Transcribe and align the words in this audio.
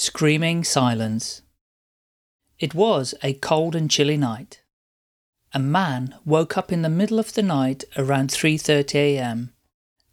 Screaming 0.00 0.62
silence. 0.62 1.42
It 2.60 2.72
was 2.72 3.16
a 3.20 3.32
cold 3.32 3.74
and 3.74 3.90
chilly 3.90 4.16
night. 4.16 4.62
A 5.52 5.58
man 5.58 6.14
woke 6.24 6.56
up 6.56 6.70
in 6.70 6.82
the 6.82 6.88
middle 6.88 7.18
of 7.18 7.34
the 7.34 7.42
night 7.42 7.82
around 7.96 8.30
3:30 8.30 8.94
a.m. 8.94 9.52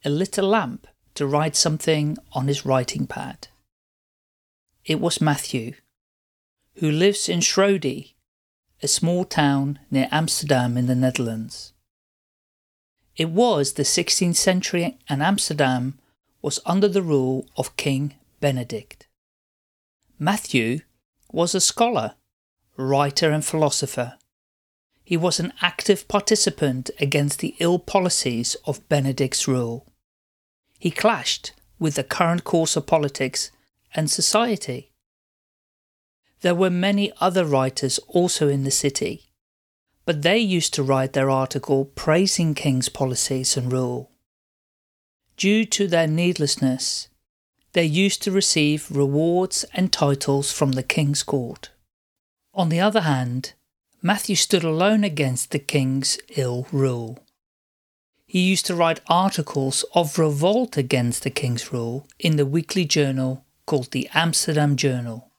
and 0.03 0.17
lit 0.17 0.39
a 0.39 0.41
lamp 0.41 0.87
to 1.13 1.27
write 1.27 1.55
something 1.55 2.17
on 2.31 2.47
his 2.47 2.65
writing 2.65 3.05
pad. 3.05 3.47
It 4.85 4.99
was 4.99 5.21
Matthew, 5.21 5.75
who 6.77 6.89
lives 6.89 7.29
in 7.29 7.41
Schrode, 7.41 8.15
a 8.81 8.87
small 8.87 9.23
town 9.23 9.77
near 9.91 10.09
Amsterdam 10.11 10.77
in 10.79 10.87
the 10.87 10.95
Netherlands. 10.95 11.73
It 13.15 13.29
was 13.29 13.73
the 13.73 13.83
16th 13.83 14.35
century 14.35 14.97
and 15.07 15.21
Amsterdam 15.21 15.99
was 16.41 16.59
under 16.65 16.87
the 16.87 17.03
rule 17.03 17.47
of 17.55 17.77
King 17.77 18.15
Benedict. 18.39 19.05
Matthew 20.17 20.79
was 21.31 21.53
a 21.53 21.59
scholar, 21.59 22.15
writer, 22.77 23.31
and 23.31 23.43
philosopher. 23.43 24.17
He 25.03 25.17
was 25.17 25.39
an 25.39 25.51
active 25.61 26.07
participant 26.07 26.89
against 26.99 27.39
the 27.39 27.55
ill 27.59 27.79
policies 27.79 28.55
of 28.65 28.87
Benedict's 28.87 29.47
rule. 29.47 29.85
He 30.79 30.89
clashed 30.89 31.51
with 31.79 31.95
the 31.95 32.03
current 32.03 32.45
course 32.45 32.77
of 32.77 32.87
politics 32.87 33.51
and 33.93 34.09
society. 34.09 34.93
There 36.41 36.55
were 36.55 36.69
many 36.69 37.11
other 37.19 37.43
writers 37.43 37.99
also 38.07 38.47
in 38.47 38.63
the 38.63 38.71
city, 38.71 39.31
but 40.05 40.21
they 40.21 40.37
used 40.37 40.73
to 40.75 40.83
write 40.83 41.13
their 41.13 41.29
article 41.29 41.85
praising 41.85 42.53
King's 42.53 42.87
policies 42.87 43.57
and 43.57 43.71
rule. 43.71 44.11
Due 45.35 45.65
to 45.65 45.87
their 45.87 46.07
needlessness, 46.07 47.09
they 47.75 47.83
used 47.83 48.21
to 48.23 48.31
receive 48.31 48.89
rewards 48.89 49.65
and 49.73 49.91
titles 49.91 50.49
from 50.49 50.71
the 50.71 50.81
king's 50.81 51.23
court. 51.23 51.71
On 52.53 52.69
the 52.69 52.79
other 52.79 53.01
hand, 53.01 53.51
Matthew 54.01 54.37
stood 54.37 54.63
alone 54.63 55.03
against 55.03 55.51
the 55.51 55.59
king's 55.59 56.17
ill 56.37 56.67
rule. 56.71 57.19
He 58.25 58.39
used 58.39 58.65
to 58.67 58.75
write 58.75 59.01
articles 59.07 59.83
of 59.93 60.17
revolt 60.17 60.77
against 60.77 61.23
the 61.23 61.29
king's 61.29 61.73
rule 61.73 62.07
in 62.17 62.37
the 62.37 62.45
weekly 62.45 62.85
journal 62.85 63.43
called 63.65 63.91
the 63.91 64.09
Amsterdam 64.13 64.77
Journal. 64.77 65.29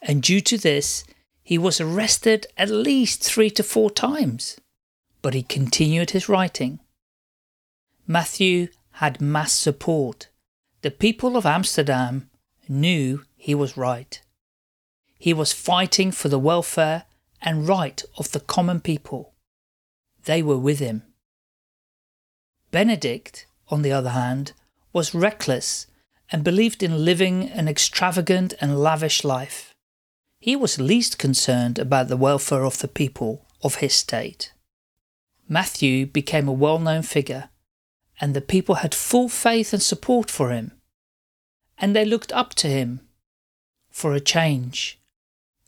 And 0.00 0.22
due 0.22 0.42
to 0.42 0.56
this, 0.56 1.02
he 1.42 1.58
was 1.58 1.80
arrested 1.80 2.46
at 2.56 2.70
least 2.70 3.20
three 3.20 3.50
to 3.50 3.64
four 3.64 3.90
times. 3.90 4.60
But 5.22 5.34
he 5.34 5.42
continued 5.42 6.10
his 6.10 6.28
writing. 6.28 6.78
Matthew 8.06 8.68
had 8.92 9.20
mass 9.20 9.52
support 9.52 10.28
the 10.82 10.90
people 10.90 11.36
of 11.36 11.46
Amsterdam 11.46 12.28
knew 12.68 13.24
he 13.36 13.54
was 13.54 13.76
right. 13.76 14.20
He 15.16 15.32
was 15.32 15.52
fighting 15.52 16.10
for 16.10 16.28
the 16.28 16.38
welfare 16.38 17.04
and 17.40 17.68
right 17.68 18.02
of 18.18 18.32
the 18.32 18.40
common 18.40 18.80
people. 18.80 19.32
They 20.24 20.42
were 20.42 20.58
with 20.58 20.80
him. 20.80 21.02
Benedict, 22.72 23.46
on 23.68 23.82
the 23.82 23.92
other 23.92 24.10
hand, 24.10 24.52
was 24.92 25.14
reckless 25.14 25.86
and 26.32 26.42
believed 26.42 26.82
in 26.82 27.04
living 27.04 27.48
an 27.50 27.68
extravagant 27.68 28.54
and 28.60 28.80
lavish 28.80 29.22
life. 29.22 29.74
He 30.40 30.56
was 30.56 30.80
least 30.80 31.18
concerned 31.18 31.78
about 31.78 32.08
the 32.08 32.16
welfare 32.16 32.64
of 32.64 32.78
the 32.78 32.88
people 32.88 33.46
of 33.62 33.76
his 33.76 33.94
state. 33.94 34.52
Matthew 35.48 36.06
became 36.06 36.48
a 36.48 36.52
well 36.52 36.80
known 36.80 37.02
figure 37.02 37.50
and 38.22 38.34
the 38.34 38.40
people 38.40 38.76
had 38.76 38.94
full 38.94 39.28
faith 39.28 39.72
and 39.72 39.82
support 39.82 40.30
for 40.30 40.50
him. 40.50 40.70
And 41.76 41.94
they 41.94 42.04
looked 42.04 42.30
up 42.30 42.54
to 42.54 42.68
him 42.68 43.00
for 43.90 44.14
a 44.14 44.20
change, 44.20 45.00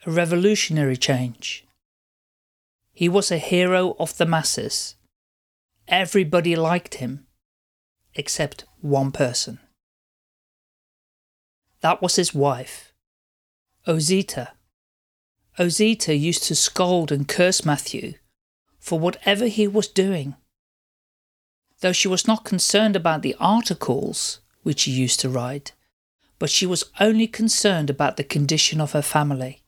a 0.07 0.13
revolutionary 0.13 0.97
change. 0.97 1.67
He 2.93 3.09
was 3.09 3.33
a 3.33 3.39
hero 3.39 3.97
of 3.99 4.17
the 4.19 4.25
masses. 4.25 4.95
Everybody 5.89 6.55
liked 6.55 6.95
him, 6.95 7.27
except 8.15 8.65
one 8.81 9.11
person. 9.11 9.59
That 11.81 12.01
was 12.01 12.15
his 12.15 12.33
wife, 12.33 12.93
Ozita. 13.85 14.53
Ozita 15.59 16.19
used 16.19 16.45
to 16.45 16.55
scold 16.55 17.11
and 17.11 17.27
curse 17.27 17.65
Matthew 17.65 18.15
for 18.79 19.01
whatever 19.01 19.49
he 19.49 19.67
was 19.67 19.89
doing 19.89 20.37
though 21.85 21.93
she 21.93 22.09
was 22.09 22.27
not 22.27 22.47
concerned 22.47 22.97
about 22.97 23.21
the 23.21 23.37
articles 23.39 24.41
which 24.63 24.85
he 24.85 24.91
used 24.91 25.21
to 25.21 25.29
write, 25.29 25.73
but 26.39 26.49
she 26.49 26.65
was 26.65 26.91
only 26.99 27.27
concerned 27.27 27.91
about 27.91 28.17
the 28.17 28.25
condition 28.25 28.81
of 28.81 28.93
her 28.93 29.03
family. 29.03 29.63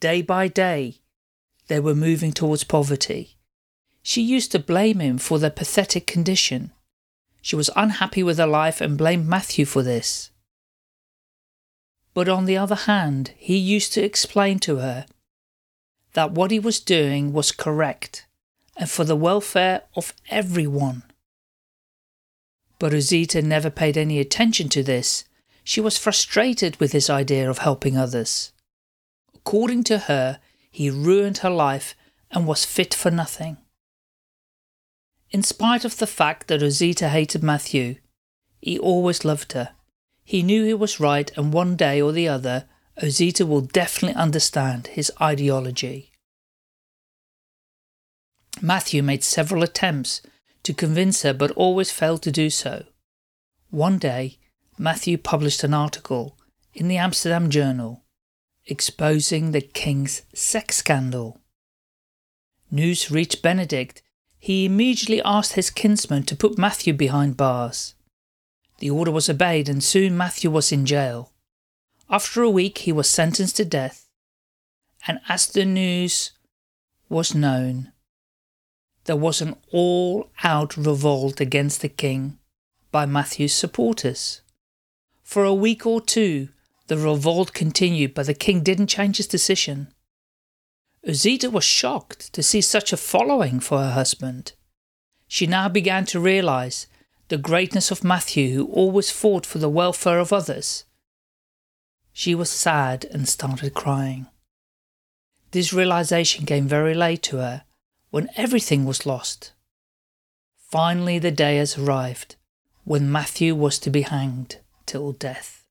Day 0.00 0.20
by 0.20 0.48
day, 0.48 0.96
they 1.68 1.78
were 1.78 1.94
moving 1.94 2.32
towards 2.32 2.64
poverty. 2.64 3.36
She 4.02 4.20
used 4.20 4.50
to 4.50 4.58
blame 4.58 4.98
him 4.98 5.18
for 5.18 5.38
their 5.38 5.48
pathetic 5.48 6.08
condition. 6.08 6.72
She 7.40 7.54
was 7.54 7.70
unhappy 7.76 8.24
with 8.24 8.38
her 8.38 8.46
life 8.48 8.80
and 8.80 8.98
blamed 8.98 9.28
Matthew 9.28 9.66
for 9.66 9.84
this. 9.84 10.32
But 12.14 12.28
on 12.28 12.46
the 12.46 12.56
other 12.56 12.74
hand, 12.74 13.32
he 13.36 13.56
used 13.56 13.92
to 13.92 14.02
explain 14.02 14.58
to 14.66 14.78
her 14.78 15.06
that 16.14 16.32
what 16.32 16.50
he 16.50 16.58
was 16.58 16.80
doing 16.80 17.32
was 17.32 17.52
correct 17.52 18.26
and 18.80 18.88
for 18.90 19.04
the 19.04 19.14
welfare 19.14 19.82
of 19.94 20.14
everyone. 20.30 21.02
But 22.78 22.94
Ozita 22.94 23.44
never 23.44 23.68
paid 23.68 23.98
any 23.98 24.18
attention 24.18 24.70
to 24.70 24.82
this. 24.82 25.26
She 25.62 25.82
was 25.82 25.98
frustrated 25.98 26.80
with 26.80 26.92
his 26.92 27.10
idea 27.10 27.48
of 27.50 27.58
helping 27.58 27.98
others. 27.98 28.52
According 29.34 29.84
to 29.84 29.98
her, 29.98 30.40
he 30.70 30.88
ruined 30.88 31.38
her 31.38 31.50
life 31.50 31.94
and 32.30 32.46
was 32.46 32.64
fit 32.64 32.94
for 32.94 33.10
nothing. 33.10 33.58
In 35.30 35.42
spite 35.42 35.84
of 35.84 35.98
the 35.98 36.06
fact 36.06 36.48
that 36.48 36.62
Ozita 36.62 37.10
hated 37.10 37.42
Matthew, 37.42 37.96
he 38.62 38.78
always 38.78 39.26
loved 39.26 39.52
her. 39.52 39.74
He 40.24 40.42
knew 40.42 40.64
he 40.64 40.72
was 40.72 40.98
right, 40.98 41.30
and 41.36 41.52
one 41.52 41.76
day 41.76 42.00
or 42.00 42.12
the 42.12 42.28
other, 42.28 42.64
Ozita 43.02 43.46
will 43.46 43.60
definitely 43.60 44.16
understand 44.16 44.86
his 44.86 45.12
ideology. 45.20 46.09
Matthew 48.62 49.02
made 49.02 49.24
several 49.24 49.62
attempts 49.62 50.22
to 50.62 50.74
convince 50.74 51.22
her 51.22 51.32
but 51.32 51.50
always 51.52 51.90
failed 51.90 52.22
to 52.22 52.32
do 52.32 52.50
so. 52.50 52.84
One 53.70 53.98
day, 53.98 54.38
Matthew 54.78 55.18
published 55.18 55.64
an 55.64 55.74
article 55.74 56.36
in 56.74 56.88
the 56.88 56.96
Amsterdam 56.96 57.50
Journal 57.50 58.04
exposing 58.66 59.50
the 59.50 59.60
king's 59.60 60.22
sex 60.34 60.76
scandal. 60.76 61.40
News 62.70 63.10
reached 63.10 63.42
Benedict. 63.42 64.02
He 64.38 64.64
immediately 64.64 65.20
asked 65.22 65.54
his 65.54 65.70
kinsman 65.70 66.22
to 66.24 66.36
put 66.36 66.58
Matthew 66.58 66.94
behind 66.94 67.36
bars. 67.36 67.94
The 68.78 68.90
order 68.90 69.10
was 69.10 69.28
obeyed, 69.28 69.68
and 69.68 69.82
soon 69.82 70.16
Matthew 70.16 70.50
was 70.50 70.72
in 70.72 70.86
jail. 70.86 71.32
After 72.08 72.42
a 72.42 72.50
week, 72.50 72.78
he 72.78 72.92
was 72.92 73.08
sentenced 73.08 73.56
to 73.56 73.64
death. 73.64 74.08
And 75.06 75.20
as 75.28 75.46
the 75.46 75.64
news 75.64 76.32
was 77.08 77.34
known, 77.34 77.92
there 79.04 79.16
was 79.16 79.40
an 79.40 79.56
all 79.72 80.30
out 80.44 80.76
revolt 80.76 81.40
against 81.40 81.80
the 81.80 81.88
king 81.88 82.38
by 82.90 83.06
Matthew's 83.06 83.54
supporters. 83.54 84.42
For 85.22 85.44
a 85.44 85.54
week 85.54 85.86
or 85.86 86.00
two, 86.00 86.48
the 86.88 86.98
revolt 86.98 87.52
continued, 87.52 88.14
but 88.14 88.26
the 88.26 88.34
king 88.34 88.62
didn't 88.62 88.88
change 88.88 89.18
his 89.18 89.26
decision. 89.26 89.94
Ozita 91.06 91.50
was 91.50 91.64
shocked 91.64 92.32
to 92.32 92.42
see 92.42 92.60
such 92.60 92.92
a 92.92 92.96
following 92.96 93.60
for 93.60 93.78
her 93.78 93.92
husband. 93.92 94.52
She 95.28 95.46
now 95.46 95.68
began 95.68 96.04
to 96.06 96.20
realize 96.20 96.88
the 97.28 97.38
greatness 97.38 97.92
of 97.92 98.02
Matthew, 98.02 98.54
who 98.54 98.66
always 98.66 99.10
fought 99.10 99.46
for 99.46 99.58
the 99.58 99.68
welfare 99.68 100.18
of 100.18 100.32
others. 100.32 100.84
She 102.12 102.34
was 102.34 102.50
sad 102.50 103.06
and 103.12 103.28
started 103.28 103.72
crying. 103.72 104.26
This 105.52 105.72
realization 105.72 106.44
came 106.44 106.66
very 106.66 106.94
late 106.94 107.22
to 107.24 107.36
her, 107.36 107.62
when 108.10 108.28
everything 108.36 108.84
was 108.84 109.06
lost. 109.06 109.52
Finally, 110.56 111.18
the 111.18 111.30
day 111.30 111.56
has 111.56 111.78
arrived 111.78 112.36
when 112.84 113.10
Matthew 113.10 113.54
was 113.54 113.78
to 113.78 113.90
be 113.90 114.02
hanged 114.02 114.58
till 114.86 115.12
death. 115.12 115.66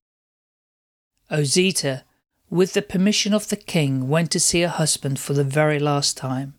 Ozita, 1.32 2.04
with 2.50 2.74
the 2.74 2.82
permission 2.82 3.34
of 3.34 3.50
the 3.50 3.56
king, 3.56 4.10
went 4.10 4.32
to 4.32 4.40
see 4.40 4.62
her 4.62 4.68
husband 4.68 5.20
for 5.20 5.34
the 5.34 5.44
very 5.44 5.80
last 5.80 6.18
time. 6.18 6.56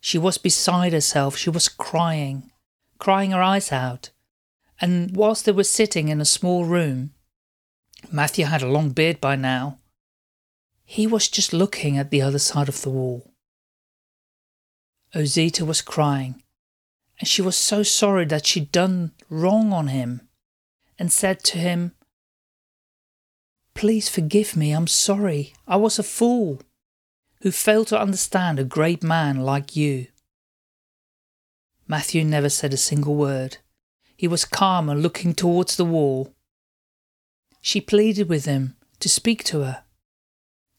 She 0.00 0.18
was 0.18 0.38
beside 0.38 0.92
herself, 0.92 1.36
she 1.36 1.50
was 1.50 1.68
crying, 1.68 2.50
crying 2.98 3.32
her 3.32 3.42
eyes 3.42 3.72
out, 3.72 4.10
and 4.80 5.14
whilst 5.16 5.44
they 5.44 5.52
were 5.52 5.64
sitting 5.64 6.08
in 6.08 6.20
a 6.20 6.24
small 6.24 6.64
room, 6.64 7.12
Matthew 8.12 8.44
had 8.44 8.62
a 8.62 8.68
long 8.68 8.90
beard 8.90 9.20
by 9.20 9.36
now. 9.36 9.78
He 10.84 11.06
was 11.06 11.28
just 11.28 11.52
looking 11.52 11.98
at 11.98 12.10
the 12.10 12.22
other 12.22 12.38
side 12.38 12.68
of 12.68 12.82
the 12.82 12.90
wall. 12.90 13.27
Ozita 15.14 15.66
was 15.66 15.80
crying, 15.80 16.42
and 17.18 17.28
she 17.28 17.42
was 17.42 17.56
so 17.56 17.82
sorry 17.82 18.24
that 18.26 18.46
she'd 18.46 18.70
done 18.70 19.12
wrong 19.30 19.72
on 19.72 19.88
him, 19.88 20.28
and 20.98 21.12
said 21.12 21.42
to 21.44 21.58
him, 21.58 21.92
Please 23.74 24.08
forgive 24.08 24.56
me, 24.56 24.72
I'm 24.72 24.88
sorry. 24.88 25.54
I 25.66 25.76
was 25.76 25.98
a 25.98 26.02
fool 26.02 26.60
who 27.42 27.50
failed 27.50 27.86
to 27.88 28.00
understand 28.00 28.58
a 28.58 28.64
great 28.64 29.02
man 29.02 29.40
like 29.40 29.76
you. 29.76 30.08
Matthew 31.86 32.24
never 32.24 32.48
said 32.48 32.74
a 32.74 32.76
single 32.76 33.14
word. 33.14 33.58
He 34.16 34.28
was 34.28 34.44
calm 34.44 34.88
and 34.88 35.00
looking 35.00 35.32
towards 35.32 35.76
the 35.76 35.84
wall. 35.84 36.34
She 37.60 37.80
pleaded 37.80 38.28
with 38.28 38.44
him 38.44 38.76
to 39.00 39.08
speak 39.08 39.44
to 39.44 39.60
her. 39.60 39.84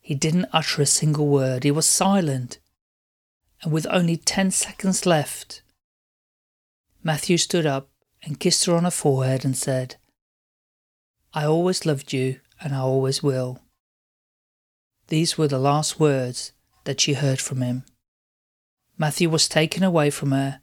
He 0.01 0.13
didn't 0.13 0.49
utter 0.51 0.81
a 0.81 0.85
single 0.85 1.27
word. 1.27 1.63
He 1.63 1.71
was 1.71 1.85
silent. 1.85 2.59
And 3.61 3.71
with 3.71 3.87
only 3.89 4.17
ten 4.17 4.51
seconds 4.51 5.05
left, 5.05 5.61
Matthew 7.03 7.37
stood 7.37 7.65
up 7.65 7.89
and 8.23 8.39
kissed 8.39 8.65
her 8.65 8.75
on 8.75 8.83
her 8.83 8.91
forehead 8.91 9.43
and 9.45 9.57
said, 9.57 9.95
I 11.33 11.45
always 11.45 11.85
loved 11.85 12.13
you 12.13 12.39
and 12.61 12.73
I 12.73 12.79
always 12.79 13.21
will. 13.21 13.59
These 15.07 15.37
were 15.37 15.47
the 15.47 15.59
last 15.59 15.99
words 15.99 16.53
that 16.83 17.01
she 17.01 17.13
heard 17.13 17.39
from 17.39 17.61
him. 17.61 17.83
Matthew 18.97 19.29
was 19.29 19.47
taken 19.47 19.83
away 19.83 20.09
from 20.09 20.31
her 20.31 20.61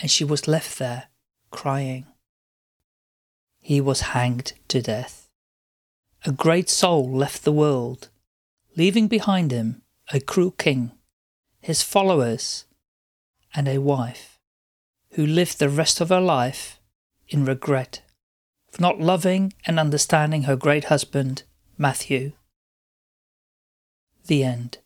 and 0.00 0.10
she 0.10 0.24
was 0.24 0.48
left 0.48 0.78
there 0.78 1.08
crying. 1.50 2.06
He 3.60 3.80
was 3.80 4.00
hanged 4.00 4.54
to 4.68 4.82
death. 4.82 5.28
A 6.24 6.32
great 6.32 6.68
soul 6.68 7.10
left 7.10 7.44
the 7.44 7.52
world, 7.52 8.08
leaving 8.76 9.08
behind 9.08 9.50
him 9.50 9.82
a 10.12 10.20
cruel 10.20 10.52
king, 10.52 10.92
his 11.62 11.80
followers, 11.80 12.64
and 13.54 13.68
a 13.68 13.78
wife 13.78 14.40
who 15.12 15.24
lived 15.24 15.60
the 15.60 15.68
rest 15.68 16.00
of 16.00 16.08
her 16.08 16.20
life 16.20 16.80
in 17.28 17.44
regret 17.44 18.02
for 18.72 18.82
not 18.82 18.98
loving 18.98 19.52
and 19.64 19.78
understanding 19.78 20.42
her 20.42 20.56
great 20.56 20.84
husband, 20.84 21.44
Matthew. 21.78 22.32
The 24.26 24.42
end. 24.42 24.78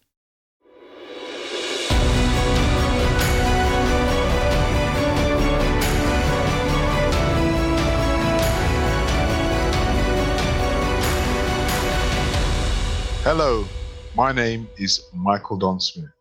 Hello, 13.23 13.67
my 14.14 14.31
name 14.31 14.69
is 14.76 15.02
Michael 15.14 15.56
Don 15.56 15.81
Smith. 15.81 16.15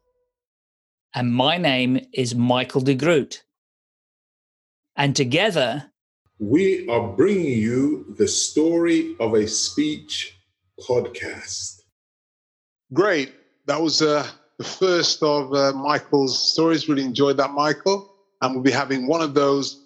And 1.18 1.34
my 1.34 1.58
name 1.58 2.06
is 2.12 2.36
Michael 2.36 2.82
de 2.82 2.94
Groot. 2.94 3.42
And 4.98 5.16
together, 5.16 5.90
we 6.40 6.86
are 6.90 7.08
bringing 7.08 7.58
you 7.58 8.14
the 8.18 8.28
story 8.28 9.16
of 9.22 9.34
a 9.34 9.48
speech 9.48 10.38
podcast. 10.78 11.84
Great. 12.92 13.34
That 13.66 13.82
was 13.82 14.02
uh, 14.02 14.28
the 14.58 14.66
first 14.66 15.24
of 15.24 15.54
uh, 15.54 15.72
Michael's 15.72 16.52
stories. 16.52 16.90
Really 16.90 17.06
enjoyed 17.06 17.38
that, 17.38 17.52
Michael. 17.52 18.14
And 18.42 18.54
we'll 18.54 18.64
be 18.64 18.72
having 18.72 19.08
one 19.08 19.22
of 19.22 19.34
those 19.34 19.86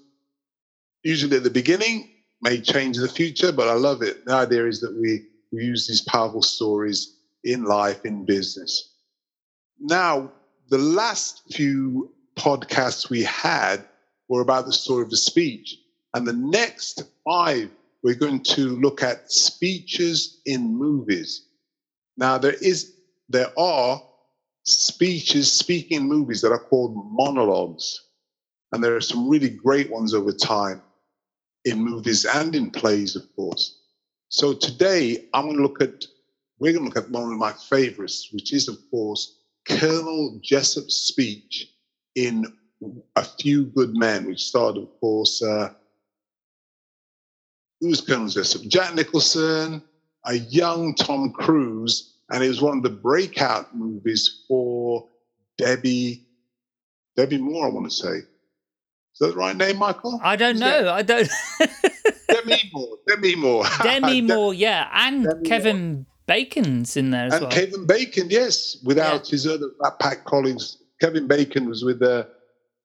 usually 1.03 1.37
at 1.37 1.43
the 1.43 1.51
beginning, 1.51 2.09
may 2.41 2.59
change 2.59 2.97
in 2.97 3.03
the 3.03 3.07
future, 3.07 3.51
but 3.51 3.67
I 3.67 3.73
love 3.73 4.01
it. 4.01 4.25
The 4.25 4.33
idea 4.33 4.65
is 4.65 4.81
that 4.81 4.97
we, 4.99 5.27
we 5.51 5.63
use 5.63 5.87
these 5.87 6.01
powerful 6.01 6.41
stories 6.41 7.17
in 7.43 7.65
life, 7.65 8.03
in 8.03 8.25
business. 8.25 8.95
Now, 9.79 10.31
the 10.69 10.77
last 10.77 11.41
few 11.51 12.11
podcasts 12.35 13.09
we 13.09 13.23
had 13.23 13.83
were 14.27 14.41
about 14.41 14.65
the 14.65 14.73
story 14.73 15.03
of 15.03 15.09
the 15.09 15.17
speech. 15.17 15.77
And 16.13 16.25
the 16.25 16.33
next 16.33 17.03
five, 17.25 17.69
we're 18.03 18.15
going 18.15 18.43
to 18.43 18.79
look 18.79 19.03
at 19.03 19.31
speeches 19.31 20.41
in 20.45 20.75
movies. 20.77 21.47
Now, 22.17 22.37
there 22.37 22.55
is, 22.61 22.93
there 23.27 23.51
are 23.57 24.01
speeches, 24.63 25.51
speaking 25.51 26.07
movies 26.07 26.41
that 26.41 26.51
are 26.51 26.63
called 26.63 26.95
monologues. 27.11 28.05
And 28.71 28.83
there 28.83 28.95
are 28.95 29.01
some 29.01 29.27
really 29.27 29.49
great 29.49 29.89
ones 29.89 30.13
over 30.13 30.31
time 30.31 30.81
in 31.65 31.83
movies 31.83 32.25
and 32.25 32.55
in 32.55 32.69
plays, 32.69 33.15
of 33.15 33.23
course. 33.35 33.79
So 34.29 34.53
today, 34.53 35.27
I'm 35.33 35.45
going 35.45 35.57
to 35.57 35.63
look 35.63 35.81
at, 35.81 36.05
we're 36.59 36.73
going 36.73 36.87
to 36.87 36.93
look 36.93 37.03
at 37.03 37.09
one 37.09 37.31
of 37.31 37.39
my 37.39 37.53
favorites, 37.53 38.29
which 38.31 38.53
is, 38.53 38.67
of 38.67 38.77
course, 38.91 39.38
Colonel 39.69 40.39
Jessup's 40.41 40.95
speech 40.95 41.67
in 42.15 42.45
A 43.15 43.23
Few 43.23 43.65
Good 43.65 43.95
Men, 43.95 44.25
which 44.25 44.43
starred, 44.43 44.77
of 44.77 44.87
course, 44.99 45.41
uh, 45.41 45.69
who's 47.79 48.01
Colonel 48.01 48.27
Jessup? 48.27 48.63
Jack 48.63 48.95
Nicholson, 48.95 49.81
a 50.25 50.35
young 50.35 50.95
Tom 50.95 51.31
Cruise, 51.31 52.15
and 52.29 52.43
it 52.43 52.47
was 52.47 52.61
one 52.61 52.77
of 52.77 52.83
the 52.83 52.89
breakout 52.89 53.75
movies 53.75 54.43
for 54.47 55.07
Debbie, 55.57 56.25
Debbie 57.15 57.37
Moore, 57.37 57.67
I 57.67 57.69
want 57.69 57.89
to 57.89 57.95
say. 57.95 58.09
Is 58.09 59.19
that 59.19 59.27
the 59.29 59.35
right 59.35 59.55
name, 59.55 59.77
Michael? 59.77 60.19
I 60.23 60.35
don't 60.35 60.59
know. 60.59 60.93
I 60.93 61.01
don't. 61.01 61.29
Demi 62.29 62.69
Moore. 62.73 62.97
Demi 63.07 63.35
Moore. 63.35 63.65
Demi 63.83 64.21
Moore, 64.21 64.53
yeah, 64.53 64.89
and 64.93 65.25
Demi 65.25 65.49
Kevin 65.49 65.93
Moore. 65.93 66.05
Bacon's 66.29 66.95
in 66.95 67.09
there 67.09 67.25
as 67.25 67.33
and 67.33 67.41
well. 67.41 67.51
Kevin 67.51 67.87
Bacon, 67.87 68.29
yes, 68.29 68.77
without 68.83 69.25
yeah. 69.25 69.31
his 69.31 69.47
other 69.47 69.71
pack 69.99 70.25
colleagues. 70.25 70.77
Kevin 71.01 71.27
Bacon 71.27 71.67
was 71.67 71.83
with 71.83 72.01
uh, 72.03 72.25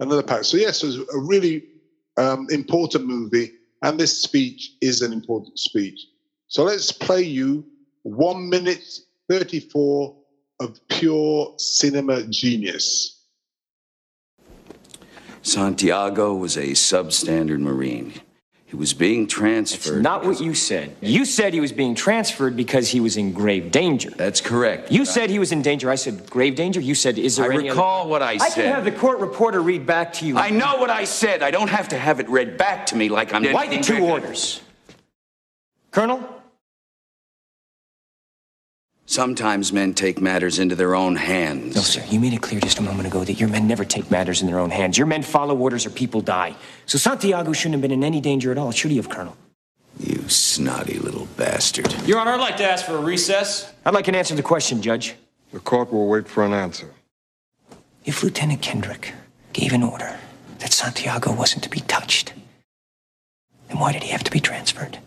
another 0.01 0.23
pack. 0.23 0.45
So 0.45 0.57
yes, 0.57 0.83
it 0.83 0.87
was 0.87 0.99
a 0.99 1.19
really 1.19 1.65
um, 2.17 2.47
important 2.51 3.07
movie 3.07 3.53
and 3.83 4.01
this 4.01 4.23
speech 4.23 4.73
is 4.81 5.03
an 5.03 5.13
important 5.13 5.59
speech. 5.59 6.01
So 6.49 6.65
let's 6.65 6.91
play 6.91 7.23
you 7.23 7.67
one 8.03 8.49
minute 8.49 8.85
34 9.29 10.17
of 10.61 10.81
pure 10.89 11.53
cinema 11.59 12.23
genius. 12.23 13.27
Santiago 15.43 16.35
was 16.35 16.57
a 16.57 16.69
substandard 16.69 17.61
Marine. 17.61 18.15
He 18.75 18.81
was 18.81 18.93
being 18.93 19.29
transferred. 19.29 19.99
That's 19.99 20.03
not 20.03 20.25
what 20.25 20.41
you 20.41 20.53
said. 20.53 20.97
You 21.01 21.25
said 21.25 21.55
he 21.55 21.61
was 21.61 21.71
being 21.71 21.95
transferred 21.95 22.57
because 22.57 22.89
he 22.89 22.99
was 22.99 23.17
in 23.17 23.33
grave 23.33 23.71
danger. 23.71 24.11
That's 24.11 24.41
correct. 24.41 24.91
You 24.91 25.05
said 25.05 25.31
he 25.31 25.39
was 25.39 25.53
in 25.53 25.63
danger. 25.63 25.89
I 25.91 25.95
said 25.95 26.29
grave 26.29 26.57
danger. 26.57 26.81
You 26.81 26.97
said, 26.97 27.17
is 27.17 27.37
there 27.37 27.53
I 27.53 27.55
any 27.55 27.69
recall 27.69 28.01
other... 28.01 28.11
what 28.11 28.23
I, 28.23 28.33
I 28.33 28.39
said. 28.39 28.51
I 28.51 28.55
can 28.55 28.75
have 28.75 28.85
the 28.85 28.91
court 28.91 29.21
reporter 29.21 29.63
read 29.63 29.87
back 29.87 30.13
to 30.15 30.27
you. 30.27 30.37
I 30.37 30.51
know 30.51 30.79
what 30.79 30.91
I 30.91 31.05
said. 31.05 31.41
I 31.41 31.53
don't 31.53 31.69
have 31.69 31.91
to 31.91 31.97
have 31.97 32.19
it 32.19 32.29
read 32.29 32.59
back 32.59 32.87
to 32.87 32.97
me 32.97 33.09
like 33.09 33.33
I'm. 33.33 33.45
Why 33.53 33.69
the 33.69 33.81
two 33.81 34.05
orders? 34.05 34.61
Colonel, 35.93 36.34
Sometimes 39.07 39.73
men 39.73 39.95
take 39.95 40.21
matters 40.21 40.59
into 40.59 40.75
their 40.75 40.95
own 40.95 41.17
hands. 41.17 41.77
No, 41.77 41.83
sir. 41.83 42.03
You 42.09 42.19
made 42.19 42.33
it 42.33 42.41
clear 42.41 42.59
just 42.61 42.79
a 42.79 42.83
moment 42.83 43.07
ago 43.07 43.23
that 43.23 43.35
your 43.35 43.49
men 43.49 43.67
never 43.69 43.85
take 43.85 44.11
matters 44.11 44.41
in 44.41 44.47
their 44.47 44.59
own 44.59 44.71
hands. 44.71 44.97
Your 44.97 45.07
men 45.07 45.23
follow 45.23 45.57
orders 45.57 45.85
or 45.85 45.91
people 45.91 46.21
die. 46.21 46.57
So 46.87 46.99
Santiago 46.99 47.53
shouldn't 47.53 47.75
have 47.75 47.83
been 47.83 47.91
in 47.91 48.03
any 48.03 48.21
danger 48.21 48.51
at 48.51 48.59
all, 48.59 48.71
should 48.73 48.91
he 48.91 48.97
have, 48.97 49.11
Colonel? 49.11 49.37
You 50.01 50.29
snotty 50.29 50.99
little 50.99 51.27
bastard. 51.37 51.93
Your 52.07 52.19
Honor, 52.19 52.33
I'd 52.33 52.41
like 52.41 52.57
to 52.57 52.65
ask 52.65 52.87
for 52.87 52.97
a 52.97 53.01
recess. 53.01 53.73
I'd 53.85 53.95
like 53.95 54.09
an 54.09 54.15
answer 54.15 54.31
to 54.31 54.37
the 54.37 54.43
question, 54.43 54.81
Judge. 54.83 55.15
The 55.53 55.61
court 55.61 55.93
will 55.93 56.09
wait 56.09 56.27
for 56.27 56.43
an 56.45 56.53
answer. 56.53 56.93
If 58.05 58.23
Lieutenant 58.23 58.63
Kendrick 58.63 59.13
gave 59.53 59.73
an 59.73 59.83
order 59.83 60.19
that 60.59 60.73
Santiago 60.73 61.33
wasn't 61.33 61.63
to 61.65 61.71
be 61.71 61.81
touched, 61.81 62.33
then 63.69 63.79
why 63.79 63.93
did 63.93 64.03
he 64.03 64.11
have 64.11 64.25
to 64.25 64.31
be 64.31 64.41
transferred? 64.41 64.99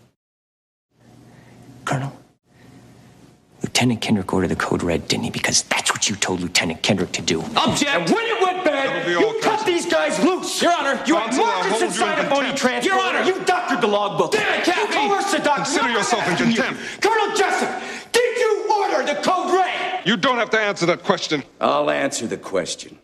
Lieutenant 3.78 4.00
Kendrick 4.00 4.34
ordered 4.34 4.48
the 4.48 4.56
code 4.56 4.82
red, 4.82 5.06
didn't 5.06 5.22
he? 5.22 5.30
Because 5.30 5.62
that's 5.62 5.92
what 5.92 6.10
you 6.10 6.16
told 6.16 6.40
Lieutenant 6.40 6.82
Kendrick 6.82 7.12
to 7.12 7.22
do. 7.22 7.42
Object! 7.54 7.84
And 7.84 8.10
when 8.10 8.26
it 8.26 8.42
went 8.42 8.64
bad, 8.64 9.08
you 9.08 9.38
cut 9.40 9.64
these 9.64 9.86
guys 9.86 10.18
loose! 10.18 10.60
Your 10.60 10.72
Honor! 10.72 11.00
You 11.06 11.14
had 11.14 11.30
Markinson 11.30 11.92
sign 11.92 12.18
a 12.18 12.28
phony 12.28 12.52
transfer! 12.56 12.92
Your 12.92 13.00
Honor! 13.00 13.22
You 13.22 13.40
doctored 13.44 13.80
the 13.80 13.86
logbook! 13.86 14.32
Damn 14.32 14.58
it, 14.58 14.64
Captain! 14.64 15.02
You 15.04 15.08
coerced 15.10 15.30
the 15.30 15.38
doctor! 15.38 15.62
Consider 15.62 15.90
yourself 15.90 16.28
in 16.28 16.36
contempt! 16.36 16.80
You. 16.80 17.08
Colonel 17.08 17.36
Jessup, 17.36 17.82
did 18.10 18.38
you 18.38 18.66
order 18.68 19.14
the 19.14 19.20
code 19.22 19.54
red? 19.54 20.04
You 20.04 20.16
don't 20.16 20.38
have 20.38 20.50
to 20.50 20.58
answer 20.58 20.84
that 20.86 21.04
question. 21.04 21.44
I'll 21.60 21.88
answer 21.88 22.26
the 22.26 22.36
question. 22.36 22.98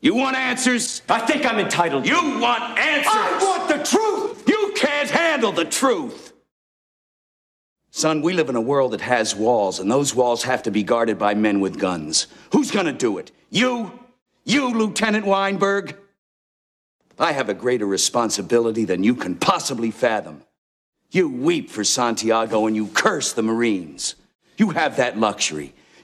You 0.00 0.14
want 0.14 0.36
answers? 0.36 1.02
I 1.08 1.18
think 1.26 1.44
I'm 1.44 1.58
entitled. 1.58 2.06
You 2.06 2.38
want 2.38 2.78
answers? 2.78 3.12
I 3.12 3.38
want 3.42 3.68
the 3.68 3.82
truth! 3.82 4.48
You 4.48 4.74
can't 4.76 5.10
handle 5.10 5.50
the 5.50 5.64
truth! 5.64 6.27
Son, 7.98 8.22
we 8.22 8.32
live 8.32 8.48
in 8.48 8.54
a 8.54 8.60
world 8.60 8.92
that 8.92 9.00
has 9.00 9.34
walls, 9.34 9.80
and 9.80 9.90
those 9.90 10.14
walls 10.14 10.44
have 10.44 10.62
to 10.62 10.70
be 10.70 10.84
guarded 10.84 11.18
by 11.18 11.34
men 11.34 11.58
with 11.58 11.80
guns. 11.80 12.28
Who's 12.52 12.70
gonna 12.70 12.92
do 12.92 13.18
it? 13.18 13.32
You? 13.50 13.90
You, 14.44 14.72
Lieutenant 14.72 15.26
Weinberg? 15.26 15.96
I 17.18 17.32
have 17.32 17.48
a 17.48 17.54
greater 17.54 17.86
responsibility 17.86 18.84
than 18.84 19.02
you 19.02 19.16
can 19.16 19.34
possibly 19.34 19.90
fathom. 19.90 20.42
You 21.10 21.28
weep 21.28 21.70
for 21.70 21.82
Santiago 21.82 22.68
and 22.68 22.76
you 22.76 22.86
curse 22.86 23.32
the 23.32 23.42
Marines. 23.42 24.14
You 24.56 24.70
have 24.70 24.98
that 24.98 25.18
luxury. 25.18 25.74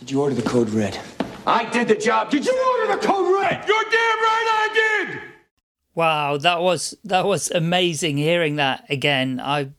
Did 0.00 0.10
you 0.10 0.22
order 0.22 0.34
the 0.34 0.42
code 0.42 0.70
red? 0.70 0.98
I 1.46 1.68
did 1.70 1.88
the 1.88 1.94
job. 1.94 2.30
Did 2.30 2.46
you 2.46 2.78
order 2.80 2.96
the 2.96 3.06
code 3.06 3.40
red? 3.40 3.68
You're 3.68 3.84
damn 3.84 3.92
right 3.92 4.46
I 4.48 4.68
did! 5.06 5.20
Wow, 5.94 6.38
that 6.38 6.62
was 6.62 6.96
that 7.04 7.26
was 7.26 7.50
amazing 7.50 8.16
hearing 8.16 8.56
that 8.56 8.86
again. 8.88 9.40
I 9.40 9.72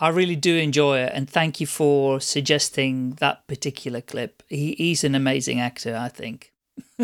I 0.00 0.08
really 0.08 0.34
do 0.34 0.56
enjoy 0.56 0.98
it 0.98 1.12
and 1.14 1.30
thank 1.30 1.60
you 1.60 1.68
for 1.68 2.20
suggesting 2.20 3.12
that 3.20 3.46
particular 3.46 4.00
clip. 4.00 4.42
He, 4.48 4.74
he's 4.76 5.04
an 5.04 5.14
amazing 5.14 5.60
actor, 5.60 5.96
I 5.96 6.08
think. 6.08 6.52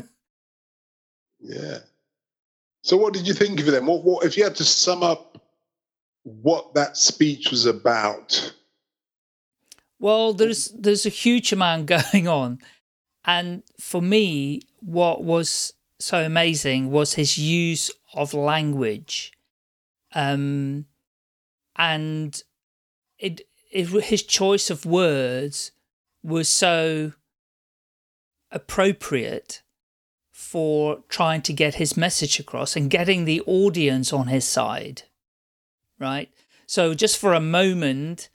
yeah. 1.39 1.79
So 2.83 2.97
what 2.97 3.13
did 3.13 3.29
you 3.29 3.35
think 3.35 3.61
of 3.61 3.69
it 3.69 3.71
then? 3.71 3.87
What, 3.87 4.03
what 4.03 4.25
if 4.25 4.37
you 4.37 4.43
had 4.43 4.57
to 4.57 4.65
sum 4.65 5.05
up 5.05 5.41
what 6.25 6.75
that 6.75 6.97
speech 6.97 7.51
was 7.51 7.67
about? 7.67 8.53
Well, 10.01 10.33
there's 10.33 10.69
there's 10.69 11.07
a 11.07 11.11
huge 11.11 11.53
amount 11.53 11.87
going 12.13 12.27
on. 12.27 12.59
And 13.25 13.63
for 13.79 14.01
me, 14.01 14.63
what 14.81 15.23
was 15.23 15.75
so 15.99 16.25
amazing 16.25 16.91
was 16.91 17.15
his 17.15 17.39
use 17.39 17.91
of 18.15 18.35
language. 18.35 19.33
Um, 20.13 20.87
and 21.77 22.43
it, 23.19 23.43
it, 23.71 23.89
his 24.05 24.23
choice 24.23 24.71
of 24.71 24.87
words 24.87 25.73
was 26.23 26.49
so 26.49 27.13
appropriate 28.51 29.63
for 30.33 31.05
trying 31.09 31.43
to 31.43 31.53
get 31.53 31.77
his 31.77 31.97
message 31.97 32.41
across 32.41 32.75
and 32.75 32.91
getting 32.91 33.25
the 33.25 33.43
audience 33.47 34.13
on 34.13 34.27
his 34.27 34.45
side, 34.45 35.03
right? 35.99 36.31
So 36.67 36.95
just 36.95 37.19
for 37.19 37.35
a 37.35 37.41
moment, 37.41 38.31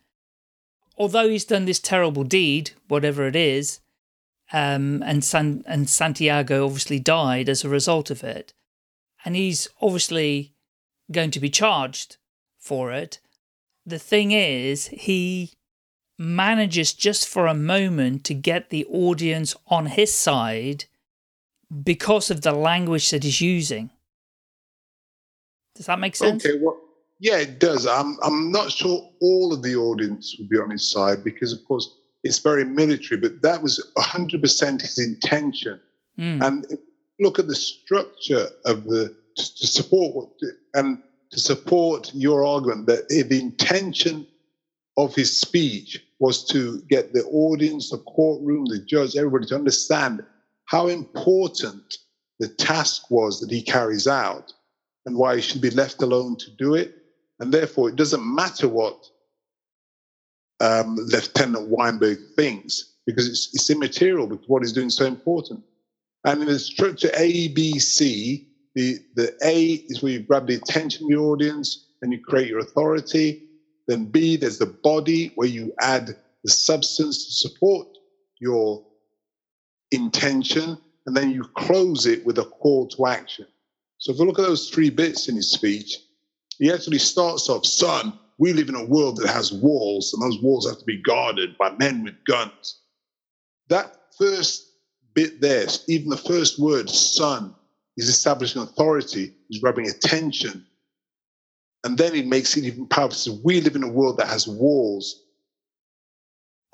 although 0.97 1.29
he's 1.29 1.45
done 1.45 1.65
this 1.65 1.79
terrible 1.79 2.23
deed, 2.23 2.71
whatever 2.87 3.27
it 3.27 3.35
is, 3.35 3.79
um, 4.53 5.01
and 5.03 5.23
San 5.23 5.63
and 5.67 5.89
Santiago 5.89 6.65
obviously 6.65 6.99
died 6.99 7.49
as 7.49 7.63
a 7.63 7.69
result 7.69 8.11
of 8.11 8.23
it, 8.23 8.53
and 9.23 9.35
he's 9.35 9.67
obviously 9.81 10.53
going 11.11 11.31
to 11.31 11.39
be 11.39 11.49
charged 11.49 12.17
for 12.59 12.91
it. 12.91 13.19
The 13.85 13.99
thing 13.99 14.31
is, 14.31 14.87
he 14.87 15.53
manages 16.17 16.93
just 16.93 17.27
for 17.27 17.47
a 17.47 17.53
moment 17.53 18.23
to 18.25 18.33
get 18.33 18.69
the 18.69 18.85
audience 18.85 19.55
on 19.67 19.87
his 19.87 20.13
side 20.13 20.85
because 21.83 22.31
of 22.31 22.41
the 22.41 22.53
language 22.53 23.09
that 23.11 23.23
he's 23.23 23.41
using. 23.41 23.89
Does 25.75 25.87
that 25.87 25.99
make 25.99 26.15
sense? 26.15 26.45
Okay, 26.45 26.57
well, 26.61 26.79
yeah, 27.19 27.37
it 27.37 27.59
does. 27.59 27.87
I'm, 27.87 28.17
I'm 28.21 28.51
not 28.51 28.71
sure 28.71 29.09
all 29.21 29.53
of 29.53 29.63
the 29.63 29.75
audience 29.75 30.35
would 30.37 30.49
be 30.49 30.57
on 30.57 30.69
his 30.69 30.89
side 30.89 31.23
because, 31.23 31.53
of 31.53 31.63
course, 31.65 31.97
it's 32.23 32.39
very 32.39 32.65
military, 32.65 33.19
but 33.19 33.41
that 33.41 33.61
was 33.61 33.85
100% 33.97 34.81
his 34.81 34.99
intention. 34.99 35.79
Mm. 36.17 36.45
And 36.45 36.77
look 37.19 37.39
at 37.39 37.47
the 37.47 37.55
structure 37.55 38.49
of 38.65 38.85
the 38.85 39.15
to 39.35 39.67
support 39.67 40.29
and 40.73 41.01
to 41.31 41.39
support 41.39 42.11
your 42.13 42.45
argument 42.45 42.87
that 42.87 43.09
the 43.09 43.39
intention 43.39 44.25
of 44.97 45.13
his 45.13 45.37
speech 45.37 46.01
was 46.19 46.45
to 46.45 46.81
get 46.89 47.13
the 47.13 47.23
audience, 47.25 47.89
the 47.89 47.97
courtroom, 47.97 48.65
the 48.65 48.79
judge, 48.79 49.17
everybody 49.17 49.45
to 49.47 49.55
understand 49.55 50.23
how 50.65 50.87
important 50.87 51.97
the 52.39 52.47
task 52.47 53.11
was 53.11 53.39
that 53.39 53.51
he 53.51 53.61
carries 53.61 54.07
out 54.07 54.53
and 55.05 55.17
why 55.17 55.35
he 55.35 55.41
should 55.41 55.61
be 55.61 55.69
left 55.69 56.01
alone 56.01 56.37
to 56.37 56.51
do 56.51 56.75
it. 56.75 56.95
And 57.39 57.51
therefore, 57.53 57.89
it 57.89 57.95
doesn't 57.95 58.25
matter 58.25 58.67
what 58.67 59.09
um, 60.61 60.95
Lieutenant 60.95 61.67
Weinberg 61.67 62.17
thinks 62.35 62.93
because 63.05 63.27
it's, 63.27 63.53
it's 63.53 63.69
immaterial 63.69 64.27
because 64.27 64.47
what 64.47 64.63
he's 64.63 64.73
doing 64.73 64.87
is 64.87 64.95
so 64.95 65.05
important. 65.05 65.63
And 66.23 66.41
in 66.41 66.47
the 66.47 66.59
structure 66.59 67.11
A, 67.15 67.49
B, 67.49 67.77
C, 67.77 68.47
the, 68.73 68.99
the 69.15 69.33
A 69.43 69.73
is 69.87 70.01
where 70.01 70.13
you 70.13 70.19
grab 70.19 70.47
the 70.47 70.55
attention 70.55 71.05
of 71.05 71.09
your 71.09 71.31
audience 71.31 71.85
and 72.01 72.11
you 72.11 72.19
create 72.19 72.47
your 72.47 72.59
authority. 72.59 73.43
Then 73.87 74.05
B, 74.05 74.37
there's 74.37 74.57
the 74.57 74.65
body 74.65 75.31
where 75.35 75.47
you 75.47 75.73
add 75.79 76.15
the 76.43 76.51
substance 76.51 77.25
to 77.25 77.31
support 77.33 77.87
your 78.39 78.83
intention. 79.91 80.77
And 81.05 81.15
then 81.15 81.31
you 81.31 81.43
close 81.55 82.05
it 82.05 82.25
with 82.25 82.39
a 82.39 82.45
call 82.45 82.87
to 82.89 83.05
action. 83.05 83.45
So 83.99 84.11
if 84.11 84.19
you 84.19 84.25
look 84.25 84.39
at 84.39 84.45
those 84.45 84.69
three 84.69 84.89
bits 84.89 85.29
in 85.29 85.35
his 85.35 85.51
speech, 85.51 85.97
he 86.57 86.71
actually 86.71 86.99
starts 86.99 87.49
off, 87.49 87.65
son, 87.65 88.17
we 88.37 88.53
live 88.53 88.69
in 88.69 88.75
a 88.75 88.85
world 88.85 89.17
that 89.17 89.29
has 89.29 89.53
walls, 89.53 90.13
and 90.13 90.21
those 90.21 90.41
walls 90.41 90.67
have 90.67 90.79
to 90.79 90.85
be 90.85 91.01
guarded 91.01 91.57
by 91.57 91.71
men 91.71 92.03
with 92.03 92.15
guns. 92.25 92.81
That 93.69 93.95
first 94.17 94.69
bit 95.13 95.41
there, 95.41 95.65
even 95.87 96.09
the 96.09 96.17
first 96.17 96.59
word, 96.59 96.89
son, 96.89 97.55
is 97.97 98.09
establishing 98.09 98.61
authority, 98.61 99.33
is 99.49 99.59
grabbing 99.59 99.87
attention. 99.89 100.65
And 101.83 101.97
then 101.97 102.15
it 102.15 102.27
makes 102.27 102.57
it 102.57 102.65
even 102.65 102.87
powerful. 102.87 103.15
So 103.15 103.39
we 103.43 103.61
live 103.61 103.75
in 103.75 103.83
a 103.83 103.87
world 103.87 104.17
that 104.17 104.27
has 104.27 104.47
walls. 104.47 105.23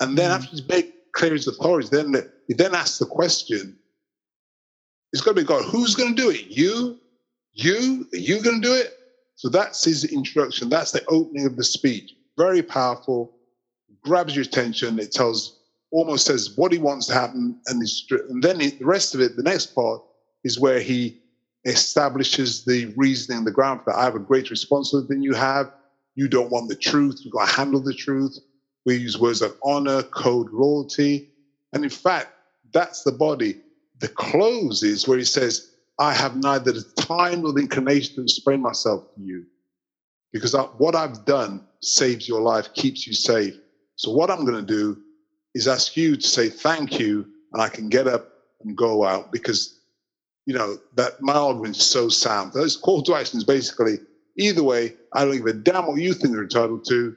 And 0.00 0.18
then 0.18 0.30
mm. 0.30 0.34
after 0.34 0.48
he's 0.48 0.66
made 0.66 0.92
clear 1.12 1.32
his 1.32 1.46
authority, 1.46 1.88
then 1.92 2.14
he 2.48 2.54
then 2.54 2.74
asks 2.74 2.98
the 2.98 3.06
question, 3.06 3.78
it's 5.12 5.22
got 5.22 5.36
to 5.36 5.42
be 5.42 5.46
God, 5.46 5.64
who's 5.64 5.94
going 5.94 6.16
to 6.16 6.22
do 6.22 6.30
it? 6.30 6.46
You? 6.48 6.98
You? 7.52 8.08
Are 8.12 8.16
you 8.16 8.42
going 8.42 8.60
to 8.62 8.66
do 8.66 8.74
it? 8.74 8.98
So 9.42 9.48
that's 9.48 9.82
his 9.82 10.04
introduction. 10.04 10.68
That's 10.68 10.92
the 10.92 11.04
opening 11.06 11.46
of 11.46 11.56
the 11.56 11.64
speech. 11.64 12.14
Very 12.38 12.62
powerful, 12.62 13.34
grabs 14.04 14.36
your 14.36 14.44
attention. 14.44 15.00
It 15.00 15.10
tells, 15.10 15.58
almost 15.90 16.26
says 16.26 16.52
what 16.54 16.70
he 16.70 16.78
wants 16.78 17.08
to 17.08 17.14
happen. 17.14 17.58
And, 17.66 17.82
and 18.28 18.40
then 18.40 18.58
the 18.58 18.76
rest 18.82 19.16
of 19.16 19.20
it, 19.20 19.34
the 19.34 19.42
next 19.42 19.74
part, 19.74 20.00
is 20.44 20.60
where 20.60 20.78
he 20.78 21.20
establishes 21.64 22.64
the 22.64 22.94
reasoning, 22.96 23.42
the 23.42 23.50
ground 23.50 23.80
for 23.80 23.90
that. 23.90 23.98
I 23.98 24.04
have 24.04 24.14
a 24.14 24.20
greater 24.20 24.50
responsibility 24.50 25.08
than 25.12 25.24
you 25.24 25.34
have. 25.34 25.72
You 26.14 26.28
don't 26.28 26.52
want 26.52 26.68
the 26.68 26.76
truth. 26.76 27.18
You've 27.24 27.34
got 27.34 27.48
to 27.48 27.56
handle 27.56 27.82
the 27.82 27.94
truth. 27.94 28.38
We 28.86 28.94
use 28.94 29.18
words 29.18 29.42
like 29.42 29.56
honor, 29.64 30.04
code, 30.04 30.50
loyalty. 30.52 31.32
And 31.72 31.82
in 31.82 31.90
fact, 31.90 32.28
that's 32.72 33.02
the 33.02 33.10
body. 33.10 33.60
The 33.98 34.06
close 34.06 34.84
is 34.84 35.08
where 35.08 35.18
he 35.18 35.24
says, 35.24 35.71
I 36.02 36.12
have 36.12 36.36
neither 36.36 36.72
the 36.72 36.82
time 36.96 37.42
nor 37.42 37.52
the 37.52 37.60
inclination 37.60 38.16
to 38.16 38.22
explain 38.22 38.60
myself 38.60 39.14
to 39.14 39.22
you 39.22 39.44
because 40.32 40.54
I, 40.54 40.62
what 40.62 40.94
I've 40.96 41.24
done 41.24 41.64
saves 41.80 42.28
your 42.28 42.40
life, 42.40 42.74
keeps 42.74 43.06
you 43.06 43.12
safe. 43.12 43.54
So, 43.96 44.10
what 44.10 44.30
I'm 44.30 44.44
going 44.44 44.66
to 44.66 44.74
do 44.80 44.98
is 45.54 45.68
ask 45.68 45.96
you 45.96 46.16
to 46.16 46.26
say 46.26 46.48
thank 46.48 46.98
you, 46.98 47.26
and 47.52 47.62
I 47.62 47.68
can 47.68 47.88
get 47.88 48.08
up 48.08 48.28
and 48.64 48.76
go 48.76 49.04
out 49.04 49.30
because 49.30 49.78
you 50.46 50.54
know, 50.54 50.78
that 50.96 51.20
my 51.20 51.34
argument 51.34 51.76
is 51.76 51.84
so 51.84 52.08
sound. 52.08 52.52
Those 52.52 52.76
call 52.76 53.02
to 53.04 53.14
is 53.14 53.44
basically 53.44 53.98
either 54.36 54.62
way, 54.62 54.94
I 55.12 55.24
don't 55.24 55.36
give 55.36 55.46
a 55.46 55.52
damn 55.52 55.86
what 55.86 56.00
you 56.00 56.14
think 56.14 56.32
you're 56.32 56.42
entitled 56.42 56.84
to, 56.88 57.16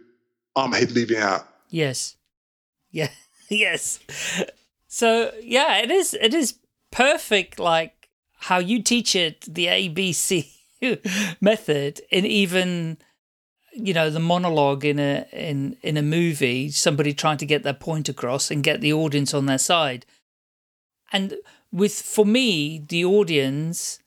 I'm 0.55 0.71
head 0.71 0.91
leaving 0.91 1.17
out. 1.17 1.47
Yes. 1.69 2.15
Yeah. 2.91 3.09
yes. 3.49 3.99
So 4.87 5.31
yeah, 5.41 5.79
it 5.79 5.91
is 5.91 6.13
it 6.13 6.33
is 6.33 6.59
perfect 6.91 7.59
like 7.59 7.94
how 8.45 8.59
you 8.59 8.81
teach 8.81 9.15
it, 9.15 9.41
the 9.41 9.67
ABC 9.67 10.47
method, 11.41 12.01
in 12.11 12.25
even 12.25 12.97
you 13.73 13.93
know, 13.93 14.09
the 14.09 14.19
monologue 14.19 14.85
in 14.85 14.99
a 14.99 15.25
in 15.33 15.77
in 15.81 15.97
a 15.97 16.01
movie, 16.01 16.69
somebody 16.71 17.13
trying 17.13 17.37
to 17.37 17.45
get 17.45 17.63
their 17.63 17.73
point 17.73 18.07
across 18.07 18.49
and 18.49 18.63
get 18.63 18.81
the 18.81 18.93
audience 18.93 19.33
on 19.33 19.47
their 19.47 19.57
side. 19.57 20.05
And 21.11 21.35
with 21.75 22.01
for 22.01 22.25
me 22.25 22.85
the 22.87 23.03
audience 23.03 23.99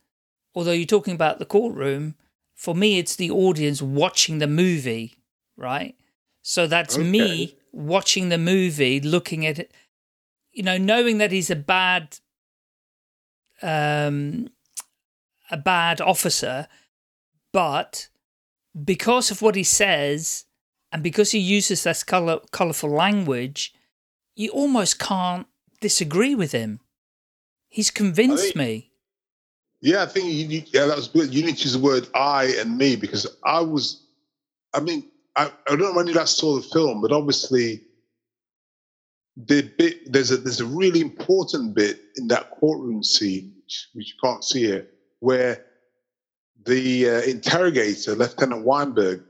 although 0.54 0.72
you're 0.72 0.86
talking 0.86 1.14
about 1.14 1.38
the 1.38 1.44
courtroom 1.44 2.14
for 2.54 2.74
me 2.74 2.98
it's 2.98 3.14
the 3.16 3.30
audience 3.30 3.82
watching 3.82 4.38
the 4.38 4.46
movie 4.46 5.18
right 5.56 5.94
so 6.40 6.66
that's 6.66 6.96
okay. 6.96 7.06
me 7.06 7.56
watching 7.72 8.30
the 8.30 8.38
movie 8.38 9.00
looking 9.00 9.44
at 9.44 9.58
it 9.58 9.72
you 10.50 10.62
know 10.62 10.78
knowing 10.78 11.18
that 11.18 11.30
he's 11.30 11.50
a 11.50 11.56
bad 11.56 12.18
um, 13.62 14.48
a 15.50 15.56
bad 15.56 16.00
officer, 16.00 16.68
but 17.52 18.08
because 18.84 19.30
of 19.30 19.42
what 19.42 19.54
he 19.54 19.64
says 19.64 20.44
and 20.92 21.02
because 21.02 21.32
he 21.32 21.38
uses 21.38 21.84
this 21.84 22.04
color, 22.04 22.40
colorful 22.52 22.90
language, 22.90 23.74
you 24.36 24.50
almost 24.50 24.98
can't 24.98 25.46
disagree 25.80 26.34
with 26.34 26.52
him. 26.52 26.80
He's 27.68 27.90
convinced 27.90 28.44
think- 28.44 28.56
me. 28.56 28.84
Yeah, 29.80 30.02
I 30.02 30.06
think 30.06 30.26
you, 30.26 30.46
you, 30.46 30.62
yeah, 30.72 30.86
that 30.86 30.96
was 30.96 31.06
good. 31.06 31.32
You 31.32 31.46
need 31.46 31.56
to 31.58 31.62
use 31.62 31.74
the 31.74 31.78
word 31.78 32.08
I 32.12 32.46
and 32.58 32.76
me 32.76 32.96
because 32.96 33.28
I 33.44 33.60
was, 33.60 34.02
I 34.74 34.80
mean, 34.80 35.08
I, 35.36 35.52
I 35.68 35.76
don't 35.76 35.80
know 35.80 35.92
when 35.92 36.08
you 36.08 36.14
last 36.14 36.36
saw 36.36 36.56
the 36.56 36.62
film, 36.62 37.00
but 37.00 37.12
obviously, 37.12 37.82
the 39.46 39.62
bit 39.78 40.12
there's 40.12 40.30
a 40.30 40.36
there's 40.36 40.60
a 40.60 40.66
really 40.66 41.00
important 41.00 41.74
bit 41.74 42.00
in 42.16 42.26
that 42.28 42.50
courtroom 42.50 43.04
scene 43.04 43.52
which, 43.68 43.88
which 43.92 44.08
you 44.08 44.14
can't 44.22 44.42
see 44.42 44.62
here, 44.62 44.88
where 45.20 45.64
the 46.64 47.08
uh, 47.08 47.20
interrogator, 47.22 48.14
Lieutenant 48.14 48.64
Weinberg, 48.64 49.22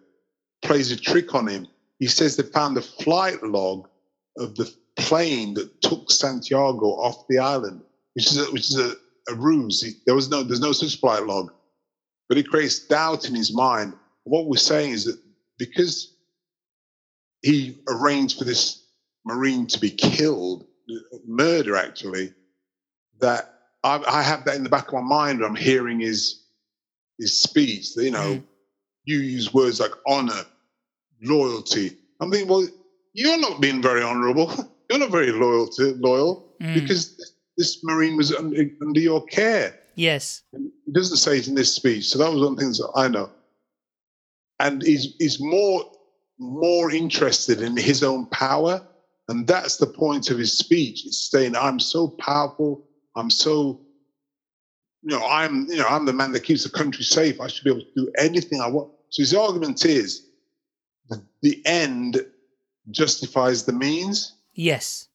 plays 0.62 0.90
a 0.90 0.96
trick 0.96 1.34
on 1.34 1.46
him. 1.46 1.66
He 1.98 2.06
says 2.06 2.36
they 2.36 2.44
found 2.44 2.76
the 2.76 2.82
flight 2.82 3.42
log 3.42 3.88
of 4.38 4.54
the 4.54 4.72
plane 4.96 5.54
that 5.54 5.80
took 5.82 6.10
Santiago 6.10 6.86
off 6.86 7.26
the 7.28 7.38
island, 7.38 7.82
which 8.14 8.26
is 8.26 8.38
a, 8.38 8.50
which 8.52 8.70
is 8.70 8.78
a, 8.78 8.92
a 9.30 9.34
ruse. 9.34 9.84
There 10.06 10.14
was 10.14 10.30
no 10.30 10.42
there's 10.42 10.60
no 10.60 10.72
such 10.72 11.00
flight 11.00 11.26
log, 11.26 11.52
but 12.28 12.38
it 12.38 12.48
creates 12.48 12.78
doubt 12.78 13.28
in 13.28 13.34
his 13.34 13.52
mind. 13.52 13.92
What 14.24 14.46
we're 14.46 14.56
saying 14.56 14.92
is 14.92 15.04
that 15.04 15.18
because 15.58 16.14
he 17.42 17.78
arranged 17.88 18.38
for 18.38 18.44
this 18.44 18.84
marine 19.24 19.66
to 19.66 19.78
be 19.80 19.90
killed, 19.90 20.66
murder 21.26 21.76
actually, 21.76 22.32
that 23.20 23.54
I, 23.84 24.02
I 24.08 24.22
have 24.22 24.44
that 24.44 24.56
in 24.56 24.62
the 24.64 24.68
back 24.70 24.88
of 24.88 24.94
my 24.94 25.00
mind. 25.00 25.42
I'm 25.44 25.54
hearing 25.56 26.00
his 26.00 26.44
his 27.18 27.36
speech. 27.38 27.94
That, 27.94 28.04
you 28.04 28.10
know, 28.10 28.34
Mm. 28.34 28.42
you 29.04 29.18
use 29.18 29.52
words 29.52 29.80
like 29.80 29.90
honor, 30.06 30.44
loyalty. 31.22 31.96
I'm 32.20 32.30
thinking, 32.30 32.48
well, 32.48 32.66
you're 33.12 33.38
not 33.40 33.60
being 33.60 33.82
very 33.82 34.02
honourable. 34.02 34.52
You're 34.90 35.00
not 35.00 35.10
very 35.10 35.32
loyal 35.32 35.66
to 35.68 35.94
loyal 35.96 36.46
Mm. 36.62 36.72
because 36.74 37.34
this 37.58 37.84
marine 37.84 38.16
was 38.16 38.34
under, 38.34 38.64
under 38.80 39.00
your 39.00 39.22
care. 39.26 39.78
Yes. 39.96 40.42
He 40.52 40.92
doesn't 40.92 41.18
say 41.18 41.38
it 41.38 41.46
in 41.48 41.54
this 41.54 41.74
speech, 41.74 42.08
so 42.08 42.18
that 42.18 42.32
was 42.32 42.40
one 42.40 42.52
of 42.52 42.56
the 42.56 42.62
things 42.62 42.78
that 42.78 42.90
I 42.96 43.06
know. 43.08 43.30
And 44.60 44.82
he's 44.82 45.14
he's 45.18 45.38
more 45.40 45.84
more 46.38 46.90
interested 46.90 47.60
in 47.62 47.76
his 47.76 48.02
own 48.02 48.26
power, 48.26 48.80
and 49.28 49.46
that's 49.46 49.76
the 49.76 49.86
point 49.86 50.30
of 50.30 50.38
his 50.38 50.56
speech. 50.56 51.06
It's 51.06 51.30
saying, 51.30 51.54
"I'm 51.54 51.78
so 51.78 52.08
powerful. 52.08 52.84
I'm 53.14 53.30
so, 53.30 53.80
you 55.02 55.16
know, 55.16 55.24
I'm 55.26 55.66
you 55.68 55.76
know 55.76 55.86
I'm 55.88 56.06
the 56.06 56.12
man 56.12 56.32
that 56.32 56.44
keeps 56.44 56.64
the 56.64 56.70
country 56.70 57.04
safe. 57.04 57.40
I 57.40 57.46
should 57.46 57.64
be 57.64 57.70
able 57.70 57.82
to 57.82 57.94
do 57.94 58.12
anything 58.18 58.60
I 58.60 58.68
want." 58.68 58.90
So 59.10 59.22
his 59.22 59.34
argument 59.34 59.84
is, 59.84 60.26
the, 61.08 61.22
the 61.42 61.62
end 61.66 62.24
justifies 62.90 63.64
the 63.64 63.72
means. 63.72 64.34
Yes. 64.54 65.08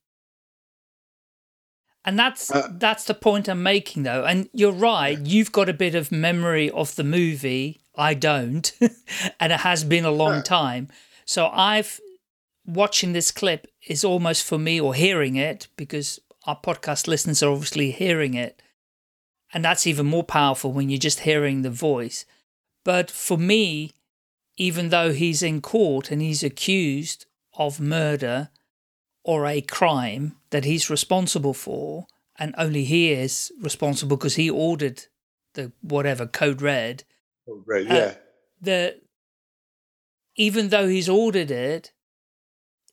And 2.06 2.20
that's 2.20 2.52
Uh, 2.52 2.68
that's 2.72 3.06
the 3.06 3.14
point 3.14 3.48
I'm 3.48 3.64
making 3.64 4.04
though. 4.04 4.26
And 4.26 4.50
you're 4.54 4.72
right, 4.72 5.18
you've 5.20 5.52
got 5.52 5.70
a 5.70 5.74
bit 5.74 5.96
of 5.96 6.12
memory 6.12 6.70
of 6.70 6.96
the 6.96 7.04
movie. 7.04 7.82
I 7.96 8.14
don't. 8.14 8.72
and 9.40 9.54
it 9.54 9.62
has 9.62 9.84
been 9.84 10.06
a 10.06 10.12
long 10.12 10.44
time. 10.44 10.90
So 11.26 11.48
I've 11.48 12.02
watching 12.66 13.14
this 13.14 13.32
clip 13.32 13.68
is 13.88 14.04
almost 14.04 14.44
for 14.44 14.58
me 14.58 14.80
or 14.80 14.94
hearing 14.94 15.36
it 15.36 15.68
because 15.76 16.20
our 16.46 16.60
podcast 16.60 17.08
listeners 17.08 17.44
are 17.44 17.52
obviously 17.52 17.92
hearing 17.92 18.34
it. 18.34 18.62
And 19.54 19.64
that's 19.64 19.86
even 19.86 20.06
more 20.06 20.24
powerful 20.24 20.72
when 20.72 20.90
you're 20.90 20.98
just 20.98 21.22
hearing 21.22 21.62
the 21.62 21.70
voice. 21.70 22.26
But 22.84 23.12
for 23.12 23.38
me, 23.38 23.92
even 24.58 24.90
though 24.90 25.14
he's 25.14 25.44
in 25.44 25.62
court 25.62 26.12
and 26.12 26.22
he's 26.22 26.44
accused 26.44 27.26
of 27.58 27.80
murder, 27.80 28.50
or 29.24 29.46
a 29.46 29.62
crime 29.62 30.36
that 30.50 30.66
he's 30.66 30.90
responsible 30.90 31.54
for, 31.54 32.08
and 32.38 32.54
only 32.58 32.84
he 32.84 33.12
is 33.12 33.52
responsible 33.62 34.18
because 34.18 34.36
he 34.36 34.50
ordered 34.50 35.06
the 35.54 35.72
whatever 35.82 36.26
code 36.26 36.62
red. 36.62 37.04
Right? 37.48 37.90
Uh, 37.90 37.94
Yeah. 37.94 38.16
The 38.62 39.02
even 40.36 40.70
though 40.70 40.88
he's 40.88 41.10
ordered 41.10 41.52
it, 41.52 41.92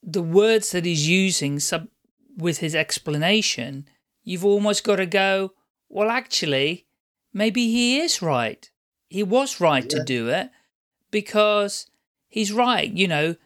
the 0.02 0.22
words 0.22 0.72
that 0.72 0.84
he's 0.84 1.08
using 1.08 1.60
sub, 1.60 1.88
with 2.36 2.58
his 2.58 2.74
explanation, 2.74 3.86
you've 4.22 4.44
almost 4.44 4.84
got 4.84 4.96
to 4.96 5.06
go. 5.06 5.52
Well, 5.88 6.08
actually, 6.08 6.86
maybe 7.32 7.66
he 7.66 7.98
is 7.98 8.22
right. 8.22 8.70
He 9.08 9.22
was 9.22 9.60
right 9.60 9.88
to 9.90 10.04
do 10.04 10.28
it 10.28 10.50
because 11.10 11.86
he's 12.28 12.52
right. 12.52 12.90
You 12.90 13.08
know, 13.08 13.36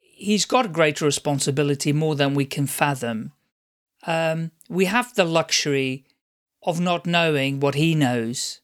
he's 0.00 0.44
got 0.44 0.66
a 0.66 0.70
greater 0.70 1.04
responsibility 1.04 1.92
more 1.92 2.16
than 2.16 2.34
we 2.34 2.44
can 2.44 2.66
fathom. 2.66 3.32
Um, 4.06 4.50
we 4.68 4.86
have 4.86 5.14
the 5.14 5.24
luxury 5.24 6.04
of 6.62 6.80
not 6.80 7.06
knowing 7.06 7.60
what 7.60 7.76
he 7.76 7.94
knows. 7.94 8.60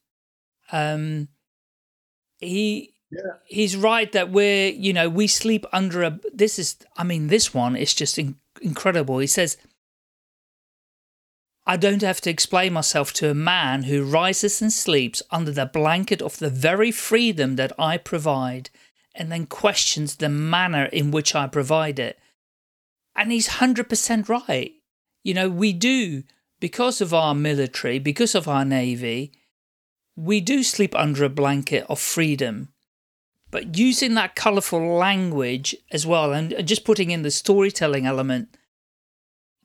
Um, 0.72 1.28
he 2.38 2.93
Yeah. 3.14 3.32
he's 3.44 3.76
right 3.76 4.10
that 4.12 4.30
we're 4.30 4.70
you 4.70 4.92
know 4.92 5.08
we 5.08 5.26
sleep 5.26 5.64
under 5.72 6.02
a. 6.02 6.20
This 6.32 6.58
is 6.58 6.76
I 6.96 7.04
mean 7.04 7.28
this 7.28 7.54
one 7.54 7.76
is 7.76 7.94
just 7.94 8.18
in, 8.18 8.36
incredible. 8.60 9.18
He 9.18 9.26
says. 9.26 9.56
I 11.66 11.78
don't 11.78 12.02
have 12.02 12.20
to 12.20 12.30
explain 12.30 12.74
myself 12.74 13.14
to 13.14 13.30
a 13.30 13.34
man 13.34 13.84
who 13.84 14.04
rises 14.04 14.60
and 14.60 14.70
sleeps 14.70 15.22
under 15.30 15.50
the 15.50 15.64
blanket 15.64 16.20
of 16.20 16.38
the 16.38 16.50
very 16.50 16.90
freedom 16.90 17.56
that 17.56 17.72
I 17.78 17.96
provide 17.96 18.68
and 19.14 19.30
then 19.30 19.46
questions 19.46 20.16
the 20.16 20.28
manner 20.28 20.86
in 20.86 21.10
which 21.10 21.34
I 21.34 21.46
provide 21.46 21.98
it. 21.98 22.18
And 23.14 23.30
he's 23.30 23.48
100% 23.48 24.28
right. 24.28 24.72
You 25.22 25.34
know, 25.34 25.48
we 25.48 25.72
do, 25.72 26.24
because 26.60 27.00
of 27.00 27.14
our 27.14 27.34
military, 27.34 27.98
because 27.98 28.34
of 28.34 28.48
our 28.48 28.64
navy, 28.64 29.32
we 30.16 30.40
do 30.40 30.62
sleep 30.62 30.94
under 30.94 31.24
a 31.24 31.30
blanket 31.30 31.86
of 31.88 32.00
freedom. 32.00 32.73
But 33.54 33.78
using 33.78 34.14
that 34.14 34.34
colourful 34.34 34.84
language 34.96 35.76
as 35.92 36.04
well, 36.04 36.32
and 36.32 36.66
just 36.66 36.84
putting 36.84 37.12
in 37.12 37.22
the 37.22 37.30
storytelling 37.30 38.04
element, 38.04 38.48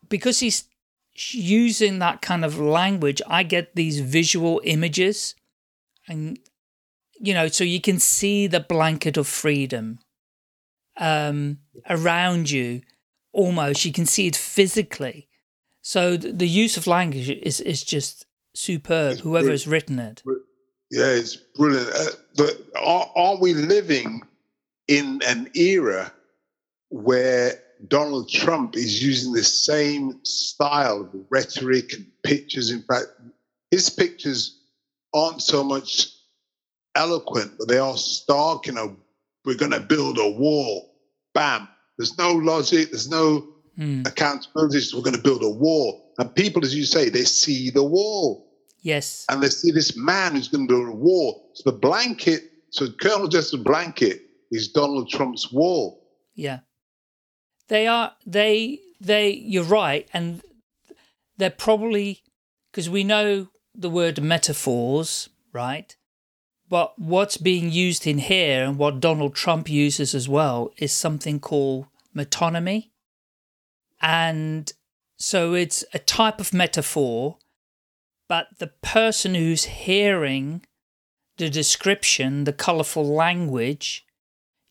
because 0.07 0.41
he's 0.41 0.65
using 1.31 1.97
that 1.97 2.21
kind 2.21 2.45
of 2.45 2.59
language, 2.59 3.19
I 3.25 3.41
get 3.41 3.75
these 3.75 3.99
visual 3.99 4.61
images. 4.63 5.33
And 6.07 6.37
you 7.19 7.33
know, 7.33 7.47
so 7.47 7.63
you 7.63 7.81
can 7.81 7.97
see 7.97 8.45
the 8.45 8.59
blanket 8.59 9.17
of 9.17 9.25
freedom 9.25 9.97
um, 10.97 11.57
around 11.89 12.51
you. 12.51 12.83
Almost, 13.31 13.85
you 13.85 13.91
can 13.91 14.05
see 14.05 14.27
it 14.27 14.35
physically. 14.35 15.29
So 15.81 16.15
the 16.15 16.47
use 16.47 16.77
of 16.77 16.85
language 16.85 17.27
is 17.27 17.59
is 17.59 17.83
just 17.83 18.27
superb. 18.53 19.21
Whoever 19.21 19.49
has 19.49 19.65
written 19.65 19.97
it, 19.97 20.21
Yeah, 20.91 21.05
it's 21.11 21.35
brilliant. 21.35 21.89
Uh, 21.95 22.11
but 22.35 22.57
are, 22.81 23.11
are 23.15 23.37
we 23.37 23.53
living 23.53 24.21
in 24.87 25.21
an 25.27 25.49
era 25.55 26.11
where 26.89 27.61
Donald 27.87 28.29
Trump 28.29 28.75
is 28.75 29.01
using 29.03 29.31
the 29.33 29.43
same 29.43 30.19
style 30.23 31.01
of 31.01 31.25
rhetoric 31.29 31.93
and 31.93 32.05
pictures? 32.23 32.71
In 32.71 32.81
fact, 32.83 33.07
his 33.71 33.89
pictures 33.89 34.57
aren't 35.13 35.41
so 35.41 35.63
much 35.63 36.07
eloquent, 36.95 37.53
but 37.59 37.67
they 37.67 37.77
are 37.77 37.95
stark. 37.97 38.65
You 38.65 38.73
know, 38.73 38.97
we're 39.45 39.55
going 39.55 39.71
to 39.71 39.79
build 39.79 40.17
a 40.17 40.29
wall. 40.29 40.95
Bam. 41.33 41.67
There's 41.97 42.17
no 42.17 42.33
logic. 42.33 42.91
There's 42.91 43.09
no 43.09 43.47
Hmm. 43.75 44.01
accountability. 44.05 44.93
We're 44.93 45.03
going 45.03 45.15
to 45.15 45.21
build 45.21 45.41
a 45.41 45.49
wall. 45.49 46.13
And 46.17 46.33
people, 46.35 46.65
as 46.65 46.75
you 46.75 46.83
say, 46.83 47.07
they 47.07 47.23
see 47.23 47.69
the 47.69 47.83
wall 47.83 48.48
yes, 48.81 49.25
and 49.29 49.41
they 49.41 49.49
see 49.49 49.71
this 49.71 49.97
man 49.97 50.35
who's 50.35 50.47
going 50.47 50.67
to 50.67 50.73
build 50.73 50.87
a 50.87 50.91
war. 50.91 51.41
So 51.53 51.71
the 51.71 51.77
blanket, 51.77 52.51
so 52.69 52.87
Colonel 53.01 53.27
Jessup's 53.27 53.63
Blanket 53.63 54.21
is 54.51 54.69
Donald 54.69 55.09
Trump's 55.09 55.51
wall. 55.51 56.03
yeah, 56.35 56.59
they 57.67 57.87
are. 57.87 58.13
They 58.25 58.79
they. 58.99 59.31
You're 59.31 59.63
right, 59.63 60.07
and 60.13 60.41
they're 61.37 61.49
probably 61.49 62.23
because 62.71 62.89
we 62.89 63.03
know 63.03 63.47
the 63.75 63.89
word 63.89 64.21
metaphors, 64.21 65.29
right? 65.53 65.95
But 66.69 66.99
what's 66.99 67.37
being 67.37 67.71
used 67.71 68.05
in 68.05 68.19
here 68.19 68.63
and 68.63 68.77
what 68.77 68.99
Donald 68.99 69.33
Trump 69.33 69.69
uses 69.69 70.13
as 70.13 70.29
well 70.29 70.71
is 70.77 70.93
something 70.93 71.39
called 71.39 71.87
metonymy. 72.15 72.89
And 74.01 74.71
so 75.17 75.53
it's 75.53 75.83
a 75.93 75.99
type 75.99 76.39
of 76.39 76.53
metaphor, 76.53 77.37
but 78.29 78.59
the 78.59 78.67
person 78.67 79.35
who's 79.35 79.65
hearing 79.65 80.63
the 81.37 81.49
description, 81.49 82.43
the 82.43 82.53
colorful 82.53 83.05
language, 83.05 84.05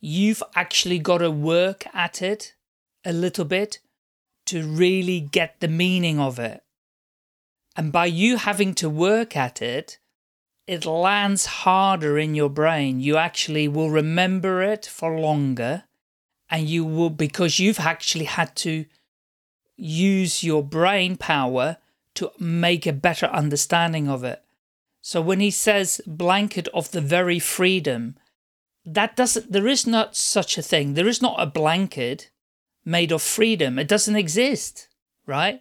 you've 0.00 0.42
actually 0.54 1.00
got 1.00 1.18
to 1.18 1.30
work 1.30 1.84
at 1.92 2.22
it 2.22 2.54
a 3.04 3.12
little 3.12 3.44
bit 3.44 3.80
to 4.46 4.66
really 4.66 5.20
get 5.20 5.56
the 5.58 5.68
meaning 5.68 6.20
of 6.20 6.38
it. 6.38 6.62
And 7.76 7.92
by 7.92 8.06
you 8.06 8.36
having 8.36 8.74
to 8.76 8.88
work 8.88 9.36
at 9.36 9.60
it, 9.60 9.98
it 10.66 10.84
lands 10.84 11.46
harder 11.46 12.18
in 12.18 12.34
your 12.34 12.50
brain. 12.50 13.00
You 13.00 13.16
actually 13.16 13.66
will 13.66 13.90
remember 13.90 14.62
it 14.62 14.86
for 14.86 15.18
longer. 15.18 15.84
And 16.50 16.68
you 16.68 16.84
will, 16.84 17.10
because 17.10 17.58
you've 17.58 17.80
actually 17.80 18.24
had 18.24 18.54
to 18.56 18.86
use 19.76 20.44
your 20.44 20.62
brain 20.62 21.16
power 21.16 21.78
to 22.18 22.32
make 22.38 22.86
a 22.86 22.92
better 22.92 23.26
understanding 23.26 24.08
of 24.08 24.24
it. 24.24 24.42
So 25.00 25.20
when 25.22 25.40
he 25.40 25.50
says 25.50 26.00
blanket 26.06 26.68
of 26.74 26.90
the 26.90 27.00
very 27.00 27.38
freedom, 27.38 28.16
that 28.84 29.16
doesn't, 29.16 29.52
there 29.52 29.68
is 29.68 29.86
not 29.86 30.16
such 30.16 30.58
a 30.58 30.62
thing. 30.62 30.94
There 30.94 31.08
is 31.08 31.22
not 31.22 31.36
a 31.38 31.46
blanket 31.46 32.30
made 32.84 33.12
of 33.12 33.22
freedom. 33.22 33.78
It 33.78 33.88
doesn't 33.88 34.16
exist, 34.16 34.88
right? 35.26 35.60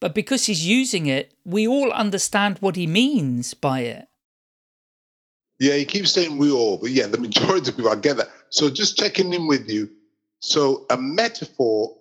But 0.00 0.14
because 0.14 0.46
he's 0.46 0.66
using 0.66 1.06
it, 1.06 1.34
we 1.44 1.66
all 1.66 1.90
understand 1.90 2.58
what 2.60 2.76
he 2.76 2.86
means 2.86 3.54
by 3.54 3.80
it. 3.80 4.06
Yeah, 5.58 5.74
he 5.74 5.84
keeps 5.84 6.12
saying 6.12 6.38
we 6.38 6.52
all, 6.52 6.78
but 6.78 6.90
yeah, 6.90 7.08
the 7.08 7.18
majority 7.18 7.70
of 7.70 7.76
people, 7.76 7.90
I 7.90 7.96
get 7.96 8.16
that. 8.18 8.28
So 8.50 8.70
just 8.70 8.96
checking 8.96 9.32
in 9.32 9.48
with 9.48 9.68
you. 9.68 9.90
So 10.38 10.86
a 10.90 10.96
metaphor 10.96 11.96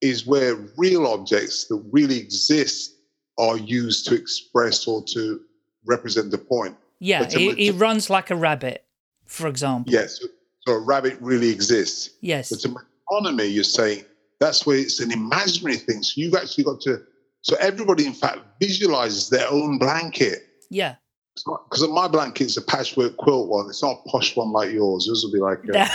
is 0.00 0.26
where 0.26 0.54
real 0.76 1.08
objects 1.08 1.64
that 1.66 1.82
really 1.90 2.18
exist 2.18 2.94
are 3.38 3.56
used 3.56 4.06
to 4.08 4.14
express 4.14 4.86
or 4.86 5.02
to 5.04 5.40
represent 5.86 6.30
the 6.30 6.38
point. 6.38 6.76
Yeah, 6.98 7.24
he, 7.28 7.52
he 7.54 7.70
runs 7.70 8.10
like 8.10 8.30
a 8.30 8.36
rabbit, 8.36 8.84
for 9.26 9.48
example. 9.48 9.92
Yes. 9.92 10.20
So 10.66 10.74
a 10.74 10.78
rabbit 10.78 11.16
really 11.20 11.48
exists. 11.48 12.10
Yes. 12.20 12.50
But 12.50 12.64
a 12.64 12.74
metonymy, 13.10 13.52
you're 13.52 13.64
saying 13.64 14.04
that's 14.38 14.66
where 14.66 14.76
it's 14.76 15.00
an 15.00 15.10
imaginary 15.10 15.76
thing. 15.76 16.02
So 16.02 16.20
you've 16.20 16.34
actually 16.34 16.64
got 16.64 16.80
to. 16.82 17.02
So 17.42 17.56
everybody, 17.58 18.04
in 18.04 18.12
fact, 18.12 18.40
visualizes 18.60 19.30
their 19.30 19.50
own 19.50 19.78
blanket. 19.78 20.40
Yeah. 20.68 20.96
Because 21.34 21.88
my 21.88 22.06
blanket 22.06 22.44
is 22.44 22.56
a 22.58 22.62
patchwork 22.62 23.16
quilt 23.16 23.48
one. 23.48 23.66
It's 23.70 23.82
not 23.82 24.02
a 24.04 24.08
posh 24.10 24.36
one 24.36 24.52
like 24.52 24.72
yours. 24.72 25.06
Yours 25.06 25.24
will 25.24 25.32
be 25.32 25.40
like 25.40 25.60
a 25.64 25.88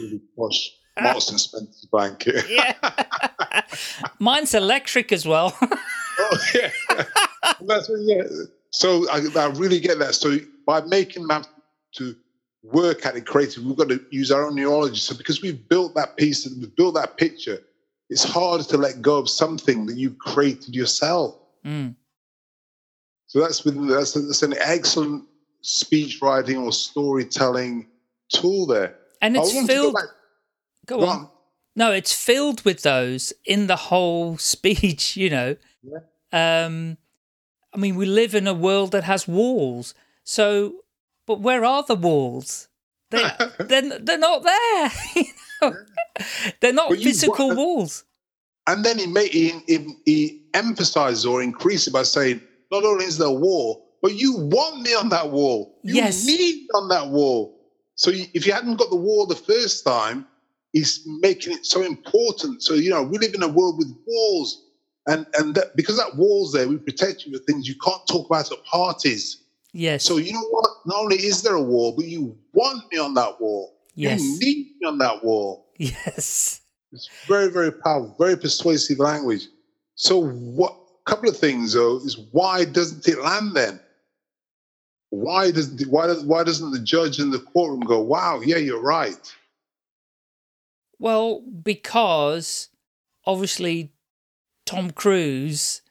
really 0.00 0.20
posh 0.36 0.72
Marks 1.00 1.30
and 1.30 1.40
Spencer's 1.40 1.86
blanket. 1.90 2.44
yeah. 2.48 2.74
Mine's 4.18 4.54
electric 4.54 5.12
as 5.12 5.26
well. 5.26 5.56
oh, 6.20 6.38
yeah. 6.54 6.70
That's 7.62 7.88
what, 7.88 8.00
yeah. 8.00 8.22
So 8.70 9.08
I, 9.10 9.26
I 9.36 9.46
really 9.50 9.80
get 9.80 9.98
that. 9.98 10.14
So 10.14 10.38
by 10.66 10.80
making 10.82 11.28
have 11.28 11.46
to 11.96 12.14
work 12.62 13.06
at 13.06 13.16
it 13.16 13.26
creatively, 13.26 13.68
we've 13.68 13.76
got 13.76 13.88
to 13.88 14.00
use 14.10 14.30
our 14.30 14.46
own 14.46 14.54
neurology. 14.54 14.96
So 14.96 15.16
because 15.16 15.42
we've 15.42 15.68
built 15.68 15.94
that 15.94 16.16
piece 16.16 16.46
and 16.46 16.60
we've 16.60 16.74
built 16.76 16.94
that 16.94 17.16
picture, 17.16 17.60
it's 18.08 18.24
hard 18.24 18.62
to 18.62 18.76
let 18.76 19.02
go 19.02 19.18
of 19.18 19.28
something 19.28 19.86
that 19.86 19.96
you've 19.96 20.18
created 20.18 20.74
yourself. 20.74 21.36
Mm. 21.64 21.94
So 23.26 23.40
that's 23.40 23.64
within 23.64 23.86
that's, 23.86 24.14
that's 24.14 24.42
an 24.42 24.54
excellent 24.60 25.24
speech 25.62 26.20
writing 26.20 26.56
or 26.56 26.72
storytelling 26.72 27.86
tool 28.32 28.66
there. 28.66 28.96
And 29.22 29.36
it's 29.36 29.52
filled. 29.66 29.96
Go, 30.86 30.98
go 30.98 31.06
on. 31.06 31.18
on. 31.18 31.30
No, 31.76 31.92
it's 31.92 32.12
filled 32.12 32.64
with 32.64 32.82
those 32.82 33.32
in 33.44 33.66
the 33.68 33.76
whole 33.76 34.36
speech, 34.38 35.16
you 35.16 35.30
know. 35.30 35.56
Um, 36.32 36.96
I 37.72 37.78
mean, 37.78 37.94
we 37.96 38.06
live 38.06 38.34
in 38.34 38.46
a 38.46 38.54
world 38.54 38.92
that 38.92 39.04
has 39.04 39.28
walls. 39.28 39.94
So, 40.24 40.74
but 41.26 41.40
where 41.40 41.64
are 41.64 41.84
the 41.86 41.94
walls? 41.96 42.68
They, 43.10 43.24
they're, 43.60 43.98
they're 43.98 44.18
not 44.18 44.42
there. 44.42 44.90
you 45.16 45.24
know? 45.62 45.74
They're 46.60 46.72
not 46.72 46.90
you- 46.98 47.04
physical 47.04 47.48
what- 47.48 47.56
walls. 47.56 48.04
And 48.66 48.84
then 48.84 48.98
he, 48.98 49.06
made, 49.06 49.30
he, 49.32 49.52
he, 49.66 49.94
he 50.04 50.42
emphasizes 50.54 51.26
or 51.26 51.42
increases 51.42 51.88
it 51.88 51.92
by 51.92 52.04
saying, 52.04 52.40
not 52.70 52.84
only 52.84 53.04
is 53.06 53.18
there 53.18 53.26
a 53.26 53.32
wall, 53.32 53.96
but 54.02 54.14
you 54.14 54.36
want 54.36 54.82
me 54.82 54.94
on 54.94 55.08
that 55.08 55.30
wall. 55.30 55.80
You 55.82 55.94
Yes. 55.94 56.24
need 56.24 56.38
me 56.38 56.68
on 56.74 56.88
that 56.88 57.08
wall. 57.08 57.58
So 57.96 58.10
you, 58.10 58.26
if 58.32 58.46
you 58.46 58.52
hadn't 58.52 58.76
got 58.76 58.90
the 58.90 58.96
wall 58.96 59.26
the 59.26 59.34
first 59.34 59.84
time, 59.84 60.26
he's 60.72 61.02
making 61.20 61.54
it 61.54 61.66
so 61.66 61.82
important. 61.82 62.62
So, 62.62 62.74
you 62.74 62.90
know, 62.90 63.02
we 63.02 63.18
live 63.18 63.34
in 63.34 63.42
a 63.42 63.48
world 63.48 63.76
with 63.78 63.92
walls. 64.06 64.66
And, 65.06 65.26
and 65.38 65.54
that, 65.54 65.76
because 65.76 65.96
that 65.96 66.16
wall's 66.16 66.52
there, 66.52 66.68
we 66.68 66.76
protect 66.76 67.24
you 67.24 67.32
with 67.32 67.44
things 67.46 67.66
you 67.66 67.74
can't 67.82 68.06
talk 68.06 68.26
about 68.26 68.50
at 68.52 68.64
parties. 68.64 69.42
Yes. 69.72 70.04
So 70.04 70.18
you 70.18 70.32
know 70.32 70.48
what? 70.50 70.68
Not 70.86 71.00
only 71.00 71.16
is 71.16 71.42
there 71.42 71.54
a 71.54 71.62
wall, 71.62 71.94
but 71.96 72.06
you 72.06 72.36
want 72.52 72.84
me 72.92 72.98
on 72.98 73.14
that 73.14 73.40
wall. 73.40 73.76
Yes. 73.94 74.20
You 74.20 74.38
need 74.40 74.66
me 74.80 74.88
on 74.88 74.98
that 74.98 75.24
wall. 75.24 75.66
yes. 75.78 76.60
It's 76.92 77.08
very, 77.26 77.50
very 77.50 77.72
powerful, 77.72 78.16
very 78.18 78.36
persuasive 78.36 78.98
language. 78.98 79.46
So, 79.94 80.24
what? 80.24 80.76
A 81.06 81.10
couple 81.10 81.30
of 81.30 81.36
things 81.36 81.72
though 81.72 81.96
is 81.96 82.18
why 82.30 82.64
doesn't 82.64 83.08
it 83.08 83.18
land 83.20 83.56
then? 83.56 83.80
Why 85.08 85.50
doesn't 85.50 85.80
why 85.88 86.06
does 86.06 86.22
why 86.24 86.44
doesn't 86.44 86.70
the 86.70 86.78
judge 86.78 87.18
in 87.18 87.30
the 87.30 87.38
courtroom 87.38 87.80
go, 87.80 88.00
"Wow, 88.00 88.40
yeah, 88.44 88.58
you're 88.58 88.82
right"? 88.82 89.34
Well, 90.98 91.40
because 91.40 92.68
obviously 93.24 93.92
Tom 94.70 94.92
Cruise 94.92 95.82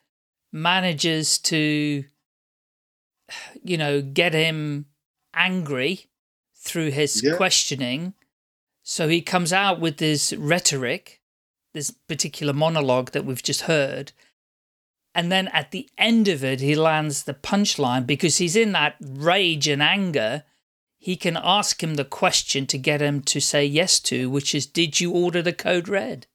manages 0.53 1.37
to, 1.39 2.05
you 3.61 3.77
know, 3.77 4.01
get 4.01 4.33
him 4.33 4.85
angry 5.33 6.07
through 6.55 6.91
his 6.91 7.21
Yeah. 7.21 7.35
questioning. 7.35 8.13
So 8.81 9.09
he 9.09 9.21
comes 9.21 9.51
out 9.51 9.81
with 9.81 9.97
this 9.97 10.31
rhetoric, 10.31 11.21
this 11.73 11.91
particular 11.91 12.53
monologue 12.53 13.11
that 13.11 13.25
we've 13.25 13.43
just 13.43 13.63
heard. 13.63 14.13
And 15.13 15.29
then 15.29 15.49
at 15.49 15.71
the 15.71 15.89
end 15.97 16.29
of 16.29 16.41
it, 16.41 16.61
he 16.61 16.73
lands 16.73 17.23
the 17.23 17.33
punchline 17.33 18.07
because 18.07 18.37
he's 18.37 18.55
in 18.55 18.71
that 18.71 18.95
rage 19.01 19.67
and 19.67 19.83
anger 19.83 20.45
he 20.97 21.17
can 21.17 21.37
ask 21.37 21.83
him 21.83 21.95
the 21.95 22.05
question 22.05 22.65
to 22.67 22.77
get 22.77 23.01
him 23.01 23.21
to 23.23 23.41
say 23.41 23.65
yes 23.65 23.99
to, 24.01 24.29
which 24.29 24.55
is, 24.55 24.65
Did 24.65 24.99
you 25.01 25.11
order 25.11 25.41
the 25.41 25.53
code 25.53 25.87
red? 25.89 26.27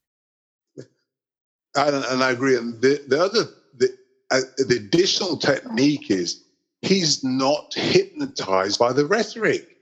And, 1.77 2.05
and 2.05 2.23
I 2.23 2.31
agree. 2.31 2.57
And 2.57 2.81
the, 2.81 3.03
the 3.09 3.23
other 3.23 3.45
the, 3.77 3.89
uh, 4.31 4.41
the 4.59 4.77
additional 4.77 5.37
technique 5.37 6.11
is 6.11 6.45
he's 6.83 7.25
not 7.25 7.73
hypnotized 7.75 8.79
by 8.79 8.93
the 8.93 9.07
rhetoric. 9.07 9.79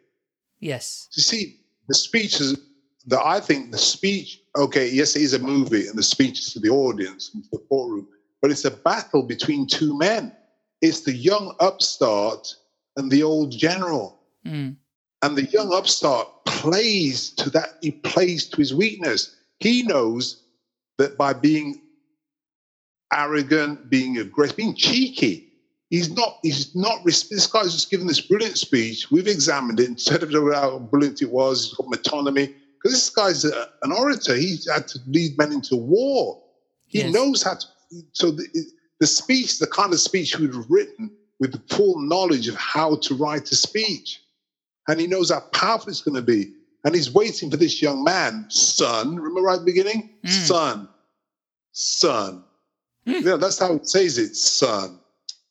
Yes. 0.60 1.08
You 1.14 1.22
see, 1.22 1.60
the 1.88 1.94
speech 1.94 2.40
is 2.40 2.58
that 3.06 3.20
I 3.24 3.40
think 3.40 3.72
the 3.72 3.78
speech, 3.78 4.40
okay, 4.56 4.88
yes, 4.88 5.16
it 5.16 5.22
is 5.22 5.34
a 5.34 5.38
movie 5.38 5.88
and 5.88 5.98
the 5.98 6.02
speech 6.02 6.38
is 6.38 6.52
to 6.52 6.60
the 6.60 6.70
audience 6.70 7.30
and 7.34 7.42
to 7.44 7.50
the 7.52 7.58
courtroom, 7.68 8.06
but 8.40 8.50
it's 8.50 8.64
a 8.64 8.70
battle 8.70 9.22
between 9.22 9.66
two 9.66 9.98
men. 9.98 10.32
It's 10.80 11.00
the 11.00 11.14
young 11.14 11.54
upstart 11.60 12.54
and 12.96 13.10
the 13.10 13.22
old 13.22 13.50
general. 13.50 14.20
Mm. 14.46 14.76
And 15.22 15.36
the 15.36 15.44
young 15.44 15.72
upstart 15.72 16.28
plays 16.46 17.30
to 17.30 17.50
that, 17.50 17.78
he 17.80 17.92
plays 17.92 18.48
to 18.48 18.56
his 18.56 18.74
weakness. 18.74 19.36
He 19.60 19.82
knows 19.82 20.44
that 20.98 21.16
by 21.16 21.32
being 21.32 21.81
arrogant, 23.12 23.88
being 23.90 24.18
aggressive, 24.18 24.56
being 24.56 24.74
cheeky, 24.74 25.44
he's 25.90 26.10
not, 26.10 26.38
he's 26.42 26.74
not, 26.74 27.04
this 27.04 27.46
guy's 27.46 27.72
just 27.72 27.90
given 27.90 28.06
this 28.06 28.20
brilliant 28.20 28.58
speech. 28.58 29.10
We've 29.10 29.26
examined 29.28 29.80
it, 29.80 29.88
instead 29.88 30.22
of 30.22 30.32
how 30.32 30.78
brilliant 30.78 31.22
it 31.22 31.30
was, 31.30 31.64
he's 31.66 31.74
got 31.74 31.86
metonymy. 31.86 32.50
Because 32.82 32.96
this 32.96 33.10
guy's 33.10 33.44
a, 33.44 33.66
an 33.82 33.92
orator, 33.92 34.34
he's 34.34 34.68
had 34.70 34.86
to 34.88 34.98
lead 35.06 35.38
men 35.38 35.52
into 35.52 35.76
war. 35.76 36.38
He 36.86 36.98
Yes. 36.98 37.12
knows 37.14 37.42
how 37.42 37.54
to, 37.54 37.66
so 38.12 38.30
the, 38.30 38.46
the 39.00 39.06
speech, 39.06 39.58
the 39.58 39.66
kind 39.68 39.92
of 39.92 40.00
speech 40.00 40.34
he 40.36 40.42
would 40.46 40.54
have 40.54 40.66
written 40.68 41.10
with 41.40 41.52
the 41.52 41.62
full 41.74 42.00
knowledge 42.00 42.48
of 42.48 42.54
how 42.56 42.96
to 42.96 43.14
write 43.14 43.50
a 43.52 43.56
speech 43.56 44.20
and 44.88 45.00
he 45.00 45.06
knows 45.06 45.30
how 45.30 45.40
powerful 45.52 45.90
it's 45.90 46.02
going 46.02 46.14
to 46.14 46.22
be. 46.22 46.52
And 46.84 46.94
he's 46.94 47.12
waiting 47.12 47.50
for 47.50 47.56
this 47.56 47.80
young 47.80 48.02
man, 48.02 48.46
son. 48.48 49.14
Remember 49.16 49.42
right 49.42 49.54
at 49.54 49.60
the 49.60 49.64
beginning? 49.64 50.10
Mm. 50.26 50.30
Son, 50.30 50.88
son. 51.72 52.44
Yeah, 53.04 53.36
that's 53.36 53.58
how 53.58 53.74
it 53.74 53.88
says 53.88 54.18
it, 54.18 54.36
son. 54.36 54.98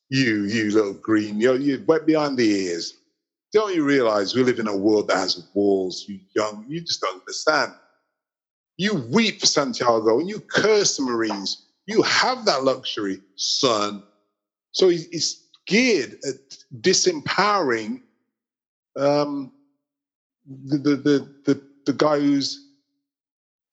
You, 0.09 0.43
you 0.43 0.71
little 0.71 0.93
green, 0.93 1.39
you're, 1.39 1.55
you're 1.55 1.83
wet 1.85 2.05
behind 2.05 2.37
the 2.37 2.49
ears. 2.49 2.97
Don't 3.53 3.75
you 3.75 3.83
realize 3.83 4.33
we 4.33 4.43
live 4.43 4.59
in 4.59 4.67
a 4.67 4.75
world 4.75 5.09
that 5.09 5.17
has 5.17 5.47
walls, 5.53 6.05
you 6.07 6.19
young, 6.35 6.65
you 6.67 6.81
just 6.81 7.01
don't 7.01 7.19
understand. 7.19 7.73
You 8.77 8.95
weep 9.11 9.45
Santiago 9.45 10.19
and 10.19 10.29
you 10.29 10.39
curse 10.39 10.97
the 10.97 11.03
Marines. 11.03 11.65
You 11.85 12.01
have 12.03 12.45
that 12.45 12.63
luxury, 12.63 13.19
son. 13.35 14.03
So 14.71 14.89
he's 14.89 15.47
geared 15.67 16.17
at 16.27 16.35
disempowering 16.81 18.01
um, 18.97 19.51
the, 20.47 20.77
the, 20.77 20.95
the, 20.95 21.35
the, 21.45 21.61
the 21.85 21.93
guy 21.93 22.19
who's 22.19 22.67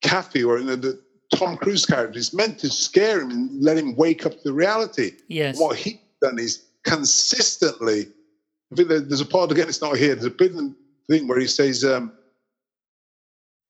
Kaffee 0.03 0.43
or 0.45 0.61
the, 0.61 0.75
the 0.75 1.01
Tom 1.35 1.57
Cruise 1.57 1.85
character 1.85 2.17
is 2.17 2.33
meant 2.33 2.57
to 2.59 2.69
scare 2.69 3.21
him 3.21 3.29
and 3.29 3.61
let 3.63 3.77
him 3.77 3.95
wake 3.95 4.25
up 4.25 4.33
to 4.33 4.43
the 4.43 4.53
reality. 4.53 5.11
Yes. 5.27 5.59
What 5.59 5.77
he's 5.77 5.99
done 6.21 6.39
is 6.39 6.65
consistently, 6.83 8.07
I 8.71 8.75
think 8.75 8.89
there's 8.89 9.21
a 9.21 9.25
part 9.25 9.51
again, 9.51 9.67
it's 9.67 9.81
not 9.81 9.97
here, 9.97 10.15
there's 10.15 10.25
a 10.25 10.31
brilliant 10.31 10.75
thing 11.09 11.27
where 11.27 11.39
he 11.39 11.47
says, 11.47 11.85
um, 11.85 12.11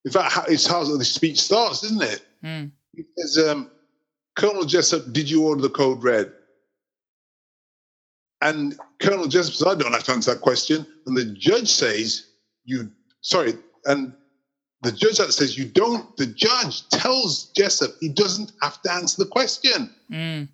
in 0.05 0.11
fact, 0.11 0.49
it's 0.49 0.65
how 0.65 0.83
the 0.83 1.03
speech 1.03 1.39
starts, 1.39 1.83
isn't 1.83 2.01
it? 2.01 2.25
Mm. 2.43 2.71
He 2.95 3.03
says, 3.17 3.49
um, 3.49 3.69
Colonel 4.37 4.63
Jessup, 4.63 5.11
did 5.11 5.29
you 5.29 5.45
order 5.45 5.61
the 5.61 5.69
code 5.69 6.01
red? 6.01 6.31
And 8.41 8.79
Colonel 9.01 9.27
Jessup 9.27 9.53
says, 9.53 9.67
I 9.67 9.75
don't 9.75 9.91
have 9.91 10.05
to 10.05 10.13
answer 10.13 10.33
that 10.33 10.41
question. 10.41 10.87
And 11.05 11.17
the 11.17 11.25
judge 11.25 11.67
says, 11.67 12.27
you, 12.63 12.89
sorry, 13.19 13.55
and 13.85 14.13
the 14.81 14.91
judge 14.91 15.17
that 15.17 15.33
says 15.33 15.57
you 15.57 15.65
don't, 15.65 16.15
the 16.17 16.25
judge 16.25 16.87
tells 16.89 17.51
Jessup 17.55 17.91
he 17.99 18.09
doesn't 18.09 18.53
have 18.61 18.81
to 18.83 18.91
answer 18.91 19.23
the 19.23 19.29
question. 19.29 19.93
Mm. 20.11 20.47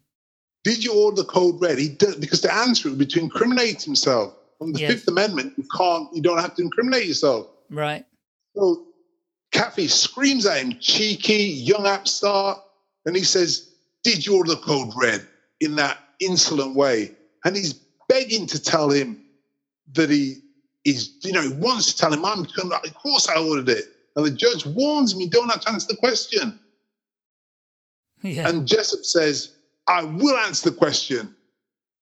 Did 0.63 0.83
you 0.83 0.93
order 0.93 1.17
the 1.21 1.27
code 1.27 1.61
red? 1.61 1.77
He 1.77 1.89
does, 1.89 2.15
because 2.15 2.41
to 2.41 2.53
answer 2.53 2.87
it 2.87 2.91
would 2.91 2.99
be 2.99 3.05
to 3.05 3.19
incriminate 3.19 3.83
himself. 3.83 4.33
From 4.57 4.73
the 4.73 4.79
Yes. 4.79 4.91
Fifth 4.93 5.07
Amendment, 5.09 5.53
you 5.57 5.65
can't, 5.77 6.13
you 6.15 6.21
don't 6.21 6.39
have 6.39 6.55
to 6.55 6.63
incriminate 6.63 7.05
yourself. 7.05 7.47
Right. 7.69 8.05
So 8.55 8.85
Kaffee 9.51 9.87
screams 9.87 10.45
at 10.45 10.57
him, 10.57 10.77
cheeky, 10.79 11.43
young 11.43 11.85
upstart, 11.85 12.59
and 13.05 13.15
he 13.15 13.23
says, 13.23 13.73
Did 14.03 14.25
you 14.25 14.37
order 14.37 14.55
the 14.55 14.61
code 14.61 14.91
red 14.95 15.27
in 15.59 15.75
that 15.75 15.99
insolent 16.19 16.75
way? 16.75 17.11
And 17.43 17.55
he's 17.55 17.73
begging 18.09 18.47
to 18.47 18.59
tell 18.61 18.89
him 18.89 19.21
that 19.93 20.09
he 20.09 20.37
is, 20.83 21.17
you 21.21 21.31
know, 21.31 21.41
he 21.41 21.53
wants 21.53 21.93
to 21.93 21.97
tell 21.97 22.11
him, 22.11 22.25
I'm 22.25 22.39
of 22.39 22.93
course 22.95 23.29
I 23.29 23.37
ordered 23.39 23.69
it. 23.69 23.85
And 24.15 24.25
the 24.25 24.31
judge 24.31 24.65
warns 24.65 25.15
me, 25.15 25.27
don't 25.27 25.49
have 25.49 25.61
to 25.61 25.69
answer 25.69 25.87
the 25.87 25.97
question. 25.97 26.59
Yeah. 28.21 28.47
And 28.47 28.67
Jessup 28.67 29.03
says, 29.03 29.55
I 29.87 30.03
will 30.03 30.37
answer 30.37 30.69
the 30.69 30.75
question. 30.75 31.35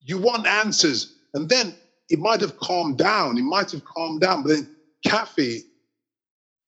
You 0.01 0.17
want 0.19 0.45
answers. 0.45 1.15
And 1.33 1.49
then 1.49 1.75
it 2.09 2.19
might 2.19 2.41
have 2.41 2.57
calmed 2.57 2.97
down. 2.97 3.35
He 3.35 3.41
might 3.41 3.71
have 3.71 3.83
calmed 3.83 4.21
down. 4.21 4.43
But 4.43 4.49
then 4.49 4.75
Kaffee, 5.05 5.61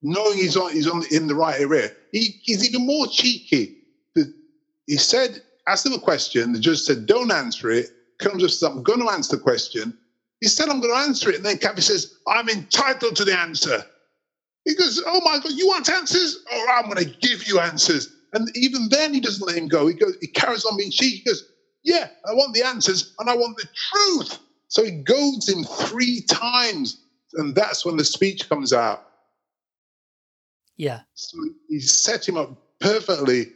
knowing 0.01 0.37
he's 0.37 0.57
on 0.57 0.71
he's 0.71 0.87
on 0.87 1.03
in 1.11 1.27
the 1.27 1.35
right 1.35 1.59
area, 1.59 1.91
he, 2.11 2.39
he's 2.41 2.67
even 2.67 2.85
more 2.85 3.07
cheeky. 3.07 3.77
He 4.87 4.97
said, 4.97 5.41
asked 5.67 5.85
him 5.85 5.93
a 5.93 5.99
question. 5.99 6.53
The 6.53 6.59
judge 6.59 6.79
said, 6.79 7.05
Don't 7.05 7.31
answer 7.31 7.71
it. 7.71 7.89
Comes 8.19 8.43
up 8.43 8.49
says, 8.49 8.63
I'm 8.63 8.83
going 8.83 8.99
to 8.99 9.11
answer 9.11 9.35
the 9.35 9.41
question. 9.41 9.97
He 10.41 10.47
said, 10.47 10.69
I'm 10.69 10.79
going 10.79 10.93
to 10.93 10.99
answer 10.99 11.29
it. 11.29 11.37
And 11.37 11.45
then 11.45 11.57
Kaffee 11.57 11.81
says, 11.81 12.17
I'm 12.27 12.49
entitled 12.49 13.15
to 13.15 13.25
the 13.25 13.37
answer. 13.37 13.83
He 14.65 14.75
goes, 14.75 15.01
Oh 15.05 15.21
my 15.21 15.39
God, 15.39 15.51
you 15.53 15.67
want 15.67 15.89
answers? 15.89 16.43
All 16.51 16.65
right, 16.65 16.83
I'm 16.83 16.91
going 16.91 17.05
to 17.05 17.17
give 17.19 17.47
you 17.47 17.59
answers. 17.59 18.11
And 18.33 18.49
even 18.55 18.89
then, 18.89 19.13
he 19.13 19.21
doesn't 19.21 19.45
let 19.45 19.57
him 19.57 19.67
go. 19.67 19.87
He 19.87 19.93
goes, 19.93 20.17
he 20.19 20.27
carries 20.27 20.65
on 20.65 20.77
being 20.77 20.91
cheeky. 20.91 21.17
He 21.17 21.23
goes, 21.23 21.43
Yeah, 21.83 22.09
I 22.27 22.33
want 22.33 22.53
the 22.53 22.63
answers 22.63 23.13
and 23.19 23.29
I 23.29 23.35
want 23.35 23.57
the 23.57 23.67
truth. 23.91 24.39
So 24.67 24.83
he 24.83 24.91
goads 24.91 25.47
him 25.47 25.63
three 25.63 26.21
times. 26.21 27.01
And 27.35 27.55
that's 27.55 27.85
when 27.85 27.97
the 27.97 28.03
speech 28.03 28.49
comes 28.49 28.73
out. 28.73 29.05
yeah. 30.77 31.01
So 31.13 31.37
he 31.69 31.79
set 31.79 32.27
him 32.27 32.37
up 32.37 32.57
perfectly. 32.79 33.51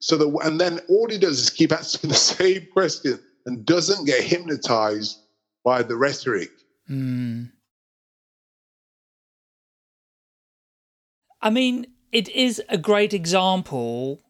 So 0.00 0.16
that, 0.18 0.28
and 0.44 0.60
then 0.60 0.80
all 0.88 1.08
he 1.08 1.18
does 1.18 1.38
is 1.38 1.50
keep 1.50 1.72
asking 1.72 2.10
the 2.10 2.16
same 2.16 2.66
question 2.72 3.18
and 3.46 3.64
doesn't 3.64 4.04
get 4.04 4.22
hypnotized 4.22 5.18
by 5.64 5.82
the 5.82 5.96
rhetoric. 5.96 6.50
Mm. 6.90 7.50
I 11.44 11.50
mean, 11.50 11.88
it 12.10 12.30
is 12.30 12.62
a 12.70 12.78
great 12.78 13.12
example 13.12 14.22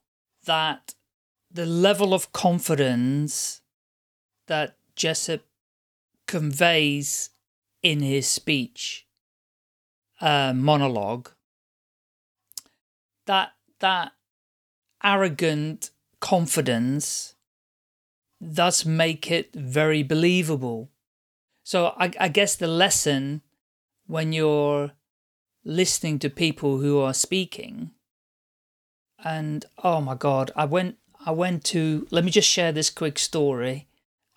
that 0.47 0.95
the 1.49 1.65
level 1.65 2.13
of 2.13 2.33
confidence 2.33 3.61
that 4.49 4.77
Jessup 4.97 5.43
conveys 6.27 7.31
in 7.85 8.01
his 8.01 8.27
speech 8.27 9.07
uh, 10.21 10.53
monologue, 10.57 11.31
that 13.27 13.53
that 13.79 14.13
arrogant 15.05 15.91
confidence 16.19 17.37
does 18.43 18.85
make 18.85 19.31
it 19.31 19.55
very 19.55 20.03
believable. 20.03 20.91
So 21.63 21.95
I, 21.97 22.11
I 22.19 22.29
guess 22.29 22.57
the 22.57 22.67
lesson 22.67 23.43
when 24.09 24.33
you're 24.33 24.93
listening 25.65 26.19
to 26.21 26.31
people 26.31 26.79
who 26.79 27.01
are 27.01 27.15
speaking, 27.15 27.91
and 29.25 29.65
oh 29.83 30.01
my 30.01 30.15
god, 30.15 30.51
I 30.55 30.65
went 30.65 30.97
I 31.25 31.31
went 31.31 31.65
to 31.65 32.07
let 32.11 32.25
me 32.25 32.31
just 32.31 32.49
share 32.49 32.73
this 32.73 32.91
quick 32.91 33.19
story. 33.19 33.89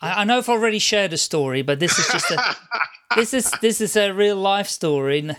I, 0.02 0.22
I 0.22 0.24
know 0.24 0.38
I've 0.38 0.50
already 0.50 0.80
shared 0.80 1.14
a 1.14 1.18
story, 1.18 1.62
but 1.62 1.80
this 1.80 2.00
is 2.00 2.08
just 2.08 2.32
a 2.32 2.56
this 3.16 3.34
is 3.34 3.52
this 3.62 3.82
is 3.82 3.96
a 3.96 4.12
real 4.12 4.38
life 4.38 4.68
story. 4.68 5.30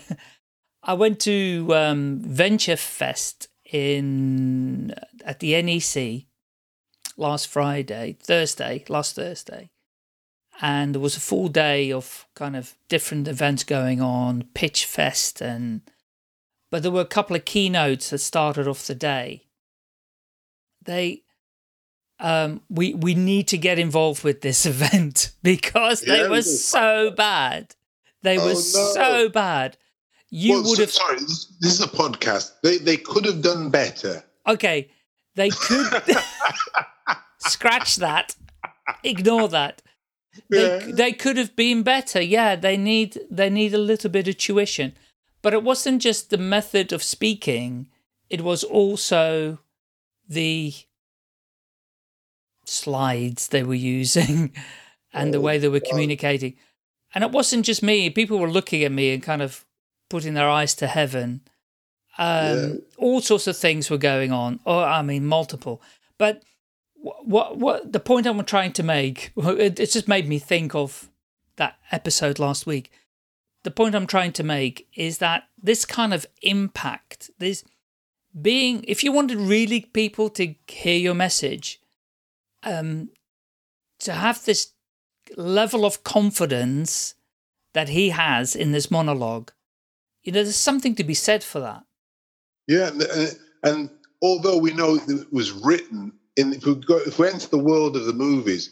I 0.83 0.93
went 0.93 1.19
to 1.21 1.67
um, 1.75 2.19
Venture 2.19 2.77
Fest 2.77 3.47
in 3.71 4.93
at 5.23 5.39
the 5.39 5.61
NEC 5.61 6.25
last 7.17 7.47
Friday, 7.47 8.17
Thursday, 8.21 8.85
last 8.87 9.15
Thursday, 9.15 9.69
and 10.61 10.93
there 10.93 11.01
was 11.01 11.15
a 11.17 11.21
full 11.21 11.47
day 11.47 11.91
of 11.91 12.25
kind 12.35 12.55
of 12.55 12.75
different 12.89 13.27
events 13.27 13.63
going 13.63 14.01
on, 14.01 14.43
pitch 14.53 14.85
fest, 14.85 15.41
and 15.41 15.81
but 16.71 16.83
there 16.83 16.91
were 16.91 17.01
a 17.01 17.05
couple 17.05 17.35
of 17.35 17.45
keynotes 17.45 18.09
that 18.11 18.19
started 18.19 18.67
off 18.67 18.85
the 18.87 18.95
day. 18.95 19.45
They, 20.83 21.23
um, 22.19 22.61
we 22.69 22.93
we 22.93 23.15
need 23.15 23.47
to 23.49 23.57
get 23.57 23.79
involved 23.79 24.23
with 24.23 24.41
this 24.41 24.65
event 24.73 25.31
because 25.43 26.01
they 26.01 26.21
Yeah, 26.21 26.29
were 26.29 26.41
so 26.41 27.11
bad. 27.11 27.75
They 28.21 28.37
Oh, 28.37 28.45
were 28.45 28.53
no. 28.53 28.59
so 28.59 29.29
bad. 29.29 29.77
You 30.29 30.53
Well, 30.55 30.63
would 30.63 30.75
so- 30.77 30.83
have 30.83 30.91
sorry, 30.91 31.19
this, 31.19 31.45
this 31.59 31.73
is 31.73 31.81
a 31.81 31.87
podcast. 31.87 32.51
They 32.63 32.77
they 32.77 32.97
could 32.97 33.25
have 33.25 33.41
done 33.41 33.69
better. 33.69 34.23
okay. 34.47 34.89
They 35.35 35.49
could 35.51 35.87
scratch 37.39 37.97
that, 37.97 38.35
ignore 39.03 39.47
that. 39.49 39.81
They 40.49 40.61
Yeah. 40.79 40.91
they 40.93 41.11
could 41.13 41.37
have 41.37 41.55
been 41.55 41.83
better. 41.83 42.21
Yeah, 42.21 42.55
they 42.55 42.77
need 42.77 43.19
they 43.31 43.49
need 43.49 43.73
a 43.73 43.77
little 43.79 44.09
bit 44.09 44.27
of 44.27 44.37
tuition, 44.37 44.95
but 45.41 45.53
it 45.53 45.63
wasn't 45.63 46.01
just 46.01 46.29
the 46.29 46.37
method 46.37 46.91
of 46.93 47.03
speaking. 47.03 47.87
It 48.29 48.41
was 48.41 48.63
also 48.63 49.59
the 50.27 50.73
slides 52.65 53.47
they 53.47 53.63
were 53.63 53.73
using 53.73 54.53
and 55.13 55.33
the 55.33 55.37
Oh, 55.39 55.41
way 55.41 55.57
they 55.57 55.67
were 55.69 55.79
communicating. 55.79 56.55
And 57.13 57.23
it 57.23 57.31
wasn't 57.31 57.65
just 57.65 57.81
me. 57.81 58.09
People 58.11 58.37
were 58.37 58.51
looking 58.51 58.83
at 58.83 58.91
me 58.91 59.11
and 59.13 59.23
kind 59.23 59.41
of 59.41 59.65
putting 60.09 60.35
their 60.35 60.49
eyes 60.49 60.75
to 60.75 60.87
heaven. 60.87 61.41
Um, 62.17 62.57
Yeah. 62.57 62.73
All 62.97 63.21
sorts 63.21 63.47
of 63.47 63.57
things 63.57 63.89
were 63.89 63.97
going 63.97 64.31
on. 64.31 64.59
Or 64.65 64.83
I 64.83 65.01
mean, 65.01 65.25
multiple. 65.25 65.81
But 66.19 66.43
what 67.01 67.57
what 67.57 67.91
the 67.91 67.99
point 67.99 68.25
I'm 68.27 68.43
trying 68.43 68.73
to 68.73 68.83
make? 68.83 69.31
It, 69.37 69.79
it 69.79 69.91
just 69.91 70.07
made 70.07 70.27
me 70.27 70.39
think 70.39 70.75
of 70.75 71.09
that 71.55 71.77
episode 71.91 72.39
last 72.39 72.65
week. 72.65 72.91
The 73.63 73.71
point 73.71 73.95
I'm 73.95 74.07
trying 74.07 74.33
to 74.33 74.43
make 74.43 74.87
is 74.95 75.17
that 75.17 75.43
this 75.61 75.85
kind 75.85 76.13
of 76.13 76.25
impact, 76.41 77.29
this 77.39 77.63
being, 78.39 78.85
if 78.87 79.03
you 79.03 79.11
wanted 79.11 79.37
really 79.37 79.81
people 79.81 80.29
to 80.31 80.55
hear 80.67 80.97
your 80.97 81.13
message, 81.13 81.81
um, 82.63 83.09
to 83.99 84.13
have 84.13 84.45
this 84.45 84.71
level 85.35 85.85
of 85.85 86.03
confidence 86.03 87.15
that 87.73 87.89
he 87.89 88.09
has 88.09 88.55
in 88.55 88.71
this 88.71 88.89
monologue, 88.89 89.51
you 90.23 90.31
know, 90.31 90.43
there's 90.43 90.55
something 90.55 90.95
to 90.95 91.03
be 91.03 91.13
said 91.13 91.43
for 91.43 91.59
that. 91.59 91.83
Yeah, 92.67 92.87
and, 92.87 93.01
and, 93.01 93.39
and 93.63 93.89
although 94.21 94.57
we 94.57 94.73
know 94.73 94.95
it 94.95 95.33
was 95.33 95.51
written 95.51 96.13
in, 96.37 96.53
if 96.53 96.65
we 96.65 96.75
go, 96.75 96.97
if 97.05 97.19
we 97.19 97.27
enter 97.27 97.47
the 97.49 97.59
world 97.59 97.95
of 97.95 98.05
the 98.05 98.13
movies, 98.13 98.69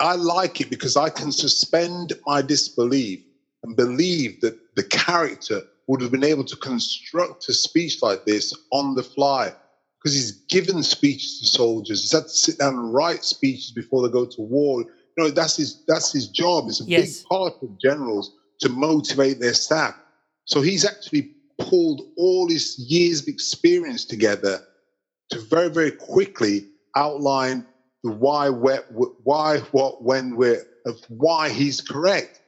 I 0.00 0.14
like 0.16 0.60
it 0.60 0.70
because 0.70 0.96
I 0.96 1.10
can 1.10 1.32
suspend 1.32 2.12
my 2.26 2.42
disbelief 2.42 3.20
and 3.62 3.76
believe 3.76 4.40
that 4.40 4.54
the 4.76 4.84
character 4.84 5.62
would 5.86 6.00
have 6.02 6.10
been 6.10 6.24
able 6.24 6.44
to 6.44 6.56
construct 6.56 7.48
a 7.48 7.54
speech 7.54 7.98
like 8.02 8.24
this 8.26 8.52
on 8.72 8.94
the 8.94 9.02
fly 9.02 9.52
because 10.02 10.14
he's 10.14 10.32
given 10.48 10.82
speeches 10.82 11.38
to 11.40 11.46
soldiers. 11.46 12.02
He's 12.02 12.12
had 12.12 12.24
to 12.24 12.28
sit 12.30 12.58
down 12.58 12.74
and 12.74 12.92
write 12.94 13.24
speeches 13.24 13.72
before 13.72 14.02
they 14.02 14.12
go 14.12 14.26
to 14.26 14.42
war. 14.42 14.80
You 14.80 15.24
know, 15.24 15.30
that's 15.30 15.56
his 15.56 15.76
that's 15.88 16.12
his 16.12 16.28
job. 16.28 16.68
It's 16.68 16.80
a 16.80 16.84
Yes. 16.86 17.22
big 17.22 17.24
part 17.30 17.54
of 17.62 17.78
generals 17.78 18.30
to 18.60 18.68
motivate 18.68 19.40
their 19.40 19.54
staff. 19.54 19.94
So 20.46 20.60
he's 20.60 20.84
actually 20.84 21.28
pulled 21.58 22.02
all 22.16 22.48
his 22.48 22.76
years 22.78 23.20
of 23.22 23.28
experience 23.28 24.04
together 24.04 24.60
to 25.30 25.40
very, 25.40 25.70
very 25.70 25.92
quickly 25.92 26.64
outline 26.96 27.66
the 28.04 28.12
why, 28.12 28.48
where, 28.48 28.84
why, 29.24 29.58
what, 29.72 30.02
when, 30.02 30.36
where, 30.36 30.62
of 30.86 30.98
why 31.08 31.50
he's 31.50 31.80
correct. 31.80 32.40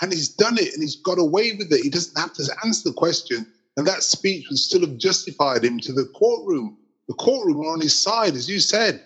And 0.00 0.12
he's 0.12 0.28
done 0.28 0.56
it 0.58 0.72
and 0.72 0.82
he's 0.82 0.96
got 0.96 1.18
away 1.18 1.52
with 1.52 1.72
it. 1.72 1.82
He 1.82 1.90
doesn't 1.90 2.18
have 2.18 2.32
to 2.34 2.44
answer 2.64 2.88
the 2.88 2.94
question. 2.94 3.46
And 3.76 3.86
that 3.86 4.02
speech 4.02 4.46
would 4.48 4.58
still 4.58 4.80
have 4.82 4.96
justified 4.98 5.64
him 5.64 5.78
to 5.80 5.92
the 5.92 6.06
courtroom. 6.14 6.78
The 7.08 7.14
courtroom 7.14 7.58
were 7.58 7.72
on 7.72 7.80
his 7.80 7.98
side, 7.98 8.34
as 8.34 8.48
you 8.48 8.60
said. 8.60 9.02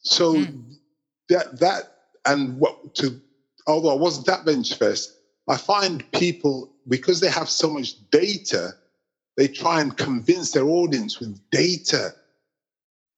So 0.00 0.44
Hmm. 0.44 0.60
that 1.28 1.58
that 1.60 1.84
and 2.26 2.58
what 2.58 2.94
to 2.96 3.20
although 3.66 3.90
I 3.90 3.94
wasn't 3.94 4.28
at 4.28 4.44
Venturefest, 4.44 5.08
I 5.48 5.56
find 5.56 6.10
people 6.12 6.72
because 6.88 7.20
they 7.20 7.30
have 7.30 7.48
so 7.48 7.70
much 7.70 7.94
data, 8.10 8.74
they 9.36 9.48
try 9.48 9.80
and 9.80 9.96
convince 9.96 10.52
their 10.52 10.66
audience 10.66 11.18
with 11.20 11.40
data. 11.50 12.14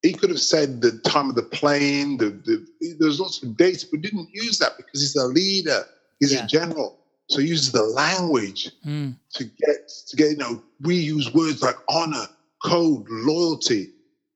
He 0.03 0.13
could 0.13 0.31
have 0.31 0.41
said 0.41 0.81
the 0.81 0.93
time 1.01 1.29
of 1.29 1.35
the 1.35 1.43
plane, 1.43 2.19
the, 2.19 2.31
the 2.31 2.67
there's 3.01 3.19
lots 3.21 3.43
of 3.43 3.57
dates, 3.57 3.85
but 3.85 4.01
didn't 4.01 4.29
use 4.33 4.59
that 4.59 4.77
because 4.77 5.01
he's 5.01 5.17
a 5.17 5.27
leader, 5.27 5.85
he's 6.21 6.33
Yeah. 6.33 6.45
a 6.45 6.47
general. 6.47 6.99
So 7.29 7.41
he 7.41 7.49
uses 7.49 7.73
the 7.73 7.83
language 7.83 8.71
Mm. 8.87 9.17
to 9.35 9.45
get 9.45 9.89
to 10.09 10.17
get, 10.17 10.31
you 10.31 10.37
know, 10.37 10.63
we 10.81 10.97
use 10.97 11.33
words 11.35 11.63
like 11.63 11.77
honor, 11.89 12.27
code, 12.65 13.07
loyalty. 13.09 13.91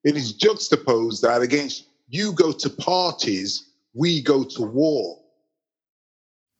It 0.04 0.16
is 0.16 0.32
juxtaposed 0.32 1.22
that 1.22 1.42
against 1.42 1.84
you 2.08 2.32
go 2.32 2.52
to 2.52 2.68
parties, 2.68 3.70
we 3.94 4.20
go 4.20 4.42
to 4.44 4.62
war. 4.62 5.18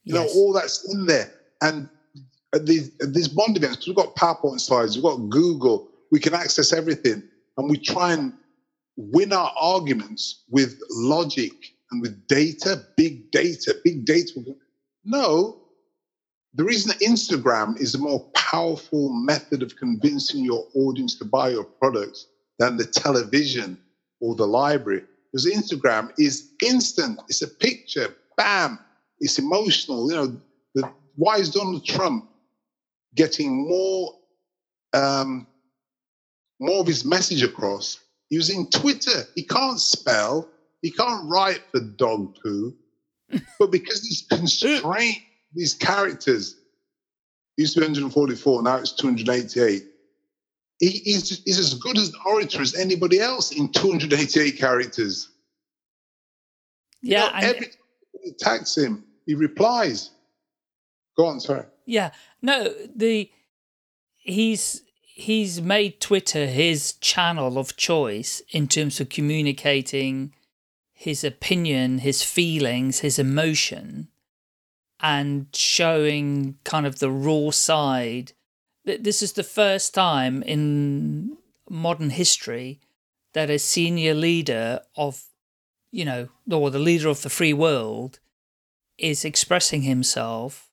You 0.05 0.15
Yes. 0.15 0.35
know, 0.35 0.41
all 0.41 0.53
that's 0.53 0.85
in 0.93 1.07
there. 1.07 1.33
And 1.61 1.89
at 2.55 2.67
these, 2.67 2.91
at 3.01 3.13
these 3.15 3.29
bond 3.29 3.57
events, 3.57 3.87
we've 3.87 3.97
got 3.97 4.15
PowerPoint 4.17 4.61
slides, 4.61 4.95
we've 4.97 5.03
got 5.05 5.17
Google, 5.29 5.89
we 6.11 6.21
can 6.21 6.35
access 6.35 6.73
everything. 6.73 7.23
And 7.59 7.69
we 7.69 7.77
try 7.79 8.13
and 8.13 8.33
win 8.97 9.33
our 9.33 9.53
arguments 9.59 10.45
with 10.51 10.79
logic 10.91 11.53
and 11.91 12.03
with 12.03 12.27
data, 12.27 12.85
big 12.97 13.31
data, 13.31 13.75
big 13.85 14.05
data. 14.05 14.41
No, 15.05 15.59
the 16.55 16.65
reason 16.65 16.93
Instagram 16.99 17.81
is 17.81 17.95
a 17.95 17.99
more 17.99 18.21
powerful 18.35 19.11
method 19.13 19.63
of 19.63 19.77
convincing 19.77 20.45
your 20.45 20.67
audience 20.75 21.19
to 21.19 21.25
buy 21.25 21.49
your 21.51 21.65
products 21.65 22.27
than 22.59 22.77
the 22.77 22.85
television 22.85 23.79
or 24.21 24.35
the 24.35 24.47
library, 24.47 25.03
because 25.31 25.47
Instagram 25.47 26.13
is 26.19 26.51
instant. 26.63 27.21
It's 27.29 27.43
a 27.43 27.49
picture, 27.49 28.15
bam, 28.37 28.79
it's 29.19 29.39
emotional. 29.39 30.11
You 30.11 30.17
know, 30.17 30.37
the, 30.75 30.91
why 31.17 31.37
is 31.37 31.51
Donald 31.51 31.85
Trump 31.85 32.29
getting 33.15 33.69
more 33.69 34.15
um, 34.93 35.47
more 36.61 36.81
of 36.81 36.87
his 36.87 37.05
message 37.05 37.43
across 37.43 37.99
using 38.33 38.69
Twitter? 38.71 39.25
He 39.35 39.45
can't 39.45 39.79
spell, 39.79 40.49
he 40.81 40.91
can't 40.91 41.29
write 41.29 41.63
for 41.71 41.81
dog 41.81 42.37
poo, 42.43 42.75
but 43.59 43.71
because 43.71 44.03
he's 44.03 44.27
constrained 44.29 45.23
these 45.55 45.75
characters 45.75 46.57
used 47.59 47.75
to 47.75 47.81
be 47.81 47.87
144, 47.87 48.63
now 48.63 48.77
it's 48.77 48.93
288. 48.93 49.85
He, 50.79 50.89
he's, 50.89 51.43
he's 51.45 51.59
as 51.59 51.75
good 51.75 51.99
as 51.99 52.09
an 52.09 52.15
orator 52.27 52.63
as 52.63 52.75
anybody 52.75 53.21
else 53.21 53.53
in 53.53 53.71
288 53.71 54.59
characters. 54.59 55.29
Yeah, 57.03 57.27
know, 57.27 57.49
every 57.49 57.67
time 57.67 57.77
he 58.23 58.31
attacks 58.31 58.77
him, 58.77 59.05
he 59.27 59.35
replies. 59.35 60.11
Go 61.17 61.27
on, 61.27 61.41
sorry. 61.41 61.67
Yeah, 61.85 62.11
no, 62.41 62.73
the 62.97 63.31
he's 64.17 64.83
he's 65.15 65.61
made 65.61 66.01
Twitter 66.01 66.47
his 66.47 66.95
channel 66.95 67.59
of 67.59 67.77
choice 67.77 68.43
in 68.51 68.67
terms 68.69 69.01
of 69.01 69.09
communicating 69.09 70.35
his 70.93 71.25
opinion, 71.25 71.99
his 71.99 72.23
feelings, 72.23 73.01
his 73.01 73.19
emotion, 73.19 74.09
and 75.01 75.47
showing 75.53 76.57
kind 76.65 76.87
of 76.87 76.99
the 76.99 77.11
raw 77.11 77.51
side. 77.51 78.33
Th- 78.87 79.03
This 79.03 79.23
is 79.23 79.33
the 79.33 79.43
first 79.43 79.95
time 79.95 80.43
in 80.45 81.37
modern 81.69 82.11
history 82.11 82.81
that 83.33 83.51
a 83.51 83.59
senior 83.59 84.15
leader 84.15 84.81
of, 84.97 85.25
you 85.91 86.05
know, 86.05 86.29
or 86.51 86.71
the 86.71 86.79
leader 86.79 87.09
of 87.09 87.23
the 87.23 87.31
free 87.31 87.53
world 87.53 88.21
is 88.99 89.25
expressing 89.25 89.83
himself 89.83 90.71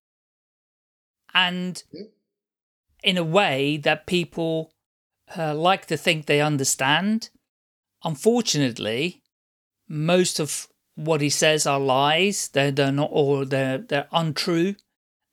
and 1.33 1.83
in 3.03 3.17
a 3.17 3.23
way 3.23 3.77
that 3.77 4.05
people 4.05 4.71
uh, 5.37 5.53
like 5.55 5.85
to 5.87 5.97
think 5.97 6.25
they 6.25 6.41
understand. 6.41 7.29
Unfortunately, 8.03 9.21
most 9.87 10.39
of 10.39 10.67
what 10.95 11.21
he 11.21 11.29
says 11.29 11.65
are 11.65 11.79
lies. 11.79 12.49
They're, 12.49 12.71
they're 12.71 12.91
not, 12.91 13.11
all, 13.11 13.45
they're 13.45 13.77
they're 13.77 14.07
untrue, 14.11 14.75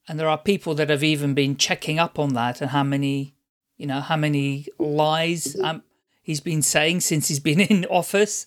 and 0.08 0.18
there 0.18 0.28
are 0.28 0.38
people 0.38 0.74
that 0.76 0.90
have 0.90 1.02
even 1.04 1.34
been 1.34 1.56
checking 1.56 1.98
up 1.98 2.18
on 2.18 2.34
that 2.34 2.60
and 2.60 2.70
how 2.70 2.84
many, 2.84 3.34
you 3.76 3.86
know, 3.86 4.00
how 4.00 4.16
many 4.16 4.66
lies 4.78 5.56
um, 5.62 5.82
he's 6.22 6.40
been 6.40 6.62
saying 6.62 7.00
since 7.00 7.28
he's 7.28 7.40
been 7.40 7.60
in 7.72 7.84
office. 7.86 8.46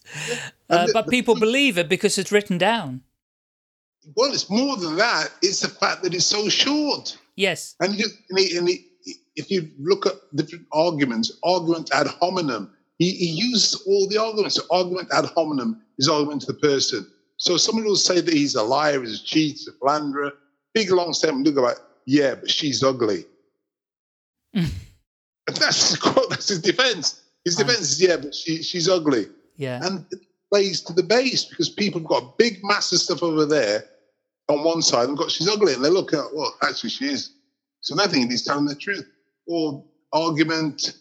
Uh, 0.69 0.85
the- 0.87 0.93
but 0.93 1.05
the 1.05 1.11
people 1.11 1.35
believe 1.39 1.77
it 1.77 1.89
because 1.89 2.17
it's 2.17 2.31
written 2.31 2.57
down. 2.57 3.01
Well, 4.15 4.33
it's 4.33 4.49
more 4.49 4.75
than 4.77 4.95
that. 4.97 5.29
It's 5.41 5.59
the 5.59 5.67
fact 5.67 6.03
that 6.03 6.13
it's 6.13 6.25
so 6.25 6.49
short. 6.49 7.17
Yes. 7.35 7.75
And, 7.79 7.93
he, 7.93 8.03
and, 8.29 8.39
he, 8.39 8.57
and 8.57 8.67
he, 8.67 8.87
if 9.35 9.49
you 9.49 9.69
look 9.79 10.05
at 10.05 10.13
different 10.35 10.65
arguments, 10.71 11.31
argument 11.43 11.89
ad 11.93 12.07
hominem, 12.07 12.71
he, 12.97 13.11
he 13.11 13.27
uses 13.27 13.81
all 13.87 14.07
the 14.07 14.17
arguments. 14.17 14.55
So 14.55 14.63
argument 14.71 15.09
ad 15.13 15.25
hominem 15.25 15.81
is 15.97 16.09
argument 16.09 16.41
to 16.41 16.53
the 16.53 16.59
person. 16.59 17.07
So 17.37 17.55
somebody 17.55 17.87
will 17.87 17.95
say 17.95 18.19
that 18.19 18.33
he's 18.33 18.55
a 18.55 18.63
liar, 18.63 19.01
he's 19.01 19.21
a 19.21 19.23
cheat, 19.23 19.57
he's 19.57 19.67
a 19.67 19.71
philanderer. 19.73 20.33
Big 20.73 20.91
long 20.91 21.13
statement, 21.13 21.47
look 21.47 21.57
about, 21.57 21.77
yeah, 22.05 22.35
but 22.35 22.51
she's 22.51 22.83
ugly. 22.83 23.25
and 24.53 24.67
that's 25.47 25.89
his 25.89 25.97
quote, 25.97 26.29
that's 26.29 26.49
his 26.49 26.61
defense. 26.61 27.23
His 27.45 27.55
defense 27.55 27.91
is, 27.91 28.01
yeah, 28.01 28.17
but 28.17 28.35
she, 28.35 28.61
she's 28.61 28.89
ugly. 28.89 29.27
Yeah. 29.55 29.79
And 29.83 30.05
it 30.11 30.19
plays 30.51 30.81
to 30.81 30.93
the 30.93 31.03
base 31.03 31.45
because 31.45 31.69
people 31.69 32.01
have 32.01 32.09
got 32.09 32.37
big, 32.37 32.59
massive 32.63 32.99
stuff 32.99 33.23
over 33.23 33.45
there 33.45 33.85
on 34.49 34.63
one 34.63 34.81
side 34.81 35.07
and 35.07 35.17
got 35.17 35.31
she's 35.31 35.47
ugly. 35.47 35.73
And 35.73 35.83
they 35.83 35.89
look 35.89 36.13
at, 36.13 36.25
well, 36.33 36.53
actually, 36.61 36.89
she 36.89 37.05
is. 37.05 37.31
So 37.81 37.95
thinking 37.95 38.29
he's 38.29 38.43
telling 38.43 38.65
the 38.65 38.75
truth. 38.75 39.07
Or 39.49 39.83
argument 40.13 40.93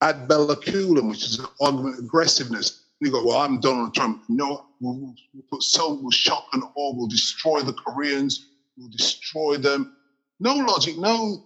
ad 0.00 0.26
bellaculum, 0.28 1.08
which 1.08 1.24
is 1.24 1.38
an 1.38 1.46
argument 1.60 1.98
of 2.00 2.04
aggressiveness. 2.04 2.82
You 2.98 3.12
go, 3.12 3.24
well, 3.24 3.38
I'm 3.38 3.60
Donald 3.60 3.94
Trump. 3.94 4.24
No, 4.28 4.66
we'll, 4.80 5.14
we'll 5.32 5.44
put 5.48 5.62
so, 5.62 5.94
we'll 5.94 6.10
shock 6.10 6.46
and 6.54 6.64
awe, 6.74 6.94
we'll 6.96 7.06
destroy 7.06 7.60
the 7.60 7.72
Koreans, 7.72 8.48
we'll 8.76 8.88
destroy 8.88 9.58
them. 9.58 9.96
No 10.40 10.56
logic, 10.56 10.98
no, 10.98 11.44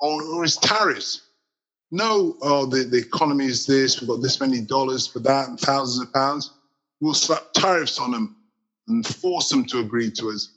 or, 0.00 0.22
or 0.22 0.44
it's 0.44 0.56
tariffs. 0.58 1.22
No, 1.90 2.36
oh, 2.40 2.64
the, 2.66 2.84
the 2.84 2.98
economy 2.98 3.46
is 3.46 3.66
this, 3.66 4.00
we've 4.00 4.08
got 4.08 4.22
this 4.22 4.40
many 4.40 4.60
dollars 4.60 5.08
for 5.08 5.18
that 5.20 5.48
and 5.48 5.58
thousands 5.58 6.06
of 6.06 6.14
pounds. 6.14 6.52
We'll 7.00 7.14
slap 7.14 7.52
tariffs 7.52 7.98
on 7.98 8.12
them 8.12 8.36
and 8.86 9.04
force 9.04 9.48
them 9.48 9.64
to 9.66 9.80
agree 9.80 10.10
to 10.12 10.30
us. 10.30 10.56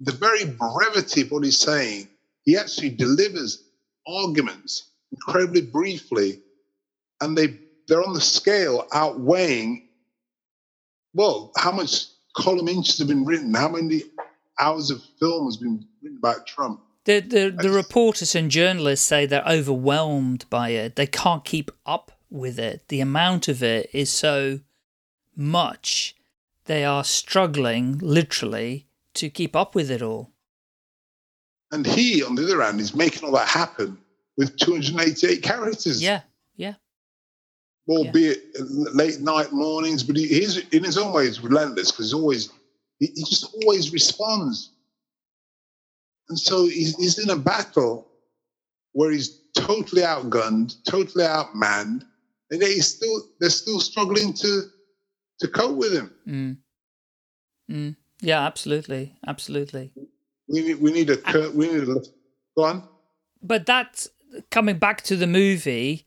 The 0.00 0.12
very 0.12 0.46
brevity 0.46 1.22
of 1.22 1.30
what 1.30 1.44
he's 1.44 1.58
saying, 1.58 2.08
he 2.42 2.56
actually 2.56 2.90
delivers 2.90 3.69
arguments 4.06 4.90
incredibly 5.12 5.62
briefly, 5.62 6.40
and 7.20 7.36
they, 7.36 7.58
they're 7.88 8.02
on 8.02 8.14
the 8.14 8.20
scale 8.20 8.86
outweighing, 8.92 9.88
well, 11.14 11.52
how 11.56 11.72
much 11.72 12.06
column 12.36 12.68
inches 12.68 12.98
have 12.98 13.08
been 13.08 13.24
written, 13.24 13.54
how 13.54 13.68
many 13.68 14.02
hours 14.58 14.90
of 14.90 15.02
film 15.18 15.46
has 15.46 15.56
been 15.56 15.84
written 16.02 16.18
about 16.18 16.46
Trump. 16.46 16.80
The, 17.04 17.20
the, 17.20 17.50
the 17.50 17.70
reporters 17.70 18.34
and 18.34 18.50
journalists 18.50 19.06
say 19.06 19.26
they're 19.26 19.42
overwhelmed 19.46 20.44
by 20.50 20.70
it. 20.70 20.96
They 20.96 21.06
can't 21.06 21.44
keep 21.44 21.70
up 21.86 22.12
with 22.28 22.58
it. 22.58 22.86
The 22.88 23.00
amount 23.00 23.48
of 23.48 23.62
it 23.62 23.90
is 23.92 24.12
so 24.12 24.60
much. 25.34 26.14
They 26.66 26.84
are 26.84 27.02
struggling, 27.02 27.98
literally, 27.98 28.86
to 29.14 29.30
keep 29.30 29.56
up 29.56 29.74
with 29.74 29.90
it 29.90 30.02
all. 30.02 30.29
And 31.72 31.86
he, 31.86 32.22
on 32.22 32.34
the 32.34 32.44
other 32.44 32.62
hand, 32.62 32.80
is 32.80 32.94
making 32.94 33.24
all 33.24 33.34
that 33.34 33.48
happen 33.48 33.96
with 34.36 34.56
288 34.56 35.42
characters. 35.42 36.02
Yeah, 36.02 36.22
yeah. 36.56 36.74
albeit 37.88 38.42
late 38.94 39.20
night 39.20 39.52
mornings, 39.52 40.02
but 40.02 40.16
he, 40.16 40.26
he's 40.26 40.58
in 40.68 40.84
his 40.84 40.98
own 40.98 41.12
way 41.12 41.26
he's 41.26 41.40
relentless 41.40 41.90
because 41.90 42.06
he's 42.06 42.14
always 42.14 42.50
he, 42.98 43.06
he 43.14 43.24
just 43.24 43.54
always 43.54 43.92
responds. 43.92 44.70
And 46.28 46.38
so 46.38 46.66
he's, 46.66 46.96
he's 46.96 47.18
in 47.18 47.30
a 47.30 47.36
battle 47.36 48.06
where 48.92 49.10
he's 49.10 49.40
totally 49.56 50.02
outgunned, 50.02 50.76
totally 50.84 51.24
outmanned, 51.24 52.04
and 52.50 52.60
they 52.60 52.76
still 52.76 53.22
they're 53.40 53.50
still 53.50 53.80
struggling 53.80 54.32
to 54.34 54.62
to 55.40 55.48
cope 55.48 55.76
with 55.76 55.92
him. 55.92 56.12
Mm. 56.28 56.56
Mm. 57.70 57.96
Yeah, 58.20 58.40
absolutely, 58.44 59.16
absolutely. 59.26 59.92
We 60.50 60.62
need 60.62 60.80
we 60.80 60.92
need 60.92 61.10
a 61.10 61.16
cur- 61.16 61.50
we 61.50 61.68
need 61.68 61.88
a 61.88 61.94
go 62.56 62.64
on. 62.64 62.88
But 63.42 63.66
that's 63.66 64.08
coming 64.50 64.78
back 64.78 65.02
to 65.02 65.16
the 65.16 65.26
movie, 65.26 66.06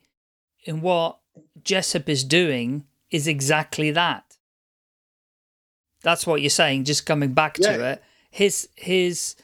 and 0.67 0.81
what 0.81 1.19
Jessup 1.63 2.09
is 2.09 2.23
doing 2.23 2.85
is 3.09 3.27
exactly 3.27 3.91
that. 3.91 4.37
That's 6.01 6.27
what 6.27 6.41
you're 6.41 6.49
saying. 6.49 6.83
Just 6.83 7.05
coming 7.05 7.33
back 7.33 7.55
to 7.55 7.91
it, 7.91 8.03
his 8.29 8.67
his 8.75 9.35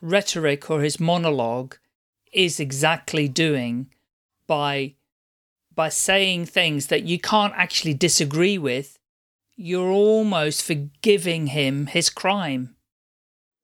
rhetoric 0.00 0.70
or 0.70 0.82
his 0.82 1.00
monologue 1.00 1.76
is 2.32 2.60
exactly 2.60 3.26
doing 3.28 3.90
by 4.46 4.94
by 5.74 5.88
saying 5.88 6.46
things 6.46 6.86
that 6.86 7.02
you 7.04 7.18
can't 7.18 7.54
actually 7.56 7.94
disagree 7.94 8.58
with. 8.58 8.98
You're 9.56 9.90
almost 9.90 10.62
forgiving 10.62 11.48
him 11.48 11.86
his 11.86 12.10
crime, 12.10 12.76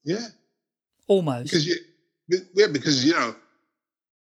Yeah, 0.02 0.26
almost. 1.06 1.44
because 1.44 1.66
you 1.66 1.76
yeah 2.54 2.66
because 2.66 3.04
you 3.04 3.12
know 3.12 3.34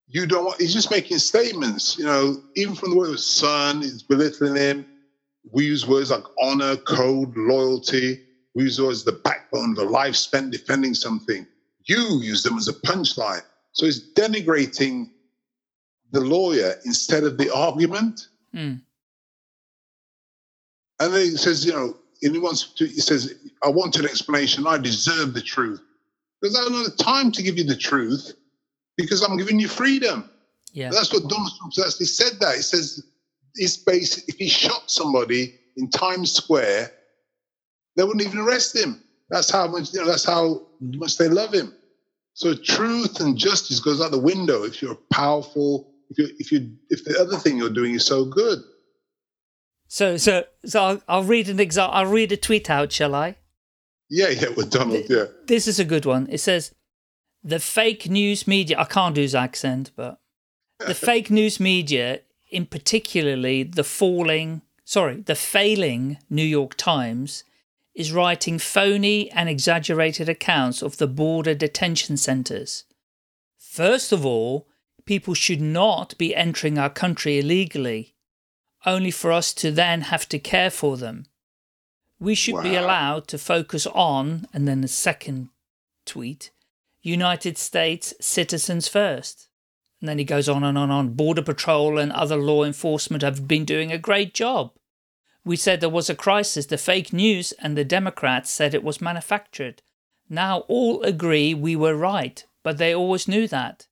you 0.08 0.28
don't 0.28 0.46
want. 0.46 0.62
He's 0.62 0.74
just 0.74 0.92
making 0.92 1.18
statements. 1.18 1.98
You 1.98 2.06
know, 2.06 2.42
even 2.56 2.76
from 2.76 2.92
the 2.92 2.98
word 2.98 3.20
son, 3.20 3.82
he's 3.82 4.04
belittling 4.04 4.56
him. 4.56 4.86
we 5.52 5.66
use 5.66 5.88
words 5.88 6.12
like 6.12 6.24
honor, 6.42 6.78
code, 6.78 7.36
loyalty. 7.36 8.22
We 8.56 8.64
use 8.64 8.80
words 8.80 9.04
the 9.04 9.14
backbone 9.14 9.72
of 9.72 9.80
a 9.80 9.90
life 9.90 10.16
spent 10.16 10.52
defending 10.52 10.94
something. 10.94 11.48
You 11.86 12.20
use 12.22 12.44
them 12.44 12.58
as 12.58 12.68
a 12.68 12.74
punchline. 12.74 13.42
So 13.72 13.86
it's 13.88 14.00
denigrating 14.14 15.10
the 16.12 16.22
lawyer 16.22 16.76
instead 16.86 17.24
of 17.24 17.38
the 17.38 17.54
argument. 17.54 18.28
Mm. 18.56 18.82
And 21.00 21.14
then 21.14 21.22
he 21.22 21.38
says, 21.38 21.66
you 21.66 21.74
know, 21.74 21.98
and 22.22 22.34
he 22.34 22.40
wants 22.40 22.72
to, 22.76 22.86
he 22.86 23.02
says, 23.02 23.34
I 23.64 23.70
want 23.70 23.98
an 23.98 24.06
explanation. 24.06 24.68
I 24.68 24.78
deserve 24.78 25.34
the 25.34 25.42
truth. 25.42 25.82
Because 26.44 26.60
I 26.60 26.64
don't 26.64 26.74
have 26.74 26.98
the 26.98 27.04
time 27.04 27.32
to 27.32 27.42
give 27.42 27.58
you 27.58 27.64
the 27.64 27.76
truth 27.76 28.34
because 28.98 29.24
I'm 29.24 29.38
giving 29.38 29.62
you 29.62 29.70
freedom. 29.70 30.30
Yeah. 30.74 30.90
That's 30.90 31.14
what 31.14 31.30
Donald 31.30 31.52
Trump 31.58 31.74
actually 31.88 32.08
said 32.08 32.34
that. 32.42 32.56
He 32.58 32.62
says 32.62 33.02
his 33.56 33.78
base, 33.78 34.28
if 34.28 34.36
he 34.36 34.50
shot 34.50 34.92
somebody 34.92 35.58
in 35.78 35.90
Times 35.90 36.34
Square, 36.34 36.92
they 37.96 38.04
wouldn't 38.04 38.28
even 38.28 38.40
arrest 38.40 38.76
him. 38.76 39.02
That's 39.30 39.50
how 39.50 39.68
much, 39.68 39.94
you 39.94 40.02
know, 40.02 40.06
that's 40.06 40.26
how 40.26 40.64
mm-hmm. 40.84 41.00
much 41.00 41.18
they 41.18 41.30
love 41.30 41.54
him. 41.54 41.74
So 42.34 42.54
truth 42.54 43.22
and 43.22 43.38
justice 43.38 43.80
goes 43.80 44.02
out 44.02 44.12
the 44.12 44.20
window 44.20 44.64
if 44.64 44.82
you're 44.82 44.98
powerful, 45.14 45.94
if 46.10 46.18
you 46.18 46.28
if 46.40 46.52
you 46.52 46.76
if 46.90 47.06
the 47.06 47.18
other 47.22 47.38
thing 47.38 47.56
you're 47.56 47.70
doing 47.70 47.94
is 47.94 48.06
so 48.06 48.26
good. 48.26 48.60
So 49.88 50.18
so 50.18 50.44
so 50.66 50.84
I'll, 50.84 51.02
I'll 51.08 51.24
read 51.24 51.48
an 51.48 51.62
example. 51.62 51.96
I'll 51.96 52.12
read 52.12 52.34
a 52.34 52.38
tweet 52.38 52.70
out, 52.70 52.92
shall 52.92 53.16
I? 53.16 53.38
Yeah, 54.10 54.30
yeah, 54.30 54.50
with 54.50 54.72
Donald, 54.72 55.06
yeah. 55.10 55.26
This 55.46 55.68
is 55.68 55.80
a 55.80 55.86
good 55.86 56.06
one. 56.06 56.28
It 56.30 56.40
says, 56.40 56.74
"The 57.44 57.60
fake 57.60 58.10
news 58.10 58.48
media." 58.48 58.80
I 58.80 58.86
can't 58.86 59.16
do 59.16 59.22
his 59.22 59.36
accent, 59.36 59.92
but 59.96 60.20
the 60.80 60.96
fake 61.10 61.32
news 61.32 61.60
media, 61.60 62.22
in 62.52 62.66
particularly 62.66 63.64
the 63.64 63.84
falling, 63.84 64.62
sorry, 64.84 65.22
the 65.22 65.36
failing 65.36 66.18
New 66.30 66.44
York 66.44 66.76
Times, 66.76 67.44
is 67.96 68.12
writing 68.12 68.60
phony 68.60 69.32
and 69.32 69.48
exaggerated 69.50 70.28
accounts 70.28 70.82
of 70.82 70.98
the 70.98 71.08
border 71.08 71.54
detention 71.54 72.18
centres. 72.18 72.86
First 73.58 74.12
of 74.12 74.26
all, 74.26 74.68
people 75.06 75.34
should 75.34 75.62
not 75.62 76.18
be 76.18 76.36
entering 76.36 76.78
our 76.78 76.90
country 76.90 77.40
illegally, 77.40 78.16
only 78.86 79.12
for 79.12 79.32
us 79.32 79.54
to 79.54 79.72
then 79.72 80.02
have 80.02 80.28
to 80.30 80.40
care 80.40 80.70
for 80.70 80.98
them. 80.98 81.26
We 82.24 82.36
should 82.36 82.64
be 82.64 82.76
allowed 82.76 83.28
to 83.28 83.38
focus 83.38 83.86
on, 83.86 84.48
and 84.54 84.66
then 84.66 84.80
the 84.80 84.88
second 84.88 85.50
tweet, 86.06 86.52
United 87.02 87.58
States 87.58 88.14
citizens 88.22 88.88
first. 88.88 89.50
And 90.00 90.08
then 90.08 90.20
he 90.20 90.24
goes 90.24 90.48
on 90.48 90.64
and 90.64 90.78
on 90.78 90.84
and 90.86 90.92
on. 90.94 91.10
Border 91.16 91.42
Patrol 91.42 91.98
and 91.98 92.14
other 92.14 92.38
law 92.38 92.64
enforcement 92.64 93.24
have 93.24 93.46
been 93.46 93.66
doing 93.66 93.92
a 93.92 93.98
great 93.98 94.34
job. 94.34 94.72
We 95.44 95.58
said 95.58 95.82
there 95.82 95.90
was 95.90 96.10
a 96.10 96.16
crisis. 96.16 96.66
The 96.66 96.78
fake 96.78 97.12
news 97.12 97.52
and 97.60 97.78
the 97.78 97.84
Democrats 97.84 98.50
said 98.50 98.74
it 98.74 98.86
was 98.86 99.02
manufactured. 99.02 99.82
Now 100.30 100.60
all 100.70 101.04
agree 101.04 101.54
we 101.54 101.76
were 101.76 101.96
right, 101.96 102.42
but 102.64 102.78
they 102.78 102.96
always 102.96 103.28
knew 103.28 103.50
that. 103.50 103.88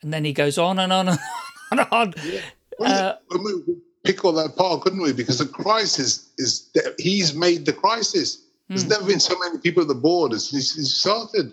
And 0.00 0.12
then 0.12 0.24
he 0.24 0.32
goes 0.32 0.58
on 0.58 0.78
and 0.78 0.92
on 0.92 1.08
and 1.08 1.18
on 1.72 1.78
and 1.80 1.88
on. 1.90 2.14
Mean, 2.24 2.40
uh, 2.88 3.16
we 3.32 3.64
pick 4.06 4.24
all 4.24 4.32
that 4.32 4.46
apart, 4.46 4.82
couldn't 4.82 5.02
we? 5.02 5.12
Because 5.12 5.38
the 5.38 5.46
crisis 5.46 6.32
is 6.38 6.70
that 6.74 6.94
he's 6.98 7.34
made 7.34 7.66
the 7.66 7.72
crisis. 7.72 8.42
There's 8.68 8.84
Hmm. 8.84 8.90
never 8.90 9.04
been 9.06 9.20
so 9.20 9.38
many 9.38 9.58
people 9.58 9.82
at 9.82 9.88
the 9.88 9.94
board 9.94 10.32
since 10.40 10.74
he 10.74 10.82
started. 10.82 11.52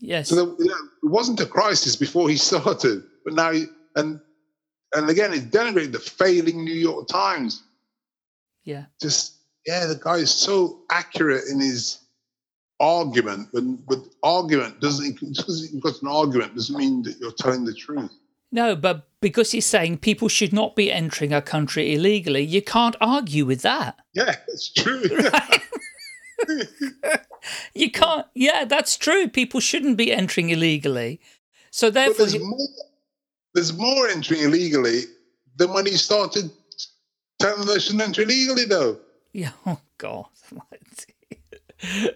Yes. 0.00 0.28
So 0.28 0.34
there, 0.36 0.44
you 0.58 0.70
know, 0.70 0.76
it 1.02 1.10
wasn't 1.10 1.40
a 1.40 1.46
crisis 1.46 1.96
before 1.96 2.28
he 2.28 2.36
started, 2.50 3.04
but 3.24 3.34
now 3.34 3.52
he, 3.52 3.66
and 3.96 4.20
and 4.94 5.10
again, 5.10 5.34
it 5.34 5.50
denigrated 5.50 5.92
the 5.92 5.98
failing 5.98 6.64
New 6.64 6.74
York 6.74 7.08
Times. 7.08 7.62
Yeah. 8.64 8.86
Just 9.00 9.34
yeah, 9.66 9.86
the 9.86 9.96
guy 9.96 10.16
is 10.16 10.30
so 10.30 10.80
accurate 10.90 11.44
in 11.50 11.60
his 11.60 11.98
argument, 12.80 13.48
but 13.52 13.64
but 13.86 13.98
argument 14.22 14.80
doesn't 14.80 15.20
because 15.20 15.70
you've 15.72 15.82
got 15.82 16.00
an 16.00 16.08
argument 16.08 16.54
doesn't 16.54 16.76
mean 16.78 17.02
that 17.02 17.18
you're 17.20 17.32
telling 17.32 17.64
the 17.64 17.74
truth. 17.74 18.12
No, 18.50 18.74
but 18.74 19.08
because 19.20 19.52
he's 19.52 19.66
saying 19.66 19.98
people 19.98 20.28
should 20.28 20.52
not 20.52 20.74
be 20.74 20.90
entering 20.90 21.34
our 21.34 21.42
country 21.42 21.94
illegally, 21.94 22.42
you 22.42 22.62
can't 22.62 22.96
argue 23.00 23.44
with 23.44 23.62
that. 23.62 23.98
Yeah, 24.14 24.36
it's 24.48 24.72
true. 24.72 25.02
You 27.74 27.90
can't. 27.90 28.26
Yeah, 28.34 28.64
that's 28.64 28.96
true. 28.96 29.28
People 29.28 29.60
shouldn't 29.60 29.96
be 29.96 30.12
entering 30.12 30.50
illegally. 30.50 31.20
So 31.70 31.88
But 31.88 31.94
therefore, 31.94 32.26
there's 32.26 32.40
more, 32.40 32.68
there's 33.54 33.76
more 33.76 34.08
entering 34.08 34.42
illegally 34.42 35.02
than 35.56 35.72
when 35.72 35.86
he 35.86 35.96
started 35.96 36.50
telling 37.38 37.60
them 37.60 37.68
they 37.68 37.78
shouldn't 37.78 38.02
enter 38.02 38.22
illegally, 38.22 38.64
though. 38.64 38.98
Yeah. 39.32 39.52
Oh 39.66 39.80
God. 39.98 40.26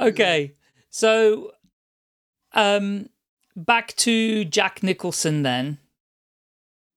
okay. 0.00 0.54
So, 0.90 1.52
um, 2.52 3.08
back 3.56 3.94
to 3.96 4.44
Jack 4.44 4.82
Nicholson 4.82 5.42
then. 5.42 5.78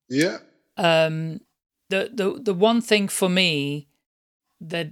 Yeah. 0.09 0.39
Um, 0.77 1.41
the 1.89 2.09
the 2.13 2.39
the 2.41 2.53
one 2.53 2.81
thing 2.81 3.07
for 3.07 3.29
me 3.29 3.87
that, 4.61 4.91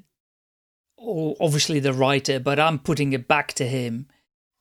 or 0.97 1.36
obviously 1.39 1.80
the 1.80 1.93
writer, 1.93 2.39
but 2.39 2.59
I'm 2.59 2.80
putting 2.80 3.14
it 3.14 3.28
back 3.28 3.53
to 3.53 3.68
him, 3.68 4.07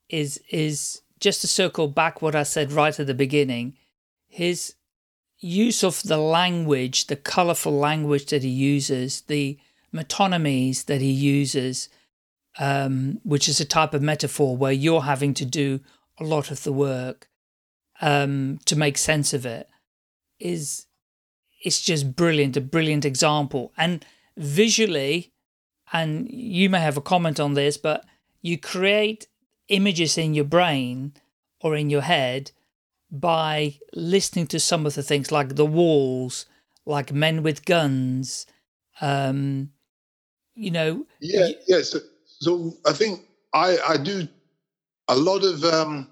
is 0.09 0.41
is 0.51 1.03
just 1.21 1.41
to 1.43 1.47
circle 1.47 1.89
back 1.89 2.21
what 2.21 2.35
I 2.35 2.43
said 2.43 2.73
right 2.73 2.99
at 2.99 3.07
the 3.07 3.15
beginning. 3.15 3.77
His 4.29 4.75
use 5.39 5.83
of 5.85 6.03
the 6.03 6.17
language, 6.17 7.07
the 7.07 7.17
colourful 7.17 7.73
language 7.73 8.27
that 8.27 8.43
he 8.43 8.49
uses, 8.49 9.23
the 9.23 9.59
metonymies 9.95 10.87
that 10.87 11.01
he 11.01 11.11
uses, 11.11 11.89
um, 12.59 13.21
which 13.25 13.49
is 13.49 13.61
a 13.61 13.65
type 13.65 13.95
of 13.95 14.03
metaphor 14.03 14.57
where 14.57 14.73
you're 14.73 15.03
having 15.03 15.35
to 15.35 15.45
do 15.45 15.81
a 16.23 16.27
lot 16.27 16.51
of 16.51 16.63
the 16.63 16.73
work 16.73 17.29
um, 18.01 18.59
to 18.65 18.77
make 18.77 18.99
sense 18.99 19.33
of 19.33 19.47
it, 19.47 19.69
is 20.39 20.87
it's 21.63 21.81
just 21.81 22.17
brilliant, 22.17 22.57
a 22.57 22.61
brilliant 22.61 23.05
example. 23.05 23.73
And 23.77 24.05
visually, 24.37 25.33
and 25.93 26.29
you 26.31 26.71
may 26.71 26.81
have 26.81 26.97
a 26.97 27.03
comment 27.03 27.39
on 27.39 27.55
this, 27.55 27.77
but 27.77 28.05
you 28.41 28.59
create 28.59 29.29
images 29.69 30.19
in 30.19 30.35
your 30.35 30.45
brain 30.45 31.13
or 31.61 31.77
in 31.77 31.91
your 31.91 32.03
head 32.03 32.51
by 33.11 33.79
listening 33.95 34.47
to 34.49 34.59
some 34.59 34.87
of 34.87 34.95
the 34.95 35.03
things 35.03 35.31
like 35.31 35.55
the 35.55 35.67
walls, 35.67 36.47
like 36.87 37.13
men 37.13 37.43
with 37.43 37.65
guns, 37.65 38.47
um, 39.01 39.71
you 40.55 40.71
know, 40.71 41.07
Yeah. 41.21 41.49
Yeah. 41.69 41.83
So, 41.83 41.99
so 42.27 42.75
I 42.87 42.93
think 42.93 43.21
I, 43.55 43.79
I 43.87 43.97
do 43.97 44.27
a 45.09 45.17
lot 45.17 45.45
of 45.45 45.65
um, 45.65 46.09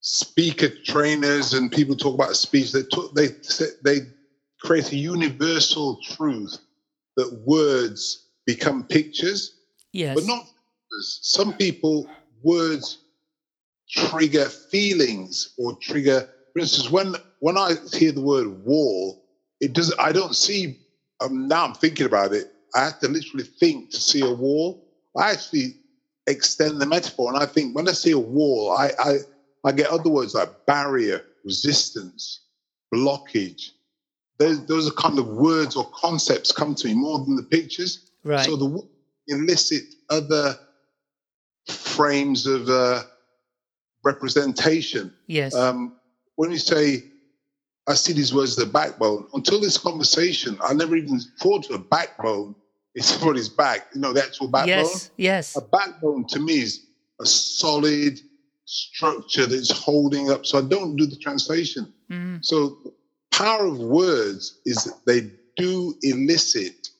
speaker 0.00 0.68
trainers 0.84 1.54
and 1.54 1.70
people 1.70 1.96
talk 1.96 2.14
about 2.14 2.36
speech. 2.36 2.72
They, 2.72 2.82
talk, 2.84 3.14
they, 3.14 3.28
they 3.84 4.00
create 4.60 4.92
a 4.92 4.96
universal 4.96 5.98
truth 6.02 6.58
that 7.16 7.42
words 7.44 8.26
become 8.46 8.84
pictures. 8.84 9.56
yes, 9.92 10.14
but 10.14 10.26
not 10.26 10.44
some 11.00 11.52
people 11.54 12.08
words 12.42 12.98
trigger 13.90 14.46
feelings 14.46 15.54
or 15.58 15.74
trigger 15.80 16.28
for 16.52 16.60
instance 16.60 16.90
when 16.90 17.14
when 17.40 17.56
i 17.56 17.72
hear 17.94 18.12
the 18.12 18.20
word 18.20 18.64
wall 18.64 19.24
it 19.60 19.72
does 19.72 19.94
i 19.98 20.12
don't 20.12 20.36
see 20.36 20.78
um, 21.20 21.48
now 21.48 21.64
i'm 21.64 21.74
thinking 21.74 22.06
about 22.06 22.32
it 22.32 22.52
i 22.74 22.84
have 22.84 22.98
to 22.98 23.08
literally 23.08 23.44
think 23.44 23.90
to 23.90 24.00
see 24.00 24.20
a 24.20 24.32
wall 24.32 24.84
i 25.16 25.30
actually 25.32 25.74
extend 26.26 26.80
the 26.80 26.86
metaphor 26.86 27.32
and 27.32 27.42
i 27.42 27.46
think 27.46 27.74
when 27.74 27.88
i 27.88 27.92
see 27.92 28.10
a 28.10 28.18
wall 28.18 28.76
i 28.76 28.90
i, 28.98 29.16
I 29.64 29.72
get 29.72 29.88
other 29.88 30.10
words 30.10 30.34
like 30.34 30.66
barrier 30.66 31.24
resistance 31.44 32.40
blockage 32.94 33.70
those, 34.38 34.64
those 34.66 34.88
are 34.88 34.92
kind 34.92 35.18
of 35.18 35.26
words 35.28 35.76
or 35.76 35.84
concepts 35.94 36.52
come 36.52 36.74
to 36.76 36.86
me 36.88 36.94
more 36.94 37.18
than 37.24 37.36
the 37.36 37.42
pictures 37.42 38.10
right, 38.24 38.44
so 38.46 38.56
the 38.56 38.82
elicit 39.28 39.82
other 40.10 40.56
frames 41.68 42.46
of 42.46 42.68
uh, 42.68 43.02
representation. 44.04 45.12
yes, 45.26 45.54
Um, 45.54 45.96
when 46.36 46.50
you 46.50 46.58
say, 46.58 47.04
I 47.86 47.94
see 47.94 48.12
these 48.12 48.32
words, 48.32 48.54
the 48.56 48.66
backbone, 48.66 49.26
until 49.34 49.60
this 49.60 49.76
conversation, 49.78 50.58
I 50.62 50.72
never 50.74 50.96
even 50.96 51.20
thought 51.40 51.68
of 51.68 51.76
a 51.80 51.84
backbone. 51.84 52.54
It's 52.94 53.06
somebody's 53.08 53.48
back, 53.48 53.88
you 53.94 54.00
know, 54.00 54.12
the 54.12 54.22
actual 54.22 54.48
backbone. 54.48 54.68
yes, 54.78 55.10
yes, 55.16 55.56
A 55.56 55.60
backbone 55.60 56.26
to 56.28 56.38
me 56.40 56.60
is 56.60 56.86
a 57.20 57.26
solid 57.26 58.18
structure 58.68 59.46
that's 59.46 59.70
holding 59.70 60.30
up. 60.30 60.44
So 60.46 60.58
I 60.58 60.62
don't 60.62 60.96
do 60.96 61.06
the 61.06 61.16
translation. 61.16 61.88
Mhm. 62.10 62.44
So 62.44 62.76
power 63.32 63.66
of 63.66 63.78
words 63.78 64.60
is 64.66 64.84
that 64.84 64.98
they 65.06 65.30
do 65.56 65.94
elicit 66.02 66.90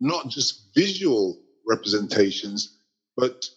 not 0.00 0.28
just 0.28 0.72
visual 0.74 1.36
representations, 1.66 2.76
but 3.16 3.50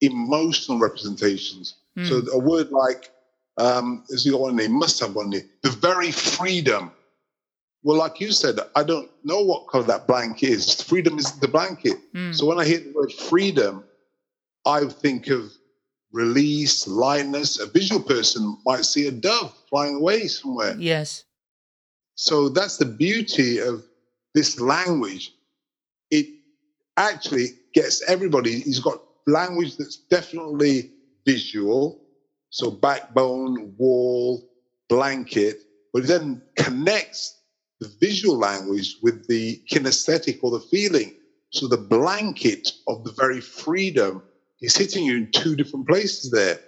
emotional 0.00 0.78
representations. 0.78 1.74
So 2.08 2.22
a 2.32 2.38
word 2.38 2.70
like, 2.70 3.10
um, 3.58 4.04
got 4.32 4.40
one 4.40 4.56
name? 4.56 4.72
Must 4.72 5.00
have 5.00 5.14
one 5.14 5.30
name. 5.30 5.42
The 5.62 5.70
very 5.70 6.12
freedom 6.12 6.92
Well, 7.84 7.98
like 7.98 8.20
you 8.20 8.32
said, 8.32 8.60
I 8.76 8.84
don't 8.84 9.10
know 9.24 9.42
what 9.42 9.66
color 9.68 9.84
that 9.84 10.06
blank 10.06 10.42
is. 10.44 10.80
Freedom 10.82 11.18
is 11.18 11.32
the 11.40 11.48
blanket. 11.48 11.96
Mm. 12.14 12.34
So 12.34 12.46
when 12.46 12.58
I 12.60 12.64
hear 12.64 12.78
the 12.80 12.92
word 12.92 13.12
freedom, 13.12 13.84
I 14.66 14.86
think 14.86 15.28
of 15.28 15.52
release, 16.12 16.86
lightness. 16.86 17.58
A 17.58 17.66
visual 17.66 18.02
person 18.02 18.56
might 18.64 18.84
see 18.84 19.06
a 19.06 19.10
dove 19.10 19.54
flying 19.68 19.96
away 19.96 20.26
somewhere. 20.28 20.76
Yes. 20.78 21.24
So 22.14 22.48
that's 22.48 22.76
the 22.76 22.84
beauty 22.84 23.58
of 23.58 23.84
this 24.34 24.60
language. 24.60 25.34
It 26.10 26.26
actually 26.96 27.48
gets 27.74 28.02
everybody. 28.08 28.60
He's 28.60 28.80
got 28.80 29.02
language 29.26 29.76
that's 29.76 29.96
definitely 29.96 30.90
visual. 31.26 32.00
So 32.50 32.70
backbone, 32.70 33.74
wall, 33.78 34.48
blanket, 34.88 35.62
but 35.92 36.04
it 36.04 36.06
then 36.06 36.42
connects 36.56 37.38
the 37.80 37.88
visual 37.98 38.36
language 38.36 38.96
with 39.02 39.26
the 39.26 39.62
kinesthetic 39.70 40.40
or 40.42 40.50
the 40.50 40.60
feeling. 40.60 41.14
So 41.50 41.66
the 41.66 41.78
blanket 41.78 42.70
of 42.86 43.04
the 43.04 43.12
very 43.12 43.40
freedom 43.40 44.22
is 44.62 44.76
hitting 44.76 45.04
you 45.04 45.16
in 45.16 45.30
two 45.32 45.56
different 45.56 45.86
places 45.86 46.30
there. 46.30 46.58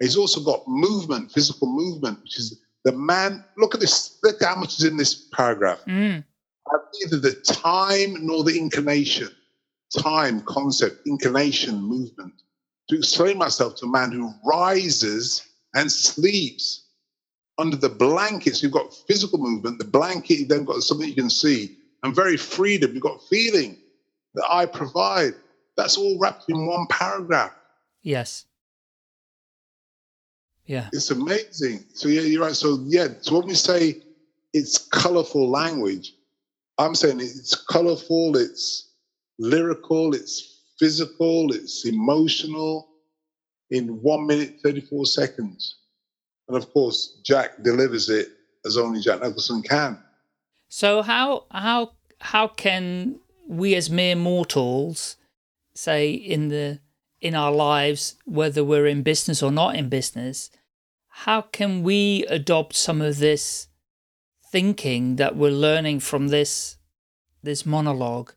He's 0.00 0.16
also 0.16 0.40
got 0.40 0.66
movement, 0.66 1.32
physical 1.32 1.68
movement, 1.68 2.22
which 2.22 2.38
is 2.38 2.60
the 2.84 2.92
man. 2.92 3.44
Look 3.58 3.74
at 3.74 3.80
this. 3.80 4.18
Look 4.22 4.42
how 4.42 4.56
much 4.56 4.78
is 4.78 4.84
in 4.84 4.96
this 4.96 5.28
paragraph. 5.32 5.80
Mm. 5.86 6.24
I 6.66 6.70
have 6.72 6.80
neither 7.00 7.18
the 7.18 7.34
time 7.42 8.26
nor 8.26 8.44
the 8.44 8.58
inclination. 8.58 9.28
Time, 9.98 10.42
concept, 10.42 11.06
inclination, 11.06 11.80
movement. 11.80 12.32
To 12.88 12.96
explain 12.96 13.38
myself 13.38 13.76
to 13.76 13.86
a 13.86 13.90
man 13.90 14.12
who 14.12 14.30
rises 14.44 15.46
and 15.74 15.90
sleeps 15.90 16.84
under 17.58 17.76
the 17.76 17.88
blankets. 17.88 18.62
You've 18.62 18.72
got 18.72 18.94
physical 19.06 19.38
movement, 19.38 19.78
the 19.78 19.84
blanket, 19.84 20.38
you've 20.38 20.48
then 20.48 20.64
got 20.64 20.82
something 20.82 21.08
you 21.08 21.14
can 21.14 21.30
see, 21.30 21.76
and 22.02 22.14
very 22.14 22.36
freedom. 22.36 22.92
You've 22.92 23.02
got 23.02 23.22
feeling 23.28 23.76
that 24.34 24.46
I 24.50 24.66
provide. 24.66 25.34
That's 25.76 25.96
all 25.96 26.18
wrapped 26.18 26.44
in 26.48 26.66
one 26.66 26.86
paragraph. 26.88 27.52
Yes. 28.02 28.44
Yeah. 30.66 30.88
It's 30.92 31.10
amazing. 31.10 31.84
So 31.92 32.08
yeah, 32.08 32.22
you're 32.22 32.42
right. 32.42 32.54
So 32.54 32.78
yeah, 32.86 33.08
so 33.20 33.38
when 33.38 33.48
we 33.48 33.54
say 33.54 34.02
it's 34.52 34.78
colorful 34.78 35.50
language, 35.50 36.14
I'm 36.78 36.94
saying 36.94 37.20
it's 37.20 37.54
colorful, 37.54 38.36
it's 38.36 38.90
lyrical, 39.38 40.14
it's 40.14 40.62
physical, 40.78 41.52
it's 41.52 41.86
emotional 41.86 42.88
in 43.70 44.00
one 44.02 44.26
minute, 44.26 44.56
34 44.62 45.06
seconds. 45.06 45.76
And 46.48 46.56
of 46.56 46.72
course, 46.72 47.20
Jack 47.24 47.62
delivers 47.62 48.08
it 48.08 48.28
as 48.64 48.76
only 48.76 49.00
Jack 49.00 49.22
Nicholson 49.22 49.62
can. 49.62 49.98
So 50.68 51.02
how 51.02 51.44
how 51.50 51.92
how 52.20 52.48
can 52.48 53.20
we 53.46 53.74
as 53.74 53.90
mere 53.90 54.16
mortals, 54.16 55.16
say 55.74 56.12
in 56.12 56.48
the 56.48 56.80
in 57.20 57.34
our 57.34 57.52
lives, 57.52 58.16
whether 58.26 58.62
we're 58.62 58.86
in 58.86 59.02
business 59.02 59.42
or 59.42 59.50
not 59.50 59.76
in 59.76 59.88
business, 59.88 60.50
how 61.08 61.40
can 61.40 61.82
we 61.82 62.24
adopt 62.28 62.74
some 62.76 63.00
of 63.00 63.18
this 63.18 63.68
thinking 64.52 65.16
that 65.16 65.36
we're 65.36 65.50
learning 65.50 66.00
from 66.00 66.28
this 66.28 66.76
this 67.42 67.64
monologue? 67.66 68.32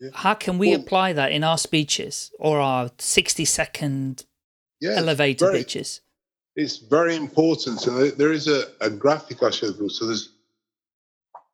Yeah. 0.00 0.10
How 0.14 0.34
can 0.34 0.58
we 0.58 0.70
Well- 0.70 0.80
apply 0.80 1.12
that 1.14 1.32
in 1.32 1.44
our 1.44 1.58
speeches 1.58 2.30
or 2.38 2.60
our 2.60 2.90
sixty 2.98 3.44
second 3.44 4.24
Yeah, 4.80 4.94
elevator 4.96 5.46
very- 5.46 5.58
pitches? 5.60 6.00
It's 6.56 6.76
very 6.76 7.16
important. 7.16 7.80
So 7.80 7.90
there- 7.98 8.12
there 8.12 8.32
is 8.32 8.46
a, 8.46 8.70
a 8.80 8.88
graphic 8.88 9.42
I 9.42 9.50
showed 9.50 9.76
you. 9.78 9.88
So 9.88 10.06
there's 10.06 10.28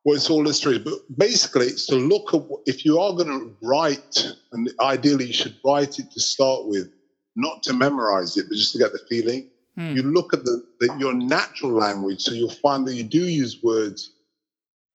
well, 0.03 0.15
it's 0.15 0.29
all 0.29 0.45
history. 0.45 0.79
but 0.79 0.95
basically 1.17 1.67
it's 1.67 1.85
to 1.87 1.95
look 1.95 2.33
at 2.33 2.41
what- 2.47 2.61
if 2.65 2.85
you 2.85 2.99
are 2.99 3.13
going 3.13 3.27
to 3.27 3.55
write, 3.61 4.25
and 4.51 4.71
ideally 4.79 5.27
you 5.27 5.33
should 5.33 5.55
write 5.63 5.99
it 5.99 6.09
to 6.11 6.19
start 6.19 6.65
with, 6.65 6.87
not 7.35 7.61
to 7.63 7.73
memorize 7.73 8.37
it, 8.37 8.47
but 8.49 8.57
just 8.57 8.71
to 8.73 8.79
get 8.79 8.91
the 8.91 8.99
feeling. 9.09 9.45
Hmm. 9.77 9.95
You 9.95 10.03
look 10.03 10.33
at 10.33 10.43
the, 10.43 10.61
the 10.79 10.95
your 10.99 11.13
natural 11.13 11.71
language, 11.73 12.21
so 12.21 12.33
you'll 12.33 12.49
find 12.49 12.85
that 12.87 12.95
you 12.95 13.03
do 13.03 13.25
use 13.27 13.57
words 13.63 14.11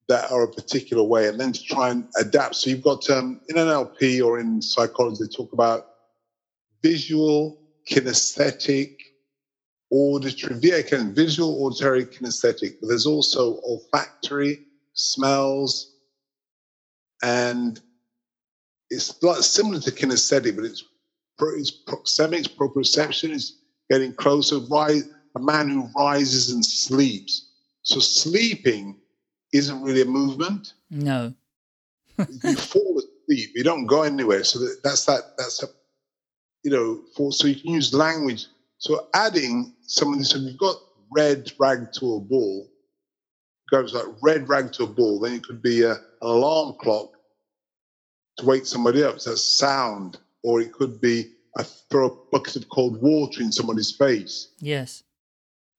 that 0.09 0.31
are 0.31 0.43
a 0.43 0.49
particular 0.49 1.03
way, 1.03 1.29
and 1.29 1.41
then 1.41 1.53
to 1.53 1.63
try 1.63 1.91
and 1.91 2.05
adapt. 2.19 2.57
So 2.57 2.71
you've 2.71 2.83
got 2.83 3.09
um, 3.11 3.41
in 3.49 3.57
NLP 3.57 4.25
or 4.25 4.39
in 4.39 4.61
psychology, 4.63 5.19
they 5.25 5.29
talk 5.29 5.53
about 5.53 5.85
visual, 6.83 7.57
kinesthetic, 7.91 8.91
auditory, 9.91 10.55
visual, 11.13 11.65
auditory, 11.65 12.05
kinesthetic, 12.07 12.75
but 12.81 12.89
there's 12.89 13.07
also 13.07 13.59
olfactory, 13.65 14.61
smells, 14.97 15.95
and 17.23 17.81
it's 18.91 19.23
like 19.23 19.43
similar 19.43 19.81
to 19.81 19.91
kinesthetic, 19.91 20.57
but 20.57 20.65
it's 20.65 20.85
it's 21.41 21.85
proxemics, 21.85 22.49
proprioception, 22.49 23.31
it's 23.31 23.59
getting 23.91 24.13
closer. 24.15 24.59
Rise, 24.59 25.09
a 25.37 25.41
man 25.41 25.69
who 25.69 25.89
rises 25.97 26.51
and 26.51 26.65
sleeps. 26.65 27.51
So 27.83 28.01
sleeping 28.01 28.99
isn't 29.53 29.83
really 29.83 30.03
a 30.03 30.07
movement. 30.07 30.75
No. 30.91 31.35
you 32.19 32.57
fall 32.57 32.99
asleep. 32.99 33.51
You 33.55 33.65
don't 33.65 33.87
go 33.87 34.03
anywhere. 34.03 34.45
So 34.45 34.59
that, 34.61 34.81
that's 34.83 35.05
that. 35.05 35.37
That's 35.37 35.63
a, 35.63 35.67
you 36.65 36.71
know, 36.71 37.03
for 37.15 37.33
so 37.33 37.47
you 37.47 37.55
can 37.55 37.73
use 37.73 37.93
language. 37.93 38.47
So 38.79 39.09
adding 39.15 39.75
some 39.83 40.13
of 40.13 40.19
this, 40.19 40.31
so 40.31 40.39
you've 40.39 40.59
got 40.59 40.77
red 41.15 41.53
rag 41.59 41.93
to 41.95 42.15
a 42.15 42.21
ball, 42.21 42.69
goes 43.71 43.95
like 43.95 44.05
red 44.23 44.49
rag 44.49 44.73
to 44.75 44.85
a 44.85 44.87
ball. 44.87 45.21
Then 45.21 45.35
it 45.35 45.45
could 45.45 45.63
be 45.63 45.83
a, 45.83 45.93
an 45.93 45.99
alarm 46.21 46.77
clock 46.81 47.13
to 48.39 48.47
wake 48.47 48.67
somebody 48.67 49.03
up. 49.03 49.21
So 49.21 49.31
that's 49.31 49.43
sound, 49.43 50.19
or 50.43 50.61
it 50.61 50.73
could 50.73 51.01
be 51.01 51.33
I 51.57 51.63
throw 51.63 52.07
a 52.07 52.31
bucket 52.31 52.57
of 52.57 52.69
cold 52.69 53.01
water 53.01 53.41
in 53.41 53.51
somebody's 53.51 53.91
face. 53.91 54.49
Yes. 54.61 55.03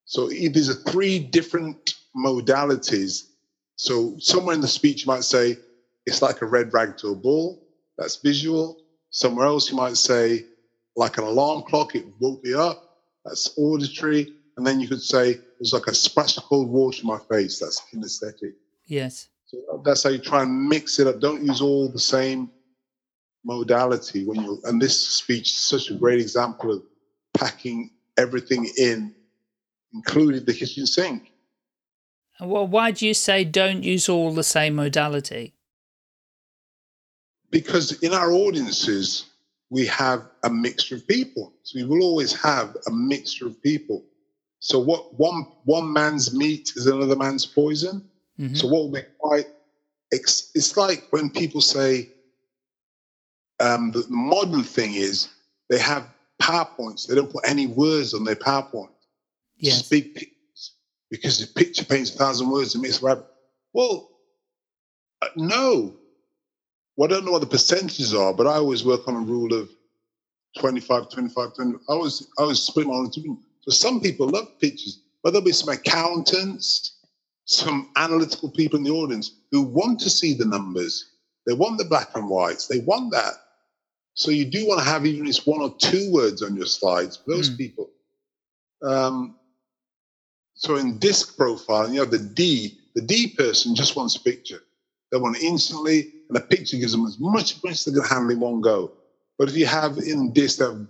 So 0.06 0.30
it 0.30 0.56
is 0.56 0.70
a 0.70 0.74
three 0.74 1.20
different 1.20 1.96
modalities. 2.16 3.28
So 3.76 4.16
somewhere 4.20 4.56
in 4.56 4.62
the 4.62 4.68
speech 4.68 5.06
you 5.06 5.12
might 5.12 5.24
say 5.24 5.58
it's 6.06 6.22
like 6.22 6.42
a 6.42 6.46
red 6.46 6.74
rag 6.74 6.98
to 6.98 7.10
a 7.10 7.16
bull. 7.16 7.64
That's 7.98 8.16
visual. 8.16 8.82
Somewhere 9.12 9.46
else 9.46 9.70
you 9.70 9.78
might 9.78 9.98
say 9.98 10.46
like 10.96 11.18
an 11.18 11.26
alarm 11.26 11.64
clock. 11.64 11.96
It 11.96 12.06
woke 12.20 12.44
me 12.44 12.54
up. 12.54 13.02
That's 13.24 13.54
auditory. 13.58 14.34
And 14.56 14.66
then 14.66 14.80
you 14.80 14.88
could 14.88 15.02
say 15.02 15.40
was 15.60 15.74
like 15.74 15.88
a 15.88 15.94
splash 15.94 16.38
of 16.38 16.44
cold 16.44 16.70
water 16.70 17.02
in 17.02 17.08
my 17.08 17.20
face. 17.30 17.60
That's 17.60 17.82
kinesthetic. 17.82 18.54
Yes. 18.86 19.30
So 19.46 19.82
that's 19.84 20.04
how 20.04 20.10
you 20.10 20.18
try 20.18 20.44
and 20.44 20.68
mix 20.68 21.00
it 21.00 21.08
up. 21.08 21.20
Don't 21.20 21.44
use 21.44 21.62
all 21.62 21.90
the 21.90 22.00
same 22.00 22.52
modality 23.46 24.26
when 24.26 24.42
you. 24.42 24.60
And 24.66 24.82
this 24.82 25.00
speech 25.00 25.50
is 25.52 25.68
such 25.68 25.90
a 25.90 25.94
great 25.94 26.20
example 26.20 26.72
of 26.72 26.84
packing 27.34 27.92
everything 28.18 28.70
in, 28.78 29.16
including 29.94 30.44
the 30.46 30.54
kitchen 30.54 30.86
sink. 30.86 31.32
Well, 32.40 32.68
why 32.68 32.92
do 32.92 33.08
you 33.08 33.14
say 33.14 33.44
don't 33.44 33.84
use 33.84 34.10
all 34.10 34.32
the 34.32 34.44
same 34.44 34.76
modality? 34.76 35.54
Because 37.50 38.04
in 38.04 38.14
our 38.14 38.32
audiences, 38.32 39.26
we 39.70 39.86
have 39.88 40.28
a 40.44 40.50
mixture 40.50 40.96
of 40.96 41.08
people. 41.08 41.54
So 41.64 41.80
we 41.80 41.86
will 41.86 42.04
always 42.04 42.34
have 42.42 42.76
a 42.88 42.92
mixture 42.92 43.48
of 43.48 43.62
people. 43.64 44.04
So 44.68 44.80
what 44.80 45.18
one 45.18 45.46
one 45.64 45.94
man's 45.94 46.34
meat 46.34 46.74
is 46.76 46.88
another 46.88 47.16
man's 47.16 47.46
poison. 47.46 48.04
Mhm. 48.38 48.58
So 48.58 48.68
what 48.68 48.80
will 48.82 48.92
be 48.92 49.04
quite 49.18 49.46
it's, 50.12 50.52
it's 50.56 50.76
like 50.76 51.08
when 51.12 51.30
people 51.30 51.62
say 51.62 52.10
um, 53.62 53.92
the 53.92 54.06
modern 54.10 54.64
thing 54.64 54.96
is 54.96 55.30
they 55.70 55.80
have 55.80 56.10
PowerPoints. 56.42 57.08
They 57.08 57.16
don't 57.16 57.32
put 57.32 57.48
any 57.48 57.68
words 57.68 58.14
on 58.14 58.26
their 58.26 58.36
PowerPoint. 58.36 58.90
Yes. 59.56 59.78
Just 59.78 59.90
big 59.90 60.14
pictures. 60.14 60.74
Because 61.10 61.40
the 61.40 61.48
picture 61.48 61.86
paints 61.86 62.14
a 62.14 62.18
thousand 62.18 62.50
words 62.50 62.76
and 62.76 62.82
makes 62.82 63.02
a 63.02 63.06
rabbit. 63.06 63.26
Well, 63.72 64.10
uh, 65.22 65.28
no. 65.38 65.96
Well, 66.98 67.10
I 67.10 67.14
don't 67.14 67.24
know 67.26 67.32
what 67.32 67.42
the 67.42 67.48
percentages 67.48 68.14
are, 68.14 68.34
but 68.34 68.48
I 68.48 68.56
always 68.56 68.84
work 68.84 69.08
on 69.08 69.16
a 69.16 69.20
rule 69.20 69.54
of 69.54 69.70
25, 70.60 71.10
25, 71.10 71.56
20. 71.56 71.78
I 71.88 71.94
was 71.94 72.28
I 72.38 72.44
was 72.44 72.62
split 72.66 72.88
my 72.88 72.96
own 72.96 73.12
So 73.68 73.74
some 73.74 74.02
people 74.02 74.30
love 74.30 74.48
pictures, 74.62 75.00
but 75.24 75.32
there'll 75.32 75.46
be 75.46 75.52
some 75.52 75.70
accountants, 75.74 76.98
some 77.46 77.92
analytical 77.98 78.52
people 78.52 78.78
in 78.78 78.84
the 78.84 78.92
audience 78.92 79.32
who 79.52 79.64
want 79.64 80.00
to 80.02 80.10
see 80.10 80.34
the 80.34 80.46
numbers. 80.46 81.06
They 81.48 81.54
want 81.54 81.78
the 81.78 81.86
black 81.86 82.10
and 82.16 82.30
whites. 82.30 82.68
They 82.68 82.80
want 82.80 83.12
that. 83.14 83.34
So 84.16 84.32
you 84.32 84.46
do 84.46 84.68
want 84.68 84.80
to 84.82 84.86
have 84.86 85.06
even 85.06 85.26
just 85.26 85.48
one 85.48 85.62
or 85.62 85.76
two 85.80 86.12
words 86.12 86.42
on 86.42 86.56
your 86.56 86.66
slides 86.66 87.18
for 87.18 87.32
those 87.36 87.50
Mm. 87.52 87.58
people. 87.58 87.90
Um, 88.84 89.36
so 90.56 90.78
in 90.78 91.00
DISC 91.00 91.38
profile, 91.38 91.92
you 91.92 92.00
have 92.02 92.12
the 92.12 92.20
D. 92.20 92.78
The 92.96 93.02
D 93.02 93.28
person 93.28 93.76
just 93.76 93.96
wants 93.96 94.16
a 94.16 94.22
picture. 94.22 94.62
They 95.12 95.18
want 95.20 95.38
it 95.38 95.44
instantly, 95.44 96.08
and 96.30 96.38
a 96.38 96.42
picture 96.42 96.78
gives 96.78 96.94
them 96.94 97.06
as 97.06 97.18
much 97.20 97.56
as 97.68 97.86
they 97.86 97.92
can 97.94 98.04
handle 98.04 98.32
in 98.32 98.40
one 98.40 98.62
go. 98.62 98.92
But 99.38 99.50
if 99.50 99.56
you 99.58 99.66
have 99.68 99.98
in 100.00 100.34
DISC, 100.34 100.60
they 100.60 100.66
have, 100.66 100.88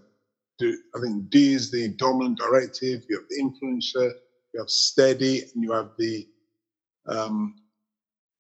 do- 0.58 0.82
I 0.96 1.02
think 1.02 1.30
D 1.30 1.54
is 1.54 1.72
the 1.72 1.90
dominant 1.90 2.38
directive. 2.40 3.04
You 3.10 3.18
have 3.20 3.28
the 3.30 3.42
influencer. 3.44 4.12
You 4.54 4.60
have 4.62 4.70
steady, 4.70 5.42
and 5.54 5.64
you 5.64 5.72
have 5.72 5.92
the 5.98 6.28
um, 7.08 7.56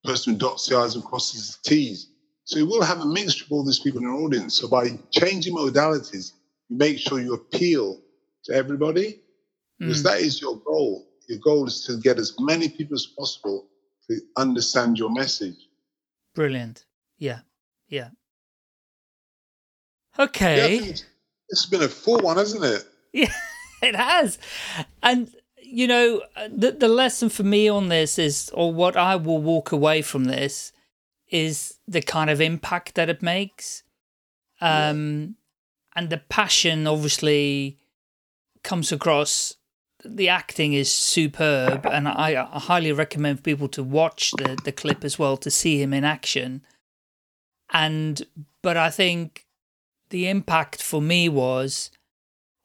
person 0.03 0.33
who 0.33 0.39
dots 0.39 0.67
the 0.67 0.77
I's 0.77 0.95
and 0.95 1.03
crosses 1.03 1.57
the 1.63 1.69
T's. 1.69 2.11
So 2.45 2.57
you 2.59 2.65
will 2.65 2.81
have 2.83 3.01
a 3.01 3.05
mixture 3.05 3.45
of 3.45 3.51
all 3.51 3.65
these 3.65 3.79
people 3.79 3.99
in 3.99 4.05
your 4.07 4.15
audience. 4.23 4.57
So 4.57 4.67
by 4.67 4.97
changing 5.11 5.53
modalities, 5.55 6.33
you 6.69 6.77
make 6.77 6.97
sure 6.97 7.19
you 7.19 7.33
appeal 7.33 8.01
to 8.45 8.53
everybody 8.53 9.21
because 9.79 9.99
Mm. 10.01 10.03
that 10.05 10.19
is 10.21 10.39
your 10.41 10.57
goal. 10.61 11.05
Your 11.27 11.39
goal 11.39 11.67
is 11.67 11.83
to 11.85 11.97
get 11.97 12.17
as 12.19 12.33
many 12.39 12.69
people 12.69 12.95
as 12.95 13.05
possible 13.05 13.67
to 14.09 14.19
understand 14.37 14.97
your 14.97 15.11
message. 15.11 15.67
Brilliant. 16.35 16.85
Yeah. 17.17 17.41
Yeah. 17.89 18.11
Yeah, 20.17 20.23
Okay. 20.23 20.79
think 20.79 21.05
it's, 21.49 21.65
been 21.65 21.83
a 21.83 21.87
full 21.87 22.19
one, 22.19 22.37
hasn't 22.37 22.63
it? 22.63 22.85
Yeah, 23.13 23.31
it 23.81 23.95
has. 23.95 24.37
And, 25.01 25.31
you 25.61 25.87
know, 25.87 26.21
the, 26.49 26.71
the 26.71 26.87
lesson 26.87 27.29
for 27.29 27.43
me 27.43 27.67
on 27.67 27.87
this 27.87 28.19
is, 28.19 28.51
or 28.53 28.73
what 28.73 28.95
I 28.95 29.15
will 29.15 29.41
walk 29.41 29.71
away 29.71 30.01
from 30.01 30.25
this, 30.25 30.71
is 31.29 31.79
the 31.87 32.01
kind 32.01 32.29
of 32.29 32.41
impact 32.41 32.95
that 32.95 33.09
it 33.09 33.21
makes. 33.21 33.83
Um, 34.61 35.35
And 35.95 36.09
the 36.11 36.19
passion 36.29 36.85
obviously 36.85 37.79
comes 38.63 38.91
across. 38.91 39.55
The 40.05 40.29
acting 40.29 40.73
is 40.73 40.93
superb, 40.93 41.87
and 41.87 42.07
I, 42.07 42.47
I 42.53 42.59
highly 42.59 42.91
recommend 42.91 43.43
people 43.43 43.67
to 43.69 43.81
watch 43.83 44.31
the, 44.37 44.57
the 44.63 44.71
clip 44.71 45.03
as 45.03 45.17
well 45.17 45.37
to 45.37 45.49
see 45.49 45.81
him 45.81 45.91
in 45.91 46.03
action. 46.03 46.61
And, 47.73 48.21
but 48.61 48.77
I 48.77 48.91
think 48.91 49.46
the 50.09 50.27
impact 50.27 50.81
for 50.81 51.01
me 51.01 51.29
was 51.29 51.91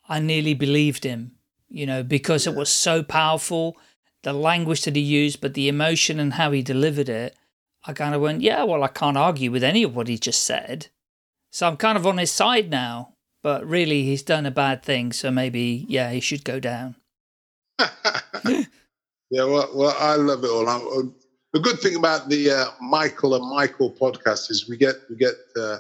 I 0.09 0.21
nearly 0.21 0.55
believed 0.55 1.05
him, 1.05 1.33
you 1.69 1.87
know, 1.87 2.03
because 2.03 2.47
it 2.47 2.55
was 2.55 2.71
so 2.71 3.03
powerful, 3.03 3.77
the 4.23 4.33
language 4.33 4.85
that 4.85 4.97
he 4.97 5.03
used, 5.03 5.41
but 5.41 5.55
the 5.55 5.69
emotion 5.69 6.21
and 6.21 6.35
how 6.35 6.51
he 6.53 6.63
delivered 6.63 7.09
it. 7.09 7.37
I 7.85 7.93
kind 7.93 8.15
of 8.15 8.21
went, 8.21 8.43
yeah, 8.43 8.63
well, 8.63 8.85
I 8.85 8.89
can't 8.89 9.17
argue 9.17 9.51
with 9.51 9.65
any 9.65 9.83
of 9.83 9.97
what 9.97 10.09
he 10.09 10.17
just 10.17 10.45
said. 10.45 10.89
So 11.51 11.67
I'm 11.67 11.77
kind 11.77 11.99
of 11.99 12.07
on 12.07 12.19
his 12.19 12.31
side 12.31 12.71
now, 12.71 13.15
but 13.43 13.67
really 13.67 14.05
he's 14.05 14.23
done 14.23 14.47
a 14.47 14.51
bad 14.51 14.83
thing. 14.85 15.13
So 15.13 15.31
maybe, 15.31 15.85
yeah, 15.89 16.13
he 16.13 16.21
should 16.21 16.45
go 16.45 16.61
down. 16.61 16.97
Yeah, 19.33 19.45
well, 19.45 19.71
well, 19.75 19.97
I 19.99 20.17
love 20.17 20.45
it 20.45 20.51
all. 20.51 20.69
I'm, 20.69 20.87
uh, 20.87 21.11
the 21.55 21.61
good 21.61 21.81
thing 21.81 21.97
about 21.97 22.29
the 22.29 22.51
uh, 22.51 22.67
Michael 22.83 23.35
and 23.35 23.49
Michael 23.49 23.91
podcast 23.91 24.51
is 24.51 24.69
we 24.69 24.77
get 24.77 24.97
we 25.09 25.17
get, 25.17 25.35
uh, 25.57 25.79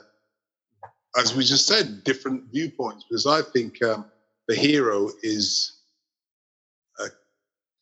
as 1.19 1.35
we 1.35 1.45
just 1.45 1.67
said, 1.67 2.05
different 2.05 2.45
viewpoints. 2.53 3.05
Because 3.09 3.27
I 3.27 3.43
think 3.43 3.83
um, 3.83 4.07
the 4.49 4.55
hero 4.55 5.11
is 5.23 5.81
uh, 6.99 7.07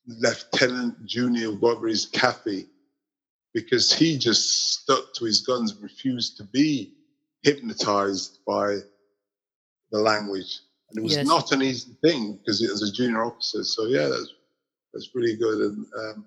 Lieutenant 0.06 1.06
Junior 1.06 1.52
Godfrey's 1.52 2.06
Kaffee, 2.06 2.66
because 3.54 3.92
he 3.92 4.18
just 4.18 4.80
stuck 4.80 5.12
to 5.14 5.24
his 5.24 5.40
guns 5.40 5.72
and 5.72 5.82
refused 5.82 6.36
to 6.38 6.44
be 6.44 6.94
hypnotized 7.42 8.38
by 8.46 8.78
the 9.92 9.98
language. 9.98 10.60
And 10.90 10.98
it 10.98 11.02
was 11.02 11.16
Yes. 11.16 11.26
not 11.26 11.52
an 11.52 11.62
easy 11.62 11.96
thing 12.02 12.36
because 12.36 12.62
it 12.62 12.70
was 12.70 12.82
a 12.88 12.92
junior 12.92 13.24
officer. 13.24 13.64
So 13.64 13.86
yeah, 13.86 14.08
that's 14.08 14.34
that's 14.92 15.10
really 15.14 15.36
good. 15.36 15.58
And 15.60 15.86
um, 15.98 16.24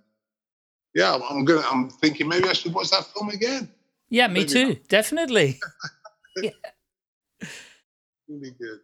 yeah, 0.96 1.18
I'm, 1.30 1.44
gonna. 1.44 1.66
I'm 1.70 1.90
thinking 1.90 2.28
maybe 2.28 2.48
I 2.48 2.54
should 2.54 2.74
watch 2.74 2.90
that 2.92 3.06
film 3.14 3.30
again. 3.30 3.70
Yeah, 4.10 4.28
me 4.28 4.42
Maybe 4.42 4.50
too. 4.50 4.68
not. 4.70 4.88
Definitely. 4.88 5.60
Really 8.28 8.52
good. 8.52 8.80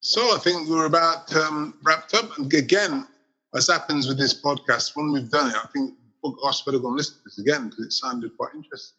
So 0.00 0.34
I 0.34 0.38
think 0.38 0.68
we're 0.68 0.86
about 0.86 1.34
um, 1.36 1.74
wrapped 1.82 2.14
up. 2.14 2.38
And 2.38 2.52
again, 2.54 3.06
as 3.54 3.68
happens 3.68 4.06
with 4.08 4.18
this 4.18 4.40
podcast, 4.40 4.92
when 4.94 5.12
we've 5.12 5.30
done 5.30 5.50
it, 5.50 5.56
I 5.56 5.66
think 5.72 5.94
oh 6.24 6.36
gosh, 6.42 6.62
better 6.62 6.78
go 6.78 6.88
and 6.88 6.96
listen 6.96 7.16
to 7.16 7.20
this 7.24 7.38
again 7.38 7.68
because 7.68 7.86
it 7.86 7.92
sounded 7.92 8.36
quite 8.36 8.54
interesting. 8.54 8.96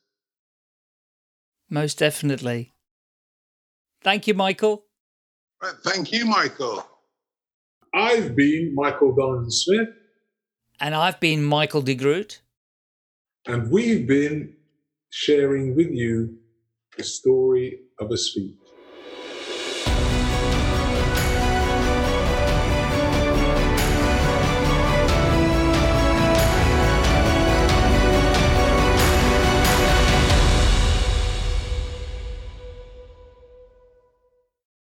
Most 1.70 1.98
definitely. 2.00 2.74
Thank 4.04 4.28
you, 4.28 4.34
Michael. 4.34 4.84
Right, 5.62 5.74
thank 5.84 6.12
you, 6.12 6.26
Michael. 6.26 6.86
I've 7.94 8.36
been 8.36 8.74
Michael 8.76 9.14
Donovan 9.16 9.50
Smith, 9.50 9.90
And 10.80 10.94
I've 10.94 11.20
been 11.20 11.44
Michael 11.44 11.82
de 11.82 11.96
Groot. 11.96 12.42
and 13.48 13.72
we've 13.72 14.06
been 14.08 14.54
sharing 15.10 15.76
with 15.76 15.90
you 15.90 16.38
the 16.98 17.06
story 17.06 17.80
of 18.00 18.12
a 18.12 18.18
speech. 18.18 18.67